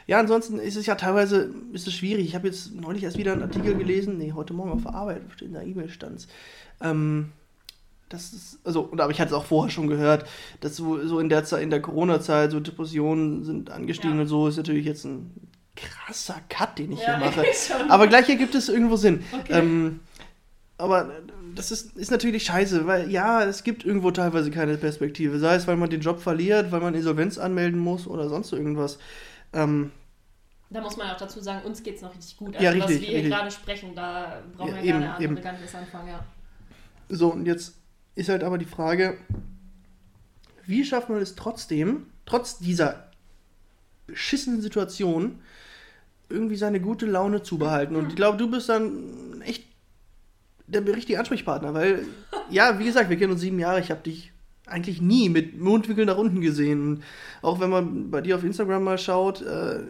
Ja, 0.08 0.18
ansonsten 0.18 0.58
ist 0.58 0.76
es 0.76 0.84
ja 0.86 0.96
teilweise 0.96 1.54
ist 1.72 1.86
es 1.86 1.94
schwierig. 1.94 2.26
Ich 2.26 2.34
habe 2.34 2.48
jetzt 2.48 2.74
neulich 2.74 3.04
erst 3.04 3.16
wieder 3.18 3.32
einen 3.32 3.42
Artikel 3.42 3.76
gelesen, 3.76 4.18
nee, 4.18 4.32
heute 4.34 4.52
Morgen 4.52 4.72
auf 4.72 4.82
der 4.82 4.94
Arbeit, 4.94 5.22
in 5.40 5.52
der 5.52 5.62
E-Mail 5.62 5.88
stand 5.88 6.26
ähm, 6.80 7.30
das 8.12 8.32
ist, 8.32 8.58
also, 8.64 8.82
und, 8.82 9.00
aber 9.00 9.10
ich 9.10 9.20
hatte 9.20 9.30
es 9.30 9.34
auch 9.36 9.44
vorher 9.46 9.70
schon 9.70 9.86
gehört, 9.88 10.28
dass 10.60 10.76
so, 10.76 11.04
so 11.06 11.18
in 11.18 11.28
der 11.28 11.44
Zeit, 11.44 11.62
in 11.62 11.70
der 11.70 11.80
Corona-Zeit 11.80 12.50
so 12.50 12.60
Depressionen 12.60 13.44
sind 13.44 13.70
angestiegen 13.70 14.16
Ja. 14.16 14.22
und 14.22 14.28
so, 14.28 14.48
ist 14.48 14.56
natürlich 14.56 14.84
jetzt 14.86 15.04
ein 15.04 15.30
krasser 15.76 16.36
Cut, 16.48 16.78
den 16.78 16.92
ich 16.92 17.00
Ja, 17.00 17.16
hier 17.18 17.26
mache. 17.26 17.44
schon. 17.54 17.90
Aber 17.90 18.06
gleich 18.06 18.28
ergibt 18.28 18.54
es 18.54 18.68
irgendwo 18.68 18.96
Sinn. 18.96 19.24
Okay. 19.32 19.52
Ähm, 19.58 20.00
aber 20.78 21.10
das 21.54 21.70
ist, 21.70 21.96
ist 21.96 22.10
natürlich 22.10 22.44
scheiße, 22.44 22.86
weil 22.86 23.10
ja, 23.10 23.44
es 23.44 23.62
gibt 23.62 23.84
irgendwo 23.84 24.10
teilweise 24.10 24.50
keine 24.50 24.76
Perspektive. 24.76 25.38
Sei 25.38 25.54
es, 25.54 25.66
weil 25.66 25.76
man 25.76 25.88
den 25.90 26.00
Job 26.00 26.20
verliert, 26.20 26.72
weil 26.72 26.80
man 26.80 26.94
Insolvenz 26.94 27.38
anmelden 27.38 27.78
muss 27.80 28.06
oder 28.06 28.28
sonst 28.28 28.52
irgendwas. 28.52 28.98
Ähm, 29.52 29.90
Da 30.70 30.80
muss 30.80 30.96
man 30.96 31.10
auch 31.10 31.16
dazu 31.16 31.40
sagen, 31.40 31.64
uns 31.66 31.82
geht 31.82 31.96
es 31.96 32.02
noch 32.02 32.14
richtig 32.14 32.36
gut. 32.36 32.54
Ja, 32.60 32.70
Also, 32.70 32.82
was 32.82 32.88
richtig, 32.90 33.10
wir 33.10 33.18
hier 33.20 33.28
gerade 33.30 33.50
sprechen, 33.50 33.94
da 33.94 34.42
brauchen 34.56 34.70
Ja, 34.70 34.82
wir 34.82 34.84
eben, 34.84 35.00
gar, 35.00 35.52
nicht, 35.52 35.74
anfangen. 35.74 36.08
Ja. 36.08 36.24
so, 37.08 37.28
und 37.32 37.46
jetzt 37.46 37.74
ist 38.14 38.28
halt 38.28 38.44
aber 38.44 38.58
die 38.58 38.64
Frage, 38.64 39.16
wie 40.66 40.84
schafft 40.84 41.08
man 41.08 41.20
es 41.20 41.34
trotzdem, 41.34 42.06
trotz 42.26 42.58
dieser 42.58 43.10
beschissenen 44.06 44.60
Situation, 44.60 45.40
irgendwie 46.28 46.56
seine 46.56 46.80
gute 46.80 47.06
Laune 47.06 47.42
zu 47.42 47.58
behalten? 47.58 47.96
Und 47.96 48.08
ich 48.08 48.16
glaube, 48.16 48.38
du 48.38 48.50
bist 48.50 48.68
dann 48.68 49.42
echt 49.42 49.64
der 50.66 50.86
richtige 50.86 51.18
Ansprechpartner, 51.18 51.74
weil, 51.74 52.06
ja, 52.50 52.78
wie 52.78 52.84
gesagt, 52.84 53.10
wir 53.10 53.16
kennen 53.16 53.32
uns 53.32 53.40
sieben 53.40 53.58
Jahre, 53.58 53.80
ich 53.80 53.90
habe 53.90 54.02
dich 54.02 54.32
eigentlich 54.66 55.00
nie 55.00 55.28
mit 55.28 55.60
Mundwinkeln 55.60 56.06
nach 56.06 56.16
unten 56.16 56.40
gesehen. 56.40 57.02
Auch 57.42 57.60
wenn 57.60 57.70
man 57.70 58.10
bei 58.10 58.20
dir 58.20 58.36
auf 58.36 58.44
Instagram 58.44 58.84
mal 58.84 58.98
schaut, 58.98 59.42
äh, 59.42 59.80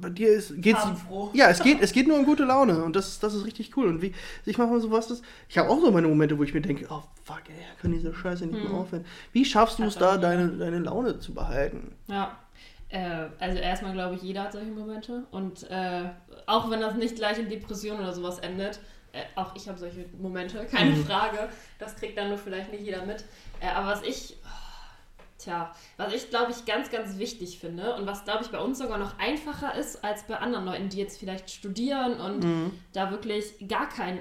bei 0.00 0.10
dir 0.10 0.28
ist, 0.30 0.54
geht's, 0.60 0.80
Farbenfroh. 0.80 1.30
ja, 1.34 1.48
es 1.48 1.62
geht, 1.62 1.80
es 1.80 1.92
geht 1.92 2.06
nur 2.08 2.18
um 2.18 2.24
gute 2.24 2.44
Laune 2.44 2.82
und 2.84 2.94
das, 2.96 3.18
das 3.20 3.34
ist 3.34 3.44
richtig 3.46 3.76
cool. 3.76 3.86
Und 3.88 4.02
wie, 4.02 4.14
ich 4.46 4.58
mache 4.58 4.68
mal 4.68 4.80
sowas, 4.80 5.08
das, 5.08 5.22
ich 5.48 5.58
habe 5.58 5.68
auch 5.70 5.80
so 5.80 5.90
meine 5.90 6.08
Momente, 6.08 6.38
wo 6.38 6.42
ich 6.42 6.54
mir 6.54 6.60
denke, 6.60 6.86
oh 6.90 7.02
fuck, 7.24 7.42
ey, 7.48 7.54
kann 7.80 7.92
diese 7.92 8.14
Scheiße 8.14 8.46
nicht 8.46 8.60
mehr 8.62 8.70
Hm. 8.72 8.78
aufhören. 8.78 9.04
Wie 9.32 9.44
schaffst 9.44 9.78
du 9.78 9.84
es 9.84 9.96
da, 9.96 10.16
nie. 10.16 10.22
deine, 10.22 10.48
deine 10.48 10.78
Laune 10.80 11.18
zu 11.18 11.34
behalten? 11.34 11.94
Ja. 12.06 12.38
Äh, 12.90 13.26
also 13.40 13.58
erstmal 13.58 13.92
glaube 13.92 14.14
ich, 14.16 14.22
jeder 14.22 14.44
hat 14.44 14.52
solche 14.52 14.70
Momente. 14.70 15.24
Und 15.30 15.68
äh, 15.70 16.02
auch 16.46 16.70
wenn 16.70 16.80
das 16.80 16.94
nicht 16.94 17.16
gleich 17.16 17.38
in 17.38 17.48
Depression 17.48 17.98
oder 17.98 18.12
sowas 18.12 18.38
endet, 18.40 18.78
äh, 19.12 19.22
auch 19.36 19.54
ich 19.56 19.68
habe 19.68 19.78
solche 19.78 20.04
Momente, 20.20 20.64
keine 20.70 20.90
Mhm. 20.92 21.04
Frage. 21.04 21.48
Das 21.78 21.96
kriegt 21.96 22.16
dann 22.18 22.28
nur 22.28 22.38
vielleicht 22.38 22.70
nicht 22.72 22.82
jeder 22.84 23.04
mit. 23.06 23.24
Äh, 23.60 23.68
aber 23.74 23.88
was 23.88 24.02
ich 24.02 24.36
Tja, 25.38 25.74
was 25.96 26.14
ich 26.14 26.30
glaube 26.30 26.52
ich 26.52 26.64
ganz, 26.64 26.90
ganz 26.90 27.18
wichtig 27.18 27.58
finde 27.58 27.96
und 27.96 28.06
was 28.06 28.24
glaube 28.24 28.44
ich 28.44 28.50
bei 28.50 28.58
uns 28.58 28.78
sogar 28.78 28.98
noch 28.98 29.18
einfacher 29.18 29.74
ist 29.74 30.04
als 30.04 30.22
bei 30.24 30.36
anderen 30.38 30.64
Leuten, 30.64 30.88
die 30.88 30.98
jetzt 30.98 31.18
vielleicht 31.18 31.50
studieren 31.50 32.20
und 32.20 32.44
Mhm. 32.44 32.72
da 32.92 33.10
wirklich 33.10 33.66
gar 33.68 33.88
keinen 33.88 34.20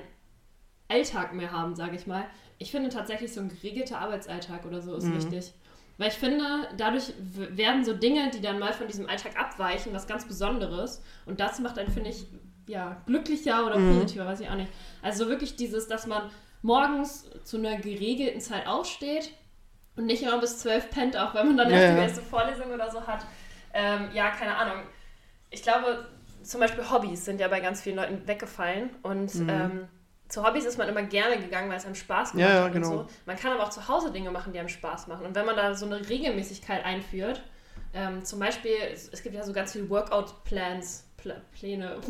Alltag 0.88 1.34
mehr 1.34 1.52
haben, 1.52 1.76
sage 1.76 1.96
ich 1.96 2.08
mal. 2.08 2.26
Ich 2.58 2.72
finde 2.72 2.90
tatsächlich 2.90 3.34
so 3.34 3.42
ein 3.42 3.50
geregelter 3.50 4.00
Arbeitsalltag 4.00 4.66
oder 4.66 4.82
so 4.82 4.96
ist 4.96 5.06
Mhm. 5.10 5.16
wichtig. 5.16 5.54
Weil 5.98 6.08
ich 6.10 6.16
finde, 6.16 6.44
dadurch 6.78 7.14
werden 7.20 7.86
so 7.86 7.94
Dinge, 7.94 8.32
die 8.32 8.42
dann 8.42 8.58
mal 8.58 8.74
von 8.74 8.88
diesem 8.88 9.08
Alltag 9.08 9.40
abweichen, 9.40 9.94
was 9.94 10.08
ganz 10.08 10.26
Besonderes. 10.28 11.04
Und 11.28 11.40
das 11.40 11.60
macht 11.60 11.78
einen, 11.78 11.92
finde 11.92 12.10
ich, 12.10 12.26
ja, 12.68 13.02
glücklicher 13.06 13.66
oder 13.66 13.78
Mhm. 13.78 13.90
positiver, 13.90 14.26
weiß 14.26 14.40
ich 14.40 14.50
auch 14.50 14.56
nicht. 14.56 14.72
Also 15.04 15.28
wirklich 15.28 15.56
dieses, 15.56 15.88
dass 15.88 16.08
man 16.08 16.30
morgens 16.64 17.30
zu 17.44 17.58
einer 17.58 17.78
geregelten 17.78 18.42
Zeit 18.42 18.66
aufsteht 18.68 19.32
und 19.96 20.06
nicht 20.06 20.24
immer 20.24 20.40
bis 20.40 20.60
zwölf 20.60 20.90
pennt, 20.90 21.16
auch 21.18 21.34
wenn 21.36 21.48
man 21.48 21.58
dann 21.58 21.70
Ja, 21.70 21.78
erst 21.80 21.94
die 21.98 22.02
erste 22.02 22.22
Vorlesung 22.22 22.72
oder 22.72 22.90
so 22.92 23.06
hat. 23.06 23.26
Ähm, 23.74 24.10
ja, 24.14 24.30
keine 24.32 24.56
Ahnung. 24.56 24.84
Ich 25.50 25.62
glaube, 25.64 26.08
zum 26.44 26.60
Beispiel 26.60 26.90
Hobbys 26.90 27.26
sind 27.26 27.40
ja 27.40 27.48
bei 27.48 27.60
ganz 27.60 27.82
vielen 27.82 27.96
Leuten 27.98 28.28
weggefallen. 28.28 28.90
Und 29.04 29.34
Mhm. 29.36 29.50
ähm, 29.50 29.88
zu 30.30 30.44
Hobbys 30.44 30.66
ist 30.66 30.78
man 30.78 30.90
immer 30.90 31.04
gerne 31.04 31.38
gegangen, 31.38 31.70
weil 31.70 31.78
es 31.78 31.86
einem 31.86 31.96
Spaß 31.96 32.32
gemacht 32.32 32.50
Ja, 32.50 32.56
ja, 32.60 32.64
hat 32.66 32.74
genau. 32.74 32.90
und 32.90 33.10
so. 33.10 33.16
Man 33.26 33.38
kann 33.38 33.52
aber 33.54 33.64
auch 33.64 33.70
zu 33.70 33.88
Hause 33.88 34.12
Dinge 34.12 34.32
machen, 34.32 34.52
die 34.54 34.60
einem 34.60 34.70
Spaß 34.70 35.08
machen. 35.08 35.26
Und 35.26 35.36
wenn 35.36 35.46
man 35.46 35.56
da 35.56 35.74
so 35.76 35.86
eine 35.86 36.08
Regelmäßigkeit 36.10 36.84
einführt, 36.84 37.42
ähm, 37.94 38.26
zum 38.26 38.40
Beispiel, 38.40 38.74
es, 38.92 39.10
es 39.10 39.22
gibt 39.22 39.36
ja 39.36 39.44
so 39.44 39.54
ganz 39.54 39.74
viele 39.74 39.88
Workout-Plans, 39.90 41.06
Pl 41.18 41.36
Pläne. 41.54 41.98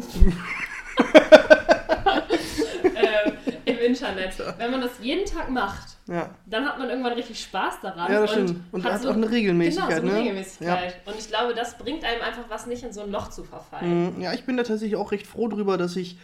ähm, 2.83 3.33
Im 3.65 3.77
Internet. 3.79 4.33
Wenn 4.57 4.71
man 4.71 4.81
das 4.81 4.91
jeden 5.01 5.25
Tag 5.25 5.49
macht, 5.49 5.92
Ja, 6.07 6.31
dann 6.45 6.65
hat 6.65 6.77
man 6.77 6.89
irgendwann 6.89 7.13
richtig 7.13 7.39
Spaß 7.39 7.79
daran. 7.81 8.11
ja 8.11 8.21
das 8.21 8.31
stimmt. 8.31 8.59
Und 8.71 8.83
hat 8.83 8.93
hat 8.93 9.01
so, 9.03 9.09
auch 9.09 9.15
eine 9.15 9.31
Regelmäßigkeit, 9.31 10.01
genau, 10.01 10.01
so 10.01 10.07
eine 10.07 10.11
ne? 10.11 10.19
Regelmäßigkeit. 10.19 10.95
Und 11.05 11.15
ich 11.17 11.27
glaube, 11.29 11.53
das 11.53 11.77
bringt 11.77 12.03
einem 12.03 12.21
einfach 12.21 12.43
was 12.49 12.67
nicht 12.67 12.83
in 12.83 12.91
so 12.91 13.01
ein 13.01 13.11
Loch 13.11 13.29
zu 13.29 13.43
verfallen. 13.43 14.15
Mhm. 14.15 14.21
Ja, 14.21 14.33
ich 14.33 14.45
bin 14.45 14.57
da 14.57 14.63
tatsächlich 14.63 14.97
auch 14.97 15.13
recht 15.13 15.25
froh 15.25 15.47
drüber, 15.47 15.77
dass 15.77 15.95
ich 15.95 16.17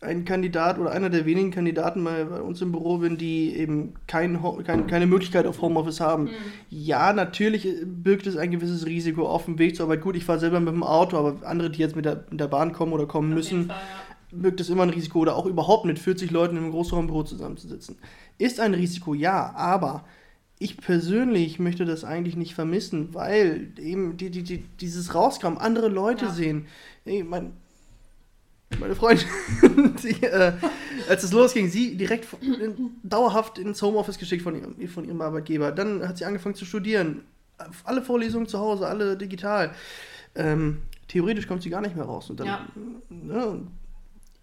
ein 0.00 0.24
Kandidat 0.24 0.78
oder 0.78 0.92
einer 0.92 1.10
der 1.10 1.26
wenigen 1.26 1.50
Kandidaten 1.50 2.04
bei, 2.04 2.24
bei 2.24 2.40
uns 2.40 2.60
im 2.60 2.70
Büro 2.70 2.98
bin, 2.98 3.18
die 3.18 3.56
eben 3.56 3.94
kein, 4.06 4.40
kein, 4.64 4.86
keine 4.86 5.06
Möglichkeit 5.06 5.44
auf 5.44 5.60
Homeoffice 5.60 6.00
haben. 6.00 6.24
Mhm. 6.24 6.30
Ja, 6.70 7.12
natürlich 7.12 7.66
äh, 7.66 7.84
birgt 7.84 8.26
es 8.26 8.36
ein 8.36 8.52
gewisses 8.52 8.86
Risiko 8.86 9.26
auf 9.26 9.46
dem 9.46 9.58
Weg 9.58 9.74
zur 9.74 9.86
Arbeit. 9.86 10.02
Gut, 10.02 10.14
ich 10.14 10.24
fahre 10.24 10.38
selber 10.38 10.60
mit 10.60 10.72
dem 10.72 10.84
Auto, 10.84 11.16
aber 11.16 11.46
andere, 11.46 11.70
die 11.70 11.80
jetzt 11.80 11.96
mit 11.96 12.04
der, 12.04 12.24
mit 12.30 12.38
der 12.38 12.46
Bahn 12.46 12.72
kommen 12.72 12.92
oder 12.92 13.06
kommen 13.06 13.32
Auf 13.32 13.36
müssen, 13.38 13.66
Fall, 13.66 13.76
ja. 13.76 14.07
Birgt 14.30 14.60
es 14.60 14.68
immer 14.68 14.82
ein 14.82 14.90
Risiko 14.90 15.20
oder 15.20 15.36
auch 15.36 15.46
überhaupt 15.46 15.84
mit 15.86 15.98
40 15.98 16.30
Leuten 16.30 16.56
in 16.56 16.62
einem 16.64 16.72
Großraumbüro 16.72 17.22
zusammenzusitzen. 17.24 17.96
Ist 18.38 18.60
ein 18.60 18.74
Risiko, 18.74 19.14
ja, 19.14 19.52
aber 19.54 20.04
ich 20.58 20.76
persönlich 20.76 21.58
möchte 21.58 21.84
das 21.84 22.04
eigentlich 22.04 22.36
nicht 22.36 22.54
vermissen, 22.54 23.14
weil 23.14 23.72
eben 23.78 24.16
die, 24.16 24.30
die, 24.30 24.42
die, 24.42 24.58
dieses 24.80 25.14
Rauskommen, 25.14 25.58
andere 25.58 25.88
Leute 25.88 26.26
Ja. 26.26 26.32
sehen. 26.32 26.66
Ey, 27.04 27.22
mein, 27.22 27.52
meine 28.80 28.94
Freundin, 28.94 29.26
die, 30.02 30.22
äh, 30.24 30.52
als 31.08 31.22
es 31.24 31.32
losging, 31.32 31.68
sie 31.68 31.96
direkt 31.96 32.26
in, 32.42 32.90
dauerhaft 33.02 33.58
ins 33.58 33.80
Homeoffice 33.82 34.18
geschickt 34.18 34.42
von 34.42 34.54
ihrem, 34.56 34.88
von 34.88 35.04
ihrem 35.04 35.20
Arbeitgeber. 35.20 35.72
Dann 35.72 36.06
hat 36.06 36.18
sie 36.18 36.24
angefangen 36.24 36.54
zu 36.54 36.64
studieren. 36.64 37.22
Alle 37.84 38.02
Vorlesungen 38.02 38.46
zu 38.46 38.58
Hause, 38.58 38.86
alle 38.86 39.16
digital. 39.16 39.72
Ähm, 40.34 40.82
theoretisch 41.08 41.46
kommt 41.46 41.62
sie 41.62 41.70
gar 41.70 41.80
nicht 41.80 41.96
mehr 41.96 42.04
raus. 42.04 42.30
Und 42.30 42.40
dann, 42.40 42.46
Ja. 42.46 42.60
ne, 43.08 43.62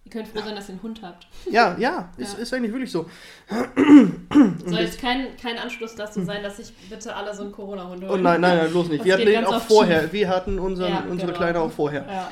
Ihr 0.06 0.12
könnt 0.12 0.28
froh 0.28 0.40
sein, 0.46 0.56
dass 0.56 0.70
ihr 0.70 0.74
einen 0.74 0.84
Hund 0.84 1.02
habt. 1.02 1.28
ja, 1.52 1.76
ja, 1.80 2.10
ist, 2.18 2.34
Ja. 2.38 2.40
ist 2.44 2.54
eigentlich 2.54 2.72
wirklich 2.72 2.92
so. 2.92 3.08
Soll 4.66 4.80
jetzt 4.80 5.00
kein, 5.00 5.36
kein 5.42 5.58
Anschluss 5.58 5.96
dazu 5.96 6.24
sein, 6.24 6.44
dass 6.44 6.58
sich 6.58 6.74
bitte 6.90 7.16
alle 7.16 7.34
so 7.36 7.44
einen 7.44 7.52
Corona-Hund 7.52 8.02
holen. 8.04 8.12
Oh 8.12 8.18
nein, 8.18 8.42
nein, 8.42 8.58
nein, 8.58 8.70
bloß 8.72 8.90
nicht. 8.90 9.00
Das 9.00 9.06
Wir 9.06 9.14
hatten 9.16 9.26
den 9.26 9.46
auch 9.46 9.62
vorher. 9.62 10.02
schief. 10.04 10.14
Wir 10.14 10.30
hatten 10.30 10.60
unseren, 10.60 10.90
Ja, 10.92 11.04
unsere 11.10 11.32
genau. 11.32 11.38
Kleine 11.40 11.60
auch 11.60 11.72
vorher. 11.72 12.06
Ja, 12.08 12.32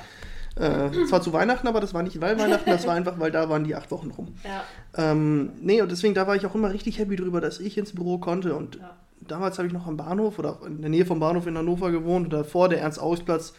Äh, 0.56 1.08
zwar 1.08 1.22
zu 1.24 1.34
Weihnachten, 1.34 1.68
aber 1.68 1.80
das 1.82 1.96
war 1.96 2.04
nicht 2.04 2.22
weil 2.22 2.38
Weihnachten, 2.38 2.70
das 2.70 2.86
war 2.86 2.94
einfach, 2.94 3.20
weil 3.20 3.32
da 3.32 3.50
waren 3.50 3.64
die 3.64 3.74
acht 3.74 3.90
Wochen 3.90 4.12
rum. 4.12 4.36
ja, 4.44 4.64
Ähm, 4.96 5.54
nee, 5.60 5.82
und 5.82 5.90
deswegen, 5.92 6.14
da 6.14 6.28
war 6.28 6.36
ich 6.36 6.46
auch 6.46 6.54
immer 6.54 6.72
richtig 6.72 7.00
happy 7.00 7.16
drüber, 7.16 7.42
dass 7.42 7.60
ich 7.60 7.76
ins 7.76 7.96
Büro 7.96 8.20
konnte. 8.20 8.54
Und 8.54 8.76
ja. 8.76 8.92
damals 9.28 9.58
habe 9.58 9.68
ich 9.68 9.74
noch 9.74 9.88
am 9.88 9.98
Bahnhof 9.98 10.38
oder 10.38 10.60
in 10.68 10.82
der 10.82 10.92
Nähe 10.92 11.08
vom 11.08 11.20
Bahnhof 11.20 11.48
in 11.48 11.58
Hannover 11.58 11.90
gewohnt 11.90 12.26
und 12.26 12.34
davor 12.34 12.70
der 12.70 12.82
Ernst-Augs-Platz. 12.82 13.54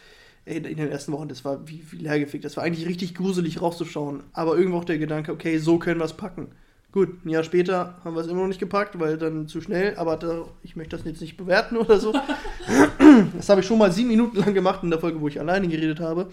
Ey, 0.46 0.58
in 0.58 0.76
den 0.76 0.90
ersten 0.90 1.12
Wochen, 1.12 1.28
das 1.28 1.44
war 1.44 1.66
wie, 1.68 1.82
wie 1.90 1.96
leergefickt. 1.96 2.44
Das 2.44 2.56
war 2.56 2.64
eigentlich 2.64 2.86
richtig 2.86 3.14
gruselig 3.14 3.62
rauszuschauen. 3.62 4.24
Aber 4.32 4.56
irgendwo 4.56 4.78
auch 4.78 4.84
der 4.84 4.98
Gedanke, 4.98 5.32
okay, 5.32 5.58
so 5.58 5.78
können 5.78 6.00
wir 6.00 6.04
es 6.04 6.12
packen. 6.12 6.48
Gut, 6.92 7.24
ein 7.24 7.30
Jahr 7.30 7.42
später 7.42 7.96
haben 8.04 8.14
wir 8.14 8.20
es 8.20 8.28
immer 8.28 8.42
noch 8.42 8.48
nicht 8.48 8.60
gepackt, 8.60 9.00
weil 9.00 9.16
dann 9.16 9.48
zu 9.48 9.60
schnell. 9.60 9.96
Aber 9.96 10.16
da, 10.16 10.44
ich 10.62 10.76
möchte 10.76 10.96
das 10.96 11.04
jetzt 11.06 11.20
nicht 11.20 11.36
bewerten 11.36 11.76
oder 11.76 11.98
so. 11.98 12.12
das 13.36 13.48
habe 13.48 13.62
ich 13.62 13.66
schon 13.66 13.78
mal 13.78 13.90
sieben 13.90 14.08
Minuten 14.08 14.36
lang 14.36 14.54
gemacht 14.54 14.82
in 14.82 14.90
der 14.90 15.00
Folge, 15.00 15.20
wo 15.20 15.28
ich 15.28 15.40
alleine 15.40 15.66
geredet 15.66 15.98
habe. 15.98 16.28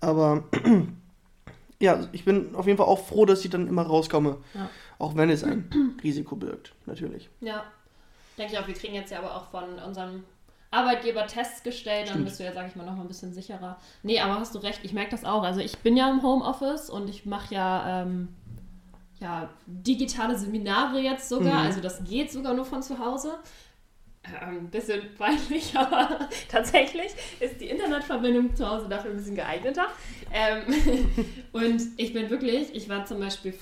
Aber 0.00 0.44
ja, 1.80 2.08
ich 2.12 2.24
bin 2.24 2.54
auf 2.54 2.66
jeden 2.66 2.78
Fall 2.78 2.86
auch 2.86 3.06
froh, 3.06 3.26
dass 3.26 3.44
ich 3.44 3.50
dann 3.50 3.66
immer 3.66 3.82
rauskomme. 3.82 4.38
Ja. 4.54 4.70
Auch 4.98 5.16
wenn 5.16 5.30
es 5.30 5.44
ein 5.44 5.98
Risiko 6.02 6.36
birgt, 6.36 6.74
natürlich. 6.86 7.28
ja. 7.40 7.64
Denke 8.38 8.52
ich 8.52 8.58
auch, 8.60 8.68
wir 8.68 8.74
kriegen 8.74 8.94
jetzt 8.94 9.10
ja 9.10 9.18
aber 9.18 9.34
auch 9.34 9.50
von 9.50 9.80
unserem 9.84 10.22
Arbeitgeber 10.70 11.26
Tests 11.26 11.62
gestellt, 11.62 12.08
dann 12.08 12.14
Stimmt. 12.14 12.24
bist 12.26 12.40
du 12.40 12.44
ja, 12.44 12.52
sag 12.52 12.68
ich 12.68 12.76
mal, 12.76 12.84
noch 12.84 12.94
mal 12.94 13.02
ein 13.02 13.08
bisschen 13.08 13.32
sicherer. 13.32 13.78
Nee, 14.02 14.20
aber 14.20 14.38
hast 14.38 14.54
du 14.54 14.58
recht, 14.58 14.80
ich 14.82 14.92
merke 14.92 15.10
das 15.12 15.24
auch. 15.24 15.42
Also 15.42 15.60
ich 15.60 15.78
bin 15.78 15.96
ja 15.96 16.10
im 16.10 16.22
Homeoffice 16.22 16.90
und 16.90 17.08
ich 17.08 17.24
mache 17.24 17.54
ja, 17.54 18.02
ähm, 18.02 18.28
ja 19.20 19.48
digitale 19.66 20.36
Seminare 20.36 21.00
jetzt 21.00 21.28
sogar. 21.28 21.60
Mhm. 21.60 21.66
Also 21.66 21.80
das 21.80 22.04
geht 22.04 22.30
sogar 22.30 22.52
nur 22.54 22.64
von 22.66 22.82
zu 22.82 22.98
Hause. 22.98 23.38
Ähm, 24.24 24.58
Ein 24.58 24.70
bisschen 24.70 25.00
peinlich, 25.16 25.72
aber 25.78 26.28
tatsächlich 26.50 27.12
ist 27.40 27.60
die 27.60 27.70
Internetverbindung 27.70 28.54
zu 28.54 28.68
Hause 28.68 28.88
dafür 28.88 29.12
ein 29.12 29.16
bisschen 29.16 29.36
geeigneter. 29.36 29.86
Ähm, 30.32 30.64
und 31.52 31.80
ich 31.96 32.12
bin 32.12 32.28
wirklich, 32.28 32.74
ich 32.74 32.88
war 32.90 33.06
zum 33.06 33.20
Beispiel 33.20 33.54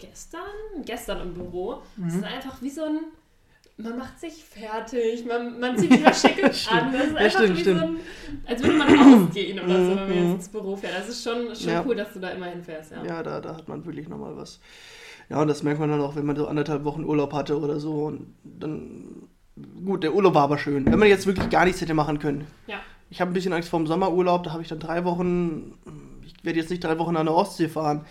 gestern, 0.00 0.40
gestern 0.84 1.20
im 1.20 1.34
Büro. 1.34 1.82
Es 1.98 2.14
Mhm. 2.14 2.18
ist 2.18 2.24
einfach 2.24 2.60
wie 2.62 2.70
so 2.70 2.82
ein, 2.84 2.98
man 3.78 3.98
macht 3.98 4.18
sich 4.18 4.42
fertig, 4.44 5.26
man, 5.26 5.60
man 5.60 5.76
zieht 5.76 5.92
Schickes 5.92 6.62
Stimmt. 6.64 6.82
an. 6.82 6.92
Das 6.92 7.04
ist 7.06 7.12
Ja, 7.12 7.16
einfach 7.18 7.38
stimmt, 7.40 7.56
wie 7.56 7.60
stimmt. 7.60 7.80
so 7.80 7.86
ein, 7.86 7.96
als 8.46 8.62
würde 8.62 8.76
man 8.78 8.88
ausgehen 9.24 9.60
oder 9.60 9.68
so, 9.84 9.90
wenn 9.90 9.94
man 9.96 10.08
Mhm. 10.08 10.14
jetzt 10.14 10.34
ins 10.34 10.48
Büro 10.48 10.76
fährt. 10.76 10.94
Das 10.98 11.08
ist 11.08 11.22
schon, 11.22 11.54
schon 11.54 11.68
Ja. 11.72 11.84
cool, 11.86 11.94
dass 11.94 12.12
du 12.12 12.20
da 12.20 12.28
immer 12.30 12.46
hinfährst, 12.46 12.92
ja. 12.92 13.04
Ja, 13.04 13.22
da, 13.22 13.40
da 13.40 13.54
hat 13.56 13.68
man 13.68 13.84
wirklich 13.84 14.08
nochmal 14.08 14.36
was. 14.36 14.60
Ja, 15.28 15.42
und 15.42 15.48
das 15.48 15.62
merkt 15.62 15.80
man 15.80 15.90
dann 15.90 16.00
auch, 16.00 16.16
wenn 16.16 16.24
man 16.24 16.36
so 16.36 16.46
anderthalb 16.46 16.84
Wochen 16.84 17.04
Urlaub 17.04 17.32
hatte 17.32 17.58
oder 17.60 17.78
so. 17.80 18.04
Und 18.04 18.34
dann. 18.44 19.28
Gut, 19.84 20.02
der 20.04 20.14
Urlaub 20.14 20.34
war 20.34 20.42
aber 20.44 20.58
schön. 20.58 20.84
Wenn 20.86 20.98
man 20.98 21.08
jetzt 21.08 21.26
wirklich 21.26 21.48
gar 21.50 21.64
nichts 21.64 21.80
hätte 21.80 21.94
machen 21.94 22.18
können. 22.18 22.46
Ja. 22.66 22.76
Ich 23.10 23.20
habe 23.20 23.30
ein 23.30 23.34
bisschen 23.34 23.52
Angst 23.52 23.68
vor 23.68 23.78
dem 23.80 23.86
Sommerurlaub, 23.86 24.42
da 24.44 24.52
habe 24.52 24.62
ich 24.62 24.68
dann 24.68 24.78
drei 24.78 25.04
Wochen. 25.04 25.74
Ich 26.24 26.34
werde 26.44 26.58
jetzt 26.58 26.70
nicht 26.70 26.84
drei 26.84 26.98
Wochen 26.98 27.16
an 27.16 27.26
der 27.26 27.34
Ostsee 27.34 27.68
fahren. 27.68 28.04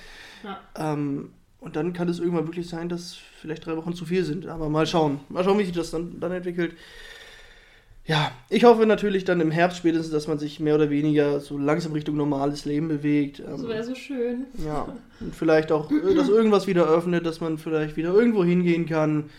Ja. 0.44 0.60
Ähm, 0.94 1.32
und 1.66 1.76
dann 1.76 1.94
kann 1.94 2.08
es 2.08 2.20
irgendwann 2.20 2.46
wirklich 2.48 2.70
sein, 2.70 2.90
dass 2.90 3.16
vielleicht 3.42 3.66
drei 3.66 3.76
Wochen 3.76 3.94
zu 3.94 4.06
viel 4.06 4.24
sind. 4.24 4.46
Aber 4.46 4.70
mal 4.70 4.86
schauen. 4.86 5.20
Mal 5.30 5.44
schauen, 5.44 5.58
wie 5.58 5.66
sich 5.66 5.74
das 5.74 5.90
dann, 5.90 6.20
dann 6.20 6.32
entwickelt. 6.32 6.74
Ja, 8.06 8.32
ich 8.50 8.64
hoffe 8.66 8.86
natürlich 8.86 9.24
dann 9.26 9.42
im 9.42 9.50
Herbst 9.50 9.80
spätestens, 9.80 10.12
dass 10.12 10.28
man 10.28 10.38
sich 10.38 10.60
mehr 10.60 10.76
oder 10.76 10.92
weniger 10.92 11.40
so 11.40 11.58
langsam 11.58 11.94
Richtung 11.94 12.16
normales 12.18 12.66
Leben 12.66 12.88
bewegt. 12.88 13.40
Ähm, 13.40 13.46
Das 13.50 13.68
wäre 13.68 13.84
so 13.84 13.96
schön. 13.96 14.46
ja, 14.64 14.88
und 15.20 15.34
vielleicht 15.36 15.72
auch, 15.72 15.90
äh, 15.92 16.14
dass 16.14 16.30
irgendwas 16.30 16.68
wieder 16.68 16.86
öffnet, 16.86 17.26
dass 17.26 17.42
man 17.42 17.58
vielleicht 17.58 17.98
wieder 17.98 18.14
irgendwo 18.14 18.44
hingehen 18.44 18.86
kann 18.86 19.32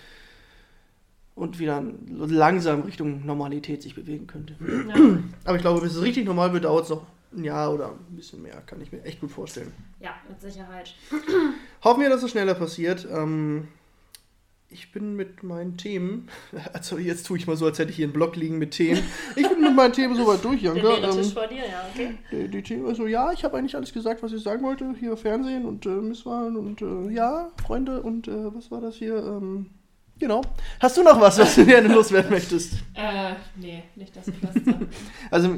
und 1.36 1.60
wieder 1.60 1.80
langsam 2.28 2.80
Richtung 2.82 3.24
Normalität 3.24 3.82
sich 3.82 3.94
bewegen 3.94 4.26
könnte. 4.26 4.56
Ja, 4.88 5.18
Aber 5.44 5.54
ich 5.56 5.62
glaube, 5.62 5.80
bis 5.80 5.94
es 5.94 6.02
richtig 6.02 6.26
normal 6.26 6.52
wird, 6.52 6.64
dauert 6.64 6.84
es 6.84 6.90
noch 6.90 7.06
ein 7.34 7.44
Jahr 7.44 7.72
oder 7.72 7.88
ein 7.90 8.16
bisschen 8.16 8.42
mehr, 8.42 8.60
kann 8.66 8.80
ich 8.80 8.92
mir 8.92 9.02
echt 9.04 9.20
gut 9.20 9.30
vorstellen. 9.30 9.72
ja 10.00 10.14
mit 10.28 10.40
Sicherheit. 10.40 10.94
Hoffen 11.84 12.02
wir, 12.02 12.08
dass 12.10 12.22
es 12.22 12.30
schneller 12.30 12.54
passiert. 12.54 13.06
Ähm, 13.10 13.68
ich 14.68 14.90
bin 14.90 15.14
mit 15.14 15.42
meinen 15.44 15.76
Themen, 15.76 16.28
also 16.72 16.98
jetzt 16.98 17.26
tue 17.26 17.38
ich 17.38 17.46
mal 17.46 17.56
so, 17.56 17.66
als 17.66 17.78
hätte 17.78 17.90
ich 17.90 17.96
hier 17.96 18.06
einen 18.06 18.12
Blog 18.12 18.34
liegen 18.36 18.58
mit 18.58 18.72
Themen. 18.72 19.00
Ich 19.36 19.48
bin 19.48 19.60
mit 19.60 19.74
meinen 19.74 19.92
Themen 19.92 20.16
soweit 20.16 20.42
durch, 20.44 20.60
Der 20.62 20.74
Janka. 20.74 21.10
Tisch 21.12 21.26
Ähm, 21.28 21.32
vor 21.32 21.46
dir, 21.46 21.56
ja, 21.58 21.88
okay. 21.92 22.14
die, 22.32 22.48
die 22.48 22.62
Themen, 22.62 22.86
also 22.86 23.06
ja, 23.06 23.32
ich 23.32 23.44
habe 23.44 23.56
eigentlich 23.56 23.76
alles 23.76 23.92
gesagt, 23.92 24.22
was 24.22 24.32
ich 24.32 24.42
sagen 24.42 24.62
wollte. 24.64 24.92
Hier 24.98 25.16
Fernsehen 25.16 25.64
und 25.66 25.86
äh, 25.86 25.90
Misswahlen 25.90 26.56
und 26.56 26.82
äh, 26.82 27.10
ja, 27.14 27.50
Freunde 27.64 28.02
und 28.02 28.26
äh, 28.28 28.54
was 28.54 28.70
war 28.70 28.80
das 28.80 28.96
hier? 28.96 29.16
Ähm, 29.16 29.70
genau. 30.18 30.42
Hast 30.80 30.96
du 30.96 31.04
noch 31.04 31.20
was, 31.20 31.38
was 31.38 31.54
du 31.54 31.64
gerne 31.64 31.88
loswerden 31.88 32.30
möchtest? 32.30 32.74
Äh, 32.94 33.34
nee, 33.56 33.84
nicht 33.94 34.16
das 34.16 34.26
Beste. 34.30 34.88
Also, 35.30 35.56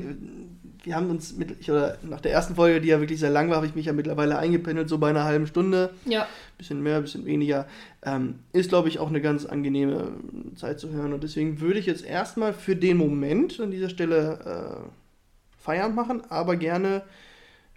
wir 0.85 0.95
haben 0.95 1.11
uns 1.11 1.37
mit, 1.37 1.61
ich, 1.61 1.71
oder 1.71 1.99
nach 2.03 2.21
der 2.21 2.33
ersten 2.33 2.55
Folge, 2.55 2.81
die 2.81 2.89
ja 2.89 3.01
wirklich 3.01 3.21
sehr 3.21 3.31
lang 3.31 3.49
war, 3.49 3.57
habe 3.57 3.67
ich 3.67 3.75
mich 3.75 3.87
ja 3.87 3.93
mittlerweile 3.93 4.39
eingependelt, 4.39 4.89
so 4.89 4.99
bei 4.99 5.11
einer 5.11 5.25
halben 5.25 5.47
Stunde. 5.47 5.91
ja, 6.05 6.27
Bisschen 6.57 6.83
mehr, 6.83 7.01
bisschen 7.01 7.25
weniger. 7.25 7.67
Ähm, 8.03 8.41
ist, 8.53 8.69
glaube 8.69 8.89
ich, 8.89 8.99
auch 8.99 9.09
eine 9.09 9.21
ganz 9.21 9.47
angenehme 9.47 10.13
Zeit 10.57 10.81
zu 10.81 10.91
hören. 10.91 11.13
Und 11.13 11.23
deswegen 11.23 11.61
würde 11.61 11.79
ich 11.79 11.87
jetzt 11.87 12.05
erstmal 12.05 12.53
für 12.53 12.75
den 12.75 12.97
Moment 12.97 13.61
an 13.61 13.71
dieser 13.71 13.89
Stelle 13.89 14.87
äh, 14.87 15.63
Feierabend 15.63 15.97
machen, 15.97 16.23
aber 16.29 16.57
gerne 16.57 17.03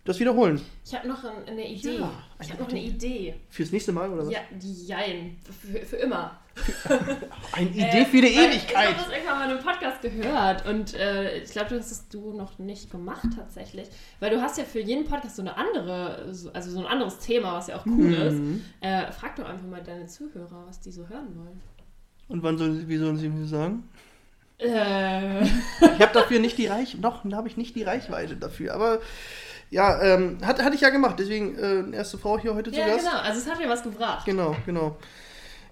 das 0.03 0.19
wiederholen. 0.19 0.59
ich 0.85 0.95
habe 0.95 1.07
noch 1.07 1.23
ein, 1.23 1.47
eine 1.47 1.67
Idee. 1.67 1.97
Ja, 1.99 2.11
ich 2.39 2.45
eine 2.47 2.53
habe 2.53 2.63
noch 2.63 2.69
eine 2.69 2.81
Idee. 2.81 3.35
Fürs 3.49 3.71
nächste 3.71 3.91
Mal, 3.91 4.09
oder 4.09 4.25
was? 4.25 4.31
Ja, 4.33 4.39
die 4.51 4.85
Jein. 4.87 5.37
Für, 5.61 5.79
für 5.85 5.95
immer. 5.97 6.37
Eine 7.53 7.69
Idee 7.69 8.03
für 8.05 8.19
die 8.21 8.27
Ewigkeit. 8.27 8.61
Ich 8.67 8.75
habe 8.75 8.93
das 8.97 9.09
irgendwann 9.09 9.39
mal 9.39 9.45
in 9.45 9.51
einem 9.57 9.63
Podcast 9.63 10.01
gehört 10.01 10.65
und 10.67 10.93
äh, 10.95 11.37
ich 11.43 11.51
glaube, 11.51 11.69
das 11.69 11.89
hast 11.91 12.13
du 12.13 12.33
noch 12.33 12.59
nicht 12.59 12.91
gemacht 12.91 13.23
tatsächlich. 13.35 13.87
Weil 14.19 14.31
du 14.31 14.41
hast 14.41 14.57
ja 14.57 14.65
für 14.65 14.81
jeden 14.81 15.05
Podcast 15.05 15.37
so 15.37 15.43
eine 15.43 15.55
andere, 15.55 16.33
so- 16.33 16.51
also 16.51 16.69
so 16.71 16.79
ein 16.79 16.85
anderes 16.87 17.19
Thema, 17.19 17.53
was 17.53 17.67
ja 17.67 17.77
auch 17.77 17.85
cool 17.85 18.13
ist. 18.13 18.33
Mhm. 18.37 18.65
Äh, 18.81 19.09
frag 19.13 19.37
doch 19.37 19.45
einfach 19.47 19.65
mal 19.65 19.81
deine 19.81 20.07
Zuhörer, 20.07 20.65
was 20.67 20.81
die 20.81 20.91
so 20.91 21.07
hören 21.07 21.35
wollen. 21.37 21.61
Und 22.27 22.43
wann 22.43 22.57
sollen, 22.57 22.85
wie 22.89 22.97
sollen 22.97 23.15
sie 23.17 23.29
mir 23.29 23.45
sagen? 23.45 23.87
Äh, 24.57 25.43
Ich 25.43 25.99
habe 26.01 26.13
dafür 26.13 26.39
nicht 26.39 26.57
die 26.57 26.67
Reich, 26.67 26.97
noch 26.97 27.23
habe 27.31 27.47
ich 27.47 27.55
nicht 27.55 27.75
die 27.77 27.83
Reichweite 27.83 28.35
dafür. 28.35 28.73
Aber 28.73 28.99
ja, 29.71 30.01
ähm, 30.03 30.37
hat, 30.45 30.61
hatte 30.61 30.75
ich 30.75 30.81
ja 30.81 30.89
gemacht. 30.89 31.15
Deswegen 31.17 31.57
äh, 31.57 31.95
erste 31.95 32.17
Frau 32.17 32.37
hier 32.37 32.53
heute 32.53 32.71
zu 32.71 32.79
ja, 32.79 32.87
Gast. 32.87 32.99
genau. 32.99 33.17
Also 33.21 33.39
es 33.39 33.49
hat 33.49 33.57
mir 33.57 33.69
was 33.69 33.81
gebracht. 33.81 34.25
Genau, 34.25 34.55
genau. 34.65 34.97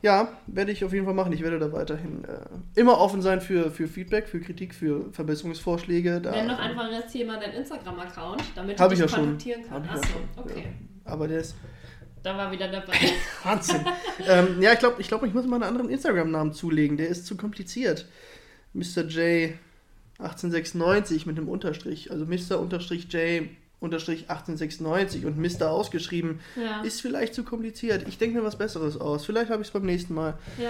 Ja, 0.01 0.29
werde 0.47 0.71
ich 0.71 0.85
auf 0.85 0.93
jeden 0.93 1.03
Fall 1.05 1.13
machen. 1.13 1.33
Ich 1.33 1.43
werde 1.43 1.59
da 1.59 1.73
weiterhin 1.73 2.23
äh, 2.23 2.79
immer 2.79 2.97
offen 2.97 3.21
sein 3.21 3.41
für, 3.41 3.69
für 3.69 3.89
Feedback, 3.89 4.29
für 4.29 4.39
Kritik, 4.39 4.73
für 4.73 5.11
Verbesserungsvorschläge. 5.11 6.21
Da, 6.21 6.31
Nenn 6.31 6.47
doch 6.47 6.57
einfach 6.57 6.89
jetzt 6.89 7.11
hier 7.11 7.25
mal 7.25 7.37
deinen 7.37 7.55
Instagram-Account, 7.55 8.41
damit 8.55 8.79
du 8.79 8.83
ich 8.85 8.89
dich 8.89 8.99
ja 8.99 9.07
kontaktieren 9.07 9.61
kannst. 9.67 9.89
ja 9.89 9.95
Achso, 9.95 10.13
okay. 10.37 10.63
Ja. 10.63 11.11
Aber 11.11 11.27
der 11.27 11.41
ist 11.41 11.55
Da 12.23 12.37
war 12.37 12.49
wieder 12.53 12.69
dabei. 12.69 12.93
Wahnsinn. 13.43 13.81
ähm, 14.25 14.61
ja, 14.61 14.71
ich 14.71 14.79
glaube, 14.79 15.01
ich, 15.01 15.09
glaub, 15.09 15.23
ich 15.25 15.33
muss 15.33 15.45
mal 15.45 15.57
einen 15.57 15.63
anderen 15.63 15.89
Instagram-Namen 15.89 16.53
zulegen. 16.53 16.95
Der 16.95 17.09
ist 17.09 17.25
zu 17.25 17.35
kompliziert. 17.35 18.07
Mr. 18.71 19.03
J 19.03 19.55
1896 20.19 21.25
mit 21.25 21.37
einem 21.37 21.49
Unterstrich. 21.49 22.11
Also 22.11 22.25
Mr. 22.25 22.61
Unterstrich 22.61 23.11
J 23.11 23.49
1896 23.81 25.25
und 25.25 25.37
Mr. 25.37 25.69
ausgeschrieben. 25.71 26.39
Ja. 26.55 26.81
Ist 26.81 27.01
vielleicht 27.01 27.33
zu 27.33 27.43
kompliziert. 27.43 28.07
Ich 28.07 28.17
denke 28.17 28.37
mir 28.39 28.43
was 28.45 28.57
Besseres 28.57 28.99
aus. 28.99 29.25
Vielleicht 29.25 29.49
habe 29.49 29.61
ich 29.61 29.67
es 29.69 29.71
beim 29.73 29.83
nächsten 29.85 30.13
Mal. 30.13 30.37
ja. 30.61 30.69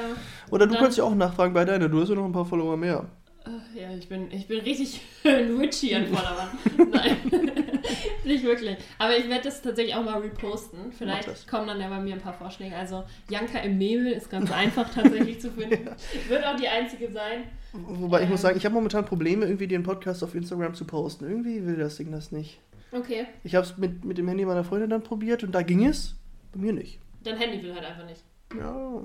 Oder 0.52 0.68
du 0.68 0.74
Dann- 0.74 0.84
kannst 0.84 0.98
ja 0.98 1.04
auch 1.04 1.16
nachfragen 1.16 1.54
bei 1.54 1.66
deiner. 1.66 1.90
Du 1.90 2.00
hast 2.02 2.10
ja 2.10 2.16
noch 2.16 2.26
ein 2.26 2.32
paar 2.32 2.46
Follower 2.46 2.78
mehr. 2.78 3.06
Äh, 3.46 3.80
Ja, 3.82 3.96
ich 3.98 4.08
bin, 4.10 4.30
ich 4.32 4.48
bin 4.48 4.60
richtig 4.62 5.02
witchy 5.24 5.96
an 5.96 6.08
Vordermann. 6.08 6.50
Nein, 6.92 7.18
nicht 8.26 8.44
wirklich. 8.44 8.78
Aber 8.98 9.18
ich 9.18 9.28
werde 9.30 9.44
das 9.46 9.62
tatsächlich 9.62 9.96
auch 9.96 10.04
mal 10.04 10.20
reposten. 10.20 10.92
Vielleicht 10.98 11.48
kommen 11.48 11.68
dann 11.68 11.80
ja 11.80 11.88
bei 11.90 12.00
mir 12.00 12.14
ein 12.16 12.22
paar 12.22 12.34
Vorschläge. 12.34 12.76
Also 12.76 13.04
Janka 13.30 13.60
im 13.60 13.78
Nebel 13.78 14.08
ist 14.12 14.30
ganz 14.30 14.52
einfach 14.52 14.94
tatsächlich 14.94 15.40
zu 15.40 15.52
finden. 15.52 15.90
Wird 16.28 16.46
auch 16.46 16.56
die 16.58 16.68
einzige 16.68 17.12
sein. 17.12 17.44
Wobei 17.72 18.24
ich 18.24 18.30
muss 18.30 18.40
Ähm. 18.42 18.44
sagen, 18.44 18.58
ich 18.58 18.66
habe 18.66 18.76
momentan 18.76 19.06
Probleme, 19.06 19.46
irgendwie 19.46 19.68
den 19.68 19.84
Podcast 19.84 20.24
auf 20.24 20.36
Instagram 20.36 20.74
zu 20.74 20.86
posten. 20.86 21.26
Irgendwie 21.26 21.66
will 21.66 21.78
das 21.78 21.96
Ding 21.98 22.12
das 22.12 22.32
nicht. 22.32 22.60
Okay, 22.92 23.28
Ich 23.44 23.56
habe 23.56 23.66
es 23.66 23.78
mit, 23.78 24.04
mit 24.04 24.18
dem 24.18 24.28
Handy 24.28 24.46
meiner 24.46 24.64
Freundin 24.64 24.90
dann 24.90 25.04
probiert 25.04 25.44
und 25.44 25.52
da 25.54 25.62
ging 25.62 25.86
es. 25.86 26.16
Bei 26.54 26.60
mir 26.60 26.74
nicht. 26.74 27.00
dein 27.24 27.38
Handy 27.38 27.62
will 27.64 27.74
halt 27.76 27.86
einfach 27.86 28.06
nicht. 28.06 28.22
Ja. 28.58 29.02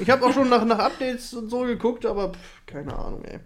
Ich 0.00 0.08
habe 0.08 0.24
auch 0.24 0.32
schon 0.32 0.48
nach, 0.48 0.64
nach 0.64 0.78
Updates 0.78 1.34
und 1.34 1.48
so 1.50 1.60
geguckt, 1.62 2.06
aber 2.06 2.32
pff, 2.32 2.66
keine 2.66 2.96
Ahnung, 2.96 3.24
ey. 3.24 3.40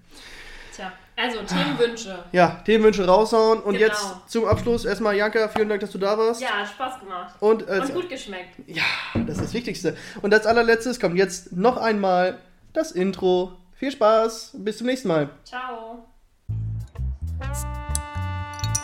Tja, 0.76 0.92
also 1.16 1.38
Themenwünsche. 1.42 2.22
Ja, 2.32 2.60
Themenwünsche 2.66 3.06
raushauen 3.06 3.60
und 3.60 3.74
Genau. 3.78 3.86
jetzt 3.86 4.14
zum 4.30 4.44
Abschluss 4.44 4.84
erstmal 4.84 5.16
Janka, 5.16 5.48
vielen 5.48 5.70
Dank, 5.70 5.80
dass 5.80 5.90
du 5.90 5.98
da 5.98 6.18
warst. 6.18 6.42
Ja, 6.42 6.48
hat 6.50 6.68
Spaß 6.68 7.00
gemacht. 7.00 7.34
Und, 7.40 7.66
als, 7.66 7.88
Und 7.88 7.94
gut 7.94 8.08
geschmeckt. 8.10 8.54
ja, 8.66 8.82
das 9.14 9.36
ist 9.38 9.44
das 9.46 9.54
Wichtigste. 9.54 9.96
Und 10.20 10.34
als 10.34 10.44
allerletztes 10.46 11.00
kommt 11.00 11.16
jetzt 11.16 11.52
noch 11.52 11.78
einmal 11.78 12.38
das 12.74 12.92
Intro. 12.92 13.52
Viel 13.74 13.90
Spaß, 13.90 14.56
bis 14.58 14.76
zum 14.78 14.86
nächsten 14.86 15.08
Mal. 15.08 15.30
Ciao. 15.44 16.04